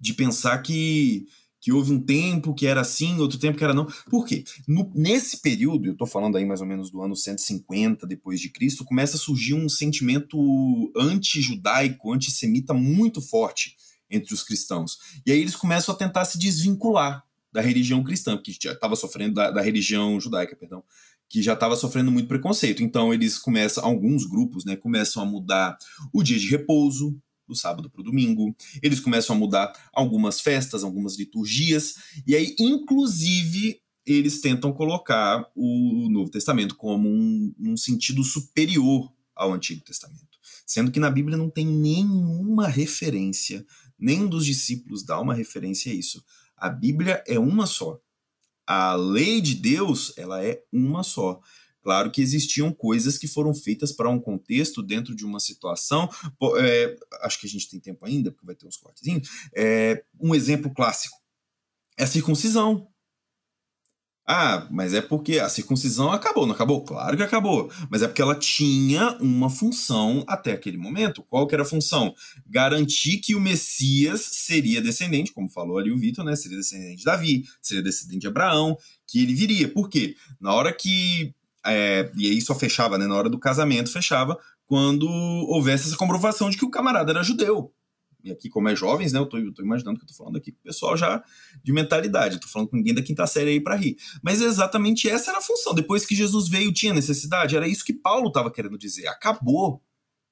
de 0.00 0.12
pensar 0.12 0.58
que, 0.58 1.26
que 1.64 1.72
houve 1.72 1.94
um 1.94 1.98
tempo 1.98 2.52
que 2.52 2.66
era 2.66 2.82
assim, 2.82 3.18
outro 3.18 3.38
tempo 3.38 3.56
que 3.56 3.64
era 3.64 3.72
não. 3.72 3.86
Por 4.10 4.26
quê? 4.26 4.44
No, 4.68 4.92
nesse 4.94 5.40
período, 5.40 5.86
eu 5.86 5.92
estou 5.92 6.06
falando 6.06 6.36
aí 6.36 6.44
mais 6.44 6.60
ou 6.60 6.66
menos 6.66 6.90
do 6.90 7.00
ano 7.00 7.16
150 7.16 8.06
depois 8.06 8.38
de 8.38 8.50
Cristo, 8.50 8.84
começa 8.84 9.16
a 9.16 9.18
surgir 9.18 9.54
um 9.54 9.66
sentimento 9.66 10.92
anti-judaico, 10.94 12.12
antissemita 12.12 12.74
muito 12.74 13.22
forte 13.22 13.76
entre 14.10 14.34
os 14.34 14.42
cristãos. 14.42 14.98
E 15.24 15.32
aí 15.32 15.40
eles 15.40 15.56
começam 15.56 15.94
a 15.94 15.96
tentar 15.96 16.26
se 16.26 16.38
desvincular 16.38 17.24
da 17.50 17.62
religião 17.62 18.04
cristã, 18.04 18.36
que 18.36 18.54
já 18.62 18.72
estava 18.72 18.94
sofrendo 18.94 19.32
da, 19.32 19.50
da 19.50 19.62
religião 19.62 20.20
judaica, 20.20 20.54
perdão, 20.54 20.84
que 21.30 21.40
já 21.40 21.54
estava 21.54 21.76
sofrendo 21.76 22.12
muito 22.12 22.28
preconceito. 22.28 22.82
Então 22.82 23.14
eles 23.14 23.38
começam, 23.38 23.82
alguns 23.82 24.26
grupos, 24.26 24.66
né, 24.66 24.76
começam 24.76 25.22
a 25.22 25.26
mudar 25.26 25.78
o 26.12 26.22
dia 26.22 26.38
de 26.38 26.46
repouso 26.46 27.18
do 27.46 27.54
sábado 27.54 27.90
para 27.90 28.00
o 28.00 28.04
domingo. 28.04 28.54
Eles 28.82 29.00
começam 29.00 29.36
a 29.36 29.38
mudar 29.38 29.72
algumas 29.92 30.40
festas, 30.40 30.84
algumas 30.84 31.18
liturgias 31.18 31.94
e 32.26 32.34
aí, 32.34 32.54
inclusive, 32.58 33.80
eles 34.06 34.40
tentam 34.40 34.72
colocar 34.72 35.50
o 35.54 36.08
Novo 36.10 36.30
Testamento 36.30 36.76
como 36.76 37.08
um, 37.08 37.54
um 37.58 37.76
sentido 37.76 38.22
superior 38.22 39.10
ao 39.34 39.52
Antigo 39.52 39.82
Testamento, 39.82 40.38
sendo 40.66 40.90
que 40.90 41.00
na 41.00 41.10
Bíblia 41.10 41.36
não 41.36 41.50
tem 41.50 41.66
nenhuma 41.66 42.68
referência, 42.68 43.64
nenhum 43.98 44.28
dos 44.28 44.44
discípulos 44.44 45.02
dá 45.02 45.20
uma 45.20 45.34
referência 45.34 45.90
a 45.90 45.94
isso. 45.94 46.22
A 46.56 46.68
Bíblia 46.68 47.22
é 47.26 47.38
uma 47.38 47.66
só. 47.66 47.98
A 48.66 48.94
lei 48.94 49.40
de 49.40 49.54
Deus, 49.54 50.12
ela 50.16 50.42
é 50.42 50.62
uma 50.72 51.02
só. 51.02 51.40
Claro 51.84 52.10
que 52.10 52.22
existiam 52.22 52.72
coisas 52.72 53.18
que 53.18 53.28
foram 53.28 53.54
feitas 53.54 53.92
para 53.92 54.08
um 54.08 54.18
contexto, 54.18 54.82
dentro 54.82 55.14
de 55.14 55.26
uma 55.26 55.38
situação. 55.38 56.08
É, 56.58 56.96
acho 57.22 57.38
que 57.38 57.46
a 57.46 57.50
gente 57.50 57.68
tem 57.68 57.78
tempo 57.78 58.06
ainda, 58.06 58.32
porque 58.32 58.46
vai 58.46 58.54
ter 58.54 58.66
uns 58.66 58.78
cortezinhos. 58.78 59.28
É, 59.54 60.02
um 60.18 60.34
exemplo 60.34 60.72
clássico 60.72 61.18
é 61.98 62.04
a 62.04 62.06
circuncisão. 62.06 62.88
Ah, 64.26 64.66
mas 64.70 64.94
é 64.94 65.02
porque 65.02 65.38
a 65.38 65.50
circuncisão 65.50 66.10
acabou, 66.10 66.46
não 66.46 66.54
acabou? 66.54 66.82
Claro 66.82 67.14
que 67.14 67.22
acabou. 67.22 67.70
Mas 67.90 68.00
é 68.00 68.06
porque 68.06 68.22
ela 68.22 68.34
tinha 68.34 69.18
uma 69.20 69.50
função 69.50 70.24
até 70.26 70.52
aquele 70.52 70.78
momento. 70.78 71.22
Qual 71.24 71.46
que 71.46 71.54
era 71.54 71.62
a 71.62 71.66
função? 71.66 72.14
Garantir 72.46 73.18
que 73.18 73.34
o 73.34 73.40
Messias 73.40 74.22
seria 74.22 74.80
descendente, 74.80 75.30
como 75.30 75.50
falou 75.50 75.76
ali 75.76 75.92
o 75.92 75.98
Vitor, 75.98 76.24
né? 76.24 76.34
Seria 76.36 76.56
descendente 76.56 76.96
de 76.96 77.04
Davi, 77.04 77.44
seria 77.60 77.82
descendente 77.82 78.20
de 78.20 78.26
Abraão, 78.26 78.78
que 79.06 79.22
ele 79.22 79.34
viria. 79.34 79.68
Por 79.68 79.90
quê? 79.90 80.16
Na 80.40 80.54
hora 80.54 80.72
que. 80.72 81.34
É, 81.66 82.10
e 82.16 82.30
aí 82.30 82.40
só 82.40 82.54
fechava, 82.54 82.98
né? 82.98 83.06
Na 83.06 83.14
hora 83.14 83.30
do 83.30 83.38
casamento 83.38 83.90
fechava 83.90 84.38
quando 84.66 85.08
houvesse 85.08 85.88
essa 85.88 85.96
comprovação 85.96 86.50
de 86.50 86.56
que 86.56 86.64
o 86.64 86.70
camarada 86.70 87.12
era 87.12 87.22
judeu 87.22 87.72
e 88.24 88.32
aqui, 88.32 88.48
como 88.48 88.68
é 88.70 88.74
jovens, 88.74 89.12
né, 89.12 89.18
eu 89.18 89.26
tô, 89.26 89.36
eu 89.36 89.52
tô 89.52 89.62
imaginando 89.62 89.98
que 89.98 90.04
eu 90.04 90.08
tô 90.08 90.14
falando 90.14 90.38
aqui 90.38 90.50
com 90.50 90.58
o 90.58 90.62
pessoal 90.62 90.96
já 90.96 91.22
de 91.62 91.72
mentalidade, 91.72 92.36
eu 92.36 92.40
tô 92.40 92.48
falando 92.48 92.68
com 92.68 92.76
ninguém 92.76 92.94
da 92.94 93.02
quinta 93.02 93.26
série 93.26 93.50
aí 93.50 93.60
para 93.60 93.76
rir. 93.76 93.96
Mas 94.22 94.40
exatamente 94.40 95.08
essa 95.08 95.30
era 95.30 95.38
a 95.38 95.42
função. 95.42 95.74
Depois 95.74 96.06
que 96.06 96.14
Jesus 96.14 96.48
veio, 96.48 96.72
tinha 96.72 96.94
necessidade, 96.94 97.54
era 97.54 97.68
isso 97.68 97.84
que 97.84 97.92
Paulo 97.92 98.28
estava 98.28 98.50
querendo 98.50 98.78
dizer. 98.78 99.06
Acabou. 99.08 99.82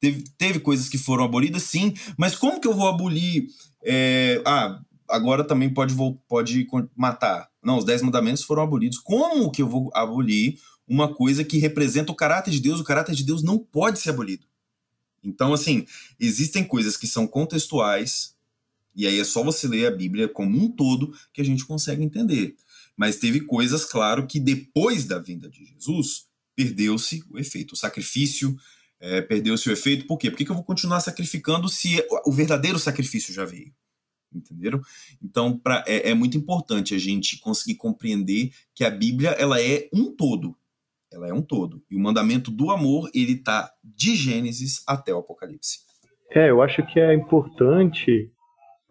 Teve, 0.01 0.25
teve 0.39 0.59
coisas 0.59 0.89
que 0.89 0.99
foram 0.99 1.23
abolidas, 1.23 1.63
sim, 1.65 1.95
mas 2.17 2.35
como 2.35 2.61
que 2.61 2.67
eu 2.67 2.75
vou 2.75 2.89
abolir. 2.89 3.47
É, 3.85 4.43
ah, 4.45 4.81
agora 5.09 5.45
também 5.45 5.73
pode, 5.73 5.95
pode 6.27 6.67
matar. 6.97 7.49
Não, 7.63 7.77
os 7.77 7.85
dez 7.85 8.01
mandamentos 8.01 8.43
foram 8.43 8.63
abolidos. 8.63 8.99
Como 8.99 9.51
que 9.53 9.61
eu 9.61 9.69
vou 9.69 9.91
abolir 9.95 10.59
uma 10.93 11.15
coisa 11.15 11.43
que 11.43 11.57
representa 11.57 12.13
o 12.13 12.15
caráter 12.15 12.51
de 12.51 12.61
Deus? 12.61 12.79
O 12.79 12.85
caráter 12.85 13.15
de 13.15 13.25
Deus 13.25 13.43
não 13.43 13.59
pode 13.59 13.99
ser 13.99 14.11
abolido. 14.11 14.47
Então, 15.25 15.55
assim, 15.55 15.87
existem 16.21 16.63
coisas 16.63 16.99
que 16.99 17.07
são 17.07 17.27
contextuais, 17.27 18.37
e 18.95 19.07
aí 19.07 19.19
é 19.19 19.25
só 19.25 19.43
você 19.43 19.67
ler 19.67 19.87
a 19.87 19.91
Bíblia 19.91 20.29
como 20.29 20.63
um 20.63 20.71
todo 20.71 21.17
que 21.33 21.41
a 21.41 21.45
gente 21.45 21.65
consegue 21.65 22.05
entender. 22.05 22.57
Mas 22.95 23.17
teve 23.17 23.41
coisas, 23.41 23.87
claro, 23.87 24.27
que 24.27 24.39
depois 24.39 25.07
da 25.07 25.19
vinda 25.19 25.49
de 25.49 25.65
Jesus, 25.65 26.27
perdeu-se 26.55 27.25
o 27.31 27.39
efeito. 27.39 27.73
O 27.73 27.77
sacrifício 27.77 28.55
é, 29.01 29.23
perdeu-se 29.23 29.67
o 29.71 29.73
efeito. 29.73 30.07
Por 30.07 30.19
quê? 30.19 30.31
Por 30.31 30.37
que, 30.37 30.51
eu 30.51 30.55
vou 30.55 30.65
continuar 30.65 31.01
sacrificando 31.01 31.71
se 31.71 32.05
o 32.27 32.33
verdadeiro 32.33 32.79
sacrifício 32.79 33.33
já 33.33 33.47
veio? 33.47 33.73
Entenderam? 34.31 34.83
Então, 35.23 35.59
pra, 35.59 35.83
é, 35.87 36.11
é 36.11 36.15
muito 36.15 36.37
importante 36.37 36.95
a 36.95 36.99
gente 36.99 37.39
conseguir 37.39 37.77
compreender 37.77 38.53
que 38.75 38.85
a 38.85 38.91
Bíblia 38.91 39.31
ela 39.31 39.59
é 39.59 39.89
um 39.91 40.15
todo 40.15 40.55
ela 41.13 41.29
é 41.29 41.33
um 41.33 41.43
todo. 41.43 41.83
E 41.91 41.97
o 41.97 42.01
mandamento 42.01 42.51
do 42.51 42.71
amor, 42.71 43.11
ele 43.15 43.37
tá 43.37 43.71
de 43.85 44.15
Gênesis 44.15 44.83
até 44.87 45.13
o 45.15 45.19
Apocalipse. 45.19 45.79
É, 46.31 46.51
eu 46.51 46.63
acho 46.63 46.85
que 46.87 46.99
é 46.99 47.13
importante 47.13 48.31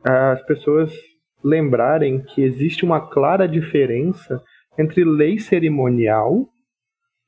as 0.03 0.41
pessoas 0.45 0.91
lembrarem 1.43 2.23
que 2.23 2.41
existe 2.41 2.85
uma 2.85 3.09
clara 3.09 3.47
diferença 3.47 4.41
entre 4.77 5.03
lei 5.03 5.39
cerimonial, 5.39 6.47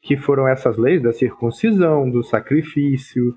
que 0.01 0.17
foram 0.17 0.47
essas 0.47 0.77
leis 0.77 1.01
da 1.01 1.11
circuncisão, 1.11 2.09
do 2.09 2.23
sacrifício, 2.23 3.33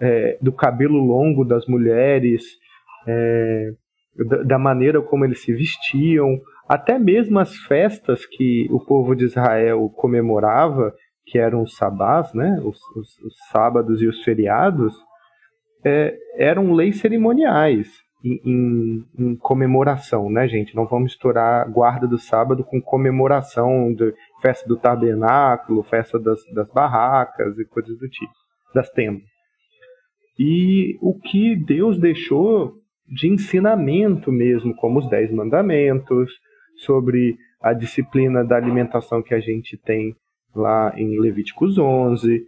é, 0.00 0.38
do 0.40 0.52
cabelo 0.52 0.98
longo 0.98 1.44
das 1.44 1.66
mulheres, 1.66 2.44
é, 3.06 3.72
da, 4.26 4.42
da 4.42 4.58
maneira 4.58 5.00
como 5.02 5.24
eles 5.24 5.40
se 5.40 5.52
vestiam, 5.52 6.40
até 6.68 6.98
mesmo 6.98 7.38
as 7.38 7.56
festas 7.56 8.26
que 8.26 8.68
o 8.70 8.78
povo 8.78 9.14
de 9.14 9.24
Israel 9.24 9.88
comemorava, 9.96 10.92
que 11.24 11.38
eram 11.38 11.62
os 11.62 11.76
sabás, 11.76 12.32
né, 12.34 12.60
os, 12.62 12.78
os, 12.96 13.18
os 13.20 13.34
sábados 13.50 14.02
e 14.02 14.06
os 14.06 14.22
feriados, 14.22 14.94
é, 15.84 16.14
eram 16.36 16.72
leis 16.72 16.98
cerimoniais 17.00 17.88
em, 18.24 18.40
em, 18.44 19.04
em, 19.18 19.36
comemoração, 19.36 20.28
né, 20.28 20.48
gente? 20.48 20.74
Não 20.74 20.86
vamos 20.86 21.12
misturar 21.12 21.70
guarda 21.70 22.06
do 22.06 22.18
sábado 22.18 22.64
com 22.64 22.82
comemoração 22.82 23.92
de 23.94 24.12
festa 24.42 24.68
do 24.68 24.76
tabernáculo, 24.76 25.82
festa 25.84 26.18
das, 26.18 26.40
das 26.52 26.70
barracas 26.72 27.58
e 27.58 27.64
coisas 27.64 27.96
do 27.98 28.08
tipo, 28.08 28.32
das 28.74 28.90
tendas. 28.90 29.22
E 30.38 30.98
o 31.00 31.18
que 31.18 31.56
Deus 31.56 31.98
deixou 31.98 32.74
de 33.06 33.28
ensinamento 33.28 34.30
mesmo, 34.30 34.74
como 34.76 34.98
os 34.98 35.08
Dez 35.08 35.32
Mandamentos, 35.32 36.30
sobre 36.78 37.36
a 37.60 37.72
disciplina 37.72 38.44
da 38.44 38.56
alimentação 38.56 39.22
que 39.22 39.34
a 39.34 39.40
gente 39.40 39.76
tem 39.76 40.14
lá 40.54 40.92
em 40.96 41.18
Levíticos 41.18 41.78
11, 41.78 42.44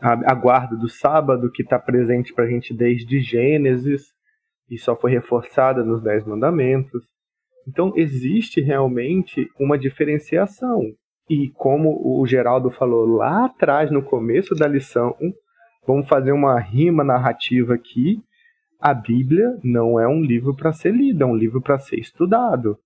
a, 0.00 0.32
a 0.32 0.34
guarda 0.34 0.76
do 0.76 0.88
sábado 0.88 1.50
que 1.50 1.62
está 1.62 1.78
presente 1.78 2.32
para 2.32 2.44
a 2.44 2.48
gente 2.48 2.74
desde 2.74 3.20
Gênesis 3.20 4.12
e 4.70 4.78
só 4.78 4.96
foi 4.96 5.10
reforçada 5.10 5.84
nos 5.84 6.02
Dez 6.02 6.24
Mandamentos. 6.24 7.04
Então 7.66 7.92
existe 7.96 8.60
realmente 8.60 9.48
uma 9.58 9.78
diferenciação. 9.78 10.82
E 11.30 11.50
como 11.50 12.00
o 12.04 12.26
Geraldo 12.26 12.70
falou 12.70 13.06
lá 13.06 13.46
atrás, 13.46 13.90
no 13.90 14.02
começo 14.02 14.54
da 14.54 14.66
lição, 14.66 15.14
vamos 15.86 16.08
fazer 16.08 16.32
uma 16.32 16.58
rima 16.58 17.04
narrativa 17.04 17.74
aqui 17.74 18.20
a 18.82 18.92
Bíblia 18.92 19.58
não 19.62 19.98
é 20.00 20.08
um 20.08 20.20
livro 20.20 20.56
para 20.56 20.72
ser 20.72 20.92
lido, 20.92 21.22
é 21.22 21.26
um 21.26 21.36
livro 21.36 21.62
para 21.62 21.78
ser 21.78 22.00
estudado. 22.00 22.76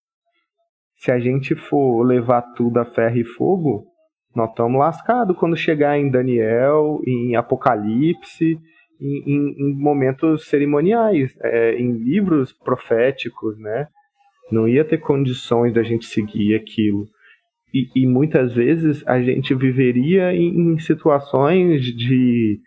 Se 0.96 1.10
a 1.10 1.18
gente 1.18 1.54
for 1.54 2.02
levar 2.02 2.42
tudo 2.54 2.78
a 2.78 2.84
ferro 2.84 3.16
e 3.16 3.24
fogo, 3.24 3.86
nós 4.34 4.50
estamos 4.50 4.78
lascados 4.78 5.36
quando 5.38 5.56
chegar 5.56 5.98
em 5.98 6.10
Daniel, 6.10 7.00
em 7.06 7.34
Apocalipse, 7.34 8.58
em, 9.00 9.22
em, 9.26 9.54
em 9.58 9.74
momentos 9.74 10.46
cerimoniais, 10.48 11.34
é, 11.40 11.74
em 11.76 11.92
livros 11.92 12.52
proféticos, 12.52 13.58
né? 13.58 13.88
Não 14.52 14.68
ia 14.68 14.84
ter 14.84 14.98
condições 14.98 15.72
da 15.72 15.82
gente 15.82 16.04
seguir 16.04 16.54
aquilo. 16.54 17.06
E, 17.72 17.88
e 18.02 18.06
muitas 18.06 18.52
vezes 18.52 19.02
a 19.06 19.20
gente 19.20 19.54
viveria 19.54 20.34
em, 20.34 20.74
em 20.74 20.78
situações 20.78 21.82
de 21.82 22.60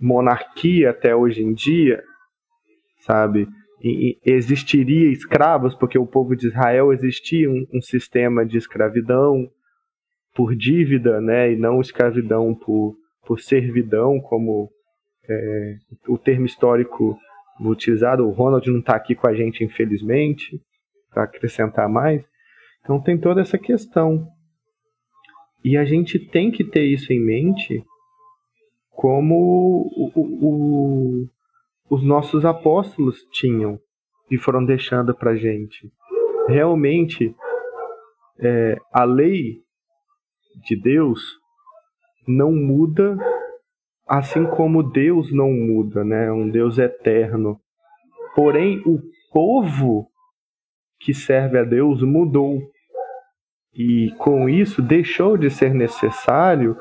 monarquia 0.00 0.90
até 0.90 1.14
hoje 1.14 1.42
em 1.42 1.52
dia, 1.52 2.02
sabe? 3.08 3.48
E, 3.82 4.18
existiria 4.24 5.10
escravos, 5.10 5.74
porque 5.74 5.98
o 5.98 6.06
povo 6.06 6.36
de 6.36 6.46
Israel 6.46 6.92
existia 6.92 7.50
um, 7.50 7.66
um 7.72 7.80
sistema 7.80 8.44
de 8.44 8.58
escravidão 8.58 9.48
por 10.34 10.54
dívida, 10.54 11.20
né, 11.20 11.52
e 11.52 11.56
não 11.56 11.80
escravidão 11.80 12.54
por, 12.54 12.94
por 13.26 13.40
servidão, 13.40 14.20
como 14.20 14.70
é, 15.28 15.76
o 16.06 16.18
termo 16.18 16.44
histórico 16.44 17.18
utilizado. 17.60 18.26
O 18.26 18.30
Ronald 18.30 18.70
não 18.70 18.80
está 18.80 18.94
aqui 18.94 19.14
com 19.14 19.26
a 19.26 19.34
gente, 19.34 19.64
infelizmente, 19.64 20.60
para 21.10 21.24
acrescentar 21.24 21.88
mais. 21.88 22.22
Então 22.82 23.00
tem 23.00 23.18
toda 23.18 23.40
essa 23.40 23.58
questão. 23.58 24.28
E 25.64 25.76
a 25.76 25.84
gente 25.84 26.18
tem 26.18 26.50
que 26.50 26.62
ter 26.62 26.84
isso 26.84 27.12
em 27.12 27.24
mente 27.24 27.82
como 28.90 29.34
o, 29.96 30.12
o, 30.14 31.28
os 31.90 32.02
nossos 32.02 32.44
apóstolos 32.44 33.24
tinham 33.32 33.78
e 34.30 34.38
foram 34.38 34.64
deixando 34.64 35.14
para 35.14 35.36
gente. 35.36 35.90
Realmente, 36.46 37.34
é, 38.38 38.76
a 38.92 39.04
lei 39.04 39.62
de 40.66 40.80
Deus 40.80 41.20
não 42.26 42.52
muda, 42.52 43.16
assim 44.06 44.44
como 44.44 44.82
Deus 44.82 45.32
não 45.32 45.50
muda, 45.50 46.04
né? 46.04 46.30
Um 46.30 46.48
Deus 46.48 46.78
eterno. 46.78 47.60
Porém, 48.34 48.82
o 48.86 49.00
povo 49.32 50.10
que 51.00 51.14
serve 51.14 51.58
a 51.58 51.64
Deus 51.64 52.02
mudou. 52.02 52.60
E 53.74 54.12
com 54.18 54.48
isso 54.48 54.82
deixou 54.82 55.36
de 55.36 55.50
ser 55.50 55.72
necessário 55.72 56.76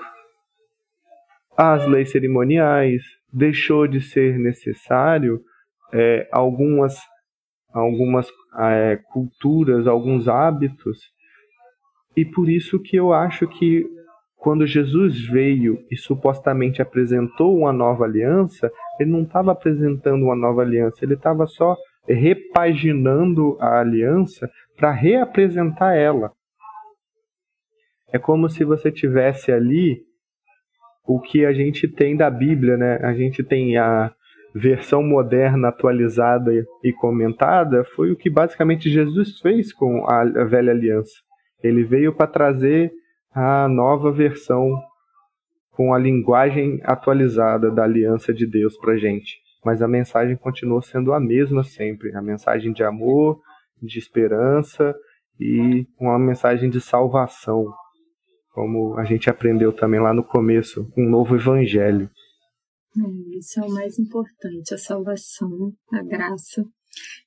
as 1.56 1.86
leis 1.88 2.12
cerimoniais, 2.12 3.04
deixou 3.38 3.88
de 3.88 4.02
ser 4.02 4.40
necessário 4.40 5.40
é, 5.94 6.28
algumas, 6.32 6.98
algumas 7.72 8.28
é, 8.58 9.00
culturas, 9.12 9.86
alguns 9.86 10.28
hábitos. 10.28 11.00
E 12.16 12.26
por 12.26 12.50
isso 12.50 12.82
que 12.82 12.96
eu 12.96 13.14
acho 13.14 13.48
que 13.48 13.86
quando 14.36 14.66
Jesus 14.66 15.28
veio 15.28 15.86
e 15.92 15.96
supostamente 15.96 16.82
apresentou 16.82 17.56
uma 17.56 17.72
nova 17.72 18.06
aliança, 18.06 18.72
ele 19.00 19.12
não 19.12 19.22
estava 19.22 19.52
apresentando 19.52 20.24
uma 20.24 20.36
nova 20.36 20.62
aliança, 20.62 21.04
ele 21.04 21.14
estava 21.14 21.46
só 21.46 21.76
repaginando 22.08 23.58
a 23.60 23.80
aliança 23.80 24.50
para 24.76 24.92
reapresentar 24.92 25.96
ela. 25.96 26.32
É 28.12 28.18
como 28.18 28.50
se 28.50 28.64
você 28.64 28.92
tivesse 28.92 29.52
ali 29.52 30.07
o 31.08 31.22
que 31.22 31.46
a 31.46 31.54
gente 31.54 31.88
tem 31.88 32.18
da 32.18 32.30
Bíblia, 32.30 32.76
né? 32.76 33.00
A 33.02 33.14
gente 33.14 33.42
tem 33.42 33.78
a 33.78 34.12
versão 34.54 35.02
moderna, 35.02 35.70
atualizada 35.70 36.52
e 36.84 36.92
comentada 36.92 37.84
foi 37.96 38.12
o 38.12 38.16
que 38.16 38.30
basicamente 38.30 38.90
Jesus 38.90 39.40
fez 39.40 39.72
com 39.72 40.06
a, 40.10 40.24
velha 40.44 40.72
aliança. 40.72 41.14
Ele 41.64 41.84
veio 41.84 42.14
para 42.14 42.28
trazer 42.28 42.92
a 43.34 43.68
nova 43.68 44.12
versão 44.12 44.70
com 45.72 45.94
a 45.94 45.98
linguagem 45.98 46.82
atualizada 46.84 47.72
da 47.72 47.84
aliança 47.84 48.34
de 48.34 48.46
Deus 48.46 48.78
para 48.78 48.98
gente. 48.98 49.38
Mas 49.64 49.82
a 49.82 49.88
mensagem 49.88 50.36
continuou 50.36 50.82
sendo 50.82 51.14
a 51.14 51.20
mesma 51.20 51.64
sempre, 51.64 52.16
a 52.16 52.22
mensagem 52.22 52.74
de 52.74 52.84
amor, 52.84 53.40
de 53.82 53.98
esperança 54.00 54.96
e 55.40 55.86
uma 56.00 56.18
mensagem 56.18 56.70
de 56.70 56.82
salvação, 56.82 57.72
como 58.58 58.98
a 58.98 59.06
gente 59.06 59.30
aprendeu 59.30 59.72
também 59.72 60.00
lá 60.00 60.12
no 60.12 60.24
começo, 60.24 60.92
um 60.98 61.08
novo 61.08 61.36
evangelho. 61.36 62.10
É, 62.98 63.38
isso 63.38 63.60
é 63.60 63.64
o 63.64 63.70
mais 63.70 64.00
importante, 64.00 64.74
a 64.74 64.80
salvação, 64.80 65.72
a 65.94 66.02
graça. 66.02 66.66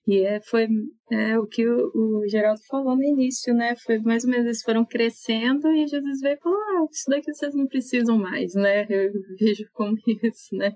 E 0.09 0.26
é, 0.26 0.41
foi 0.41 0.66
é, 1.12 1.39
o 1.39 1.47
que 1.47 1.64
o, 1.68 1.93
o, 1.95 2.28
Geraldo 2.28 2.61
falou 2.68 2.97
no 2.97 3.05
início, 3.05 3.55
né? 3.55 3.76
Foi 3.76 4.01
mais 4.01 4.24
ou 4.24 4.31
menos 4.31 4.45
eles 4.45 4.62
foram 4.64 4.85
crescendo 4.85 5.68
e 5.68 5.87
Jesus 5.87 6.18
veio 6.20 6.35
e 6.35 6.41
falou: 6.41 6.59
ah, 6.59 6.87
isso 6.91 7.09
daqui 7.09 7.33
vocês 7.33 7.55
não 7.55 7.68
precisam 7.68 8.18
mais, 8.18 8.53
né? 8.55 8.85
Eu 8.91 9.12
vejo 9.39 9.70
como 9.72 9.97
isso, 10.24 10.57
né? 10.57 10.72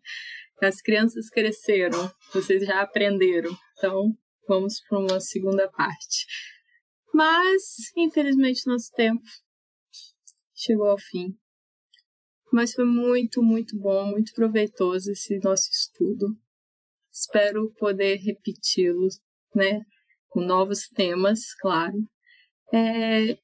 As 0.62 0.80
crianças 0.80 1.28
cresceram, 1.30 2.08
vocês 2.32 2.64
já 2.64 2.80
aprenderam. 2.80 3.50
Então, 3.76 4.12
vamos 4.46 4.80
para 4.88 5.00
uma 5.00 5.18
segunda 5.18 5.68
parte. 5.68 6.26
Mas, 7.12 7.90
infelizmente, 7.96 8.68
nosso 8.68 8.92
tempo 8.92 9.20
chegou 10.64 10.88
ao 10.88 10.98
fim. 10.98 11.34
Mas 12.52 12.72
foi 12.72 12.84
muito, 12.84 13.42
muito 13.42 13.76
bom, 13.78 14.06
muito 14.06 14.32
proveitoso 14.34 15.10
esse 15.10 15.38
nosso 15.42 15.68
estudo. 15.70 16.36
Espero 17.12 17.72
poder 17.78 18.16
repeti-lo, 18.16 19.08
né? 19.54 19.80
Com 20.28 20.40
novos 20.40 20.88
temas, 20.88 21.54
claro. 21.60 21.96
É... 22.72 23.36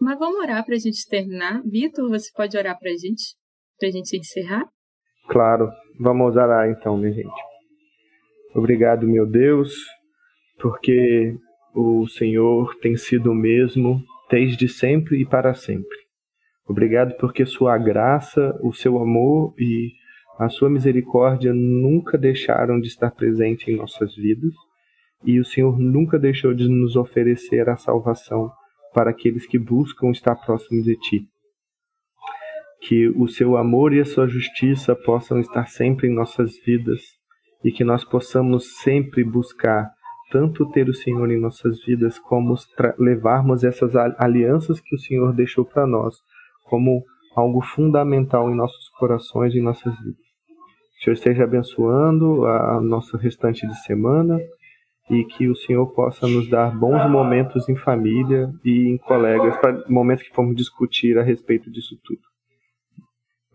Mas 0.00 0.18
vamos 0.18 0.40
orar 0.40 0.64
para 0.64 0.74
a 0.74 0.78
gente 0.78 1.06
terminar. 1.08 1.62
Vitor, 1.64 2.08
você 2.08 2.30
pode 2.34 2.56
orar 2.56 2.78
para 2.78 2.90
a 2.90 2.96
gente? 2.96 3.36
Para 3.78 3.88
a 3.88 3.92
gente 3.92 4.16
encerrar? 4.16 4.68
Claro, 5.28 5.70
vamos 5.98 6.34
orar 6.34 6.68
então, 6.70 6.96
minha 6.96 7.12
gente. 7.12 7.50
Obrigado, 8.54 9.06
meu 9.06 9.26
Deus, 9.28 9.72
porque 10.58 11.36
o 11.74 12.08
Senhor 12.08 12.74
tem 12.80 12.96
sido 12.96 13.30
o 13.30 13.34
mesmo 13.34 14.02
desde 14.28 14.68
sempre 14.68 15.20
e 15.20 15.24
para 15.24 15.54
sempre. 15.54 16.09
Obrigado 16.70 17.16
porque 17.16 17.44
Sua 17.44 17.76
graça, 17.76 18.56
o 18.62 18.72
seu 18.72 18.96
amor 18.98 19.52
e 19.58 19.90
a 20.38 20.48
Sua 20.48 20.70
misericórdia 20.70 21.52
nunca 21.52 22.16
deixaram 22.16 22.78
de 22.78 22.86
estar 22.86 23.10
presente 23.10 23.68
em 23.68 23.76
nossas 23.76 24.14
vidas 24.14 24.54
e 25.24 25.40
o 25.40 25.44
Senhor 25.44 25.76
nunca 25.80 26.16
deixou 26.16 26.54
de 26.54 26.68
nos 26.68 26.94
oferecer 26.94 27.68
a 27.68 27.76
salvação 27.76 28.52
para 28.94 29.10
aqueles 29.10 29.48
que 29.48 29.58
buscam 29.58 30.12
estar 30.12 30.36
próximos 30.36 30.84
de 30.84 30.94
Ti. 30.94 31.26
Que 32.82 33.08
o 33.08 33.26
Seu 33.26 33.56
amor 33.56 33.92
e 33.92 33.98
a 33.98 34.04
Sua 34.04 34.28
justiça 34.28 34.94
possam 34.94 35.40
estar 35.40 35.66
sempre 35.66 36.06
em 36.06 36.14
nossas 36.14 36.56
vidas 36.64 37.00
e 37.64 37.72
que 37.72 37.82
nós 37.82 38.04
possamos 38.04 38.80
sempre 38.80 39.24
buscar 39.24 39.90
tanto 40.30 40.70
ter 40.70 40.88
o 40.88 40.94
Senhor 40.94 41.28
em 41.32 41.40
nossas 41.40 41.84
vidas, 41.84 42.16
como 42.16 42.54
levarmos 42.96 43.64
essas 43.64 43.96
alianças 43.96 44.78
que 44.78 44.94
o 44.94 45.00
Senhor 45.00 45.34
deixou 45.34 45.64
para 45.64 45.84
nós, 45.84 46.14
como 46.70 47.04
algo 47.34 47.60
fundamental 47.60 48.50
em 48.50 48.56
nossos 48.56 48.88
corações 48.90 49.52
e 49.52 49.58
em 49.58 49.62
nossas 49.62 49.92
vidas. 49.98 50.30
Que 51.00 51.00
o 51.00 51.04
Senhor 51.04 51.14
esteja 51.14 51.44
abençoando 51.44 52.46
a 52.46 52.80
nossa 52.80 53.18
restante 53.18 53.66
de 53.66 53.74
semana 53.82 54.38
e 55.10 55.24
que 55.24 55.48
o 55.48 55.56
Senhor 55.56 55.86
possa 55.92 56.28
nos 56.28 56.48
dar 56.48 56.78
bons 56.78 57.10
momentos 57.10 57.68
em 57.68 57.76
família 57.76 58.48
e 58.64 58.90
em 58.90 58.98
colegas, 58.98 59.56
para 59.56 59.84
momentos 59.88 60.24
que 60.24 60.34
formos 60.34 60.54
discutir 60.54 61.18
a 61.18 61.22
respeito 61.22 61.70
disso 61.70 61.98
tudo. 62.04 62.20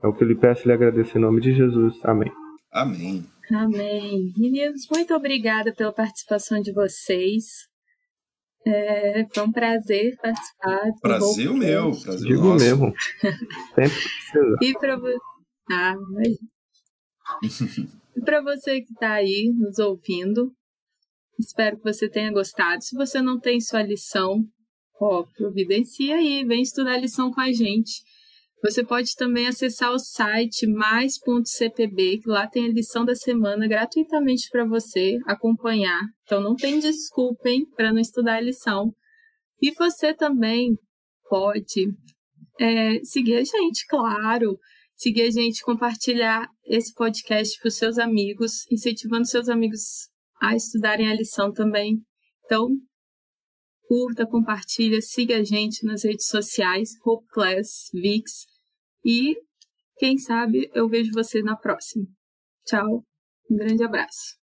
É 0.04 0.08
o 0.08 0.14
que 0.14 0.24
eu 0.24 0.28
lhe 0.28 0.36
peço 0.36 0.64
e 0.64 0.68
lhe 0.68 0.74
agradeço 0.74 1.18
em 1.18 1.22
nome 1.22 1.40
de 1.40 1.54
Jesus. 1.54 1.98
Amém. 2.04 2.32
Amém. 2.72 3.24
Amém. 3.52 4.34
Meninos, 4.38 4.82
muito 4.92 5.14
obrigada 5.14 5.74
pela 5.74 5.94
participação 5.94 6.60
de 6.60 6.74
vocês. 6.74 7.44
É, 8.68 9.26
foi 9.32 9.44
um 9.44 9.52
prazer 9.52 10.18
participar. 10.18 10.92
Prazer 11.00 11.50
o 11.50 11.56
meu. 11.56 11.92
Prazer 12.02 12.28
Digo 12.28 12.46
nosso. 12.46 12.66
mesmo. 12.66 12.94
Sempre. 13.76 14.58
E 14.62 14.74
para 14.74 14.98
você. 14.98 15.18
Ah, 15.72 15.96
e 18.16 18.22
para 18.22 18.42
você 18.42 18.82
que 18.82 18.92
está 18.92 19.14
aí 19.14 19.52
nos 19.56 19.80
ouvindo, 19.80 20.52
espero 21.40 21.78
que 21.78 21.84
você 21.84 22.10
tenha 22.10 22.32
gostado. 22.32 22.84
Se 22.84 22.96
você 22.96 23.22
não 23.22 23.40
tem 23.40 23.60
sua 23.60 23.84
lição, 23.84 24.44
ó, 25.00 25.24
providencia 25.38 26.16
aí, 26.16 26.44
vem 26.44 26.62
estudar 26.62 26.94
a 26.94 27.00
lição 27.00 27.32
com 27.32 27.42
a 27.42 27.52
gente. 27.52 28.04
Você 28.66 28.84
pode 28.84 29.14
também 29.16 29.46
acessar 29.46 29.92
o 29.92 30.00
site 30.00 30.66
mais.cpb, 30.66 32.18
que 32.18 32.28
lá 32.28 32.48
tem 32.48 32.66
a 32.66 32.74
lição 32.74 33.06
da 33.06 33.14
semana 33.14 33.68
gratuitamente 33.68 34.50
para 34.50 34.66
você 34.66 35.20
acompanhar. 35.28 36.02
Então 36.24 36.42
não 36.42 36.56
tem 36.56 36.80
desculpa, 36.80 37.48
hein, 37.48 37.68
para 37.76 37.94
não 37.94 38.00
estudar 38.00 38.38
a 38.38 38.42
lição. 38.42 38.92
E 39.62 39.72
você 39.72 40.16
também 40.16 40.76
pode 41.30 41.94
é, 42.60 43.04
seguir 43.04 43.36
a 43.36 43.44
gente, 43.44 43.86
claro. 43.88 44.58
Seguir 44.96 45.22
a 45.24 45.30
gente, 45.30 45.62
compartilhar 45.62 46.48
esse 46.66 46.92
podcast 46.96 47.60
para 47.60 47.68
os 47.68 47.78
seus 47.78 48.00
amigos, 48.00 48.66
incentivando 48.72 49.28
seus 49.28 49.48
amigos 49.48 50.10
a 50.42 50.56
estudarem 50.56 51.08
a 51.08 51.14
lição 51.14 51.54
também. 51.54 52.02
Então, 52.46 52.70
curta, 53.88 54.26
compartilha, 54.26 55.00
siga 55.02 55.38
a 55.38 55.44
gente 55.44 55.86
nas 55.86 56.04
redes 56.04 56.26
sociais, 56.26 56.90
Hope 57.06 57.28
Class, 57.28 57.92
VIX, 57.94 58.55
e 59.06 59.38
quem 59.98 60.18
sabe 60.18 60.70
eu 60.74 60.90
vejo 60.90 61.12
você 61.14 61.42
na 61.44 61.56
próxima. 61.56 62.06
Tchau, 62.66 63.06
um 63.50 63.56
grande 63.56 63.84
abraço. 63.84 64.45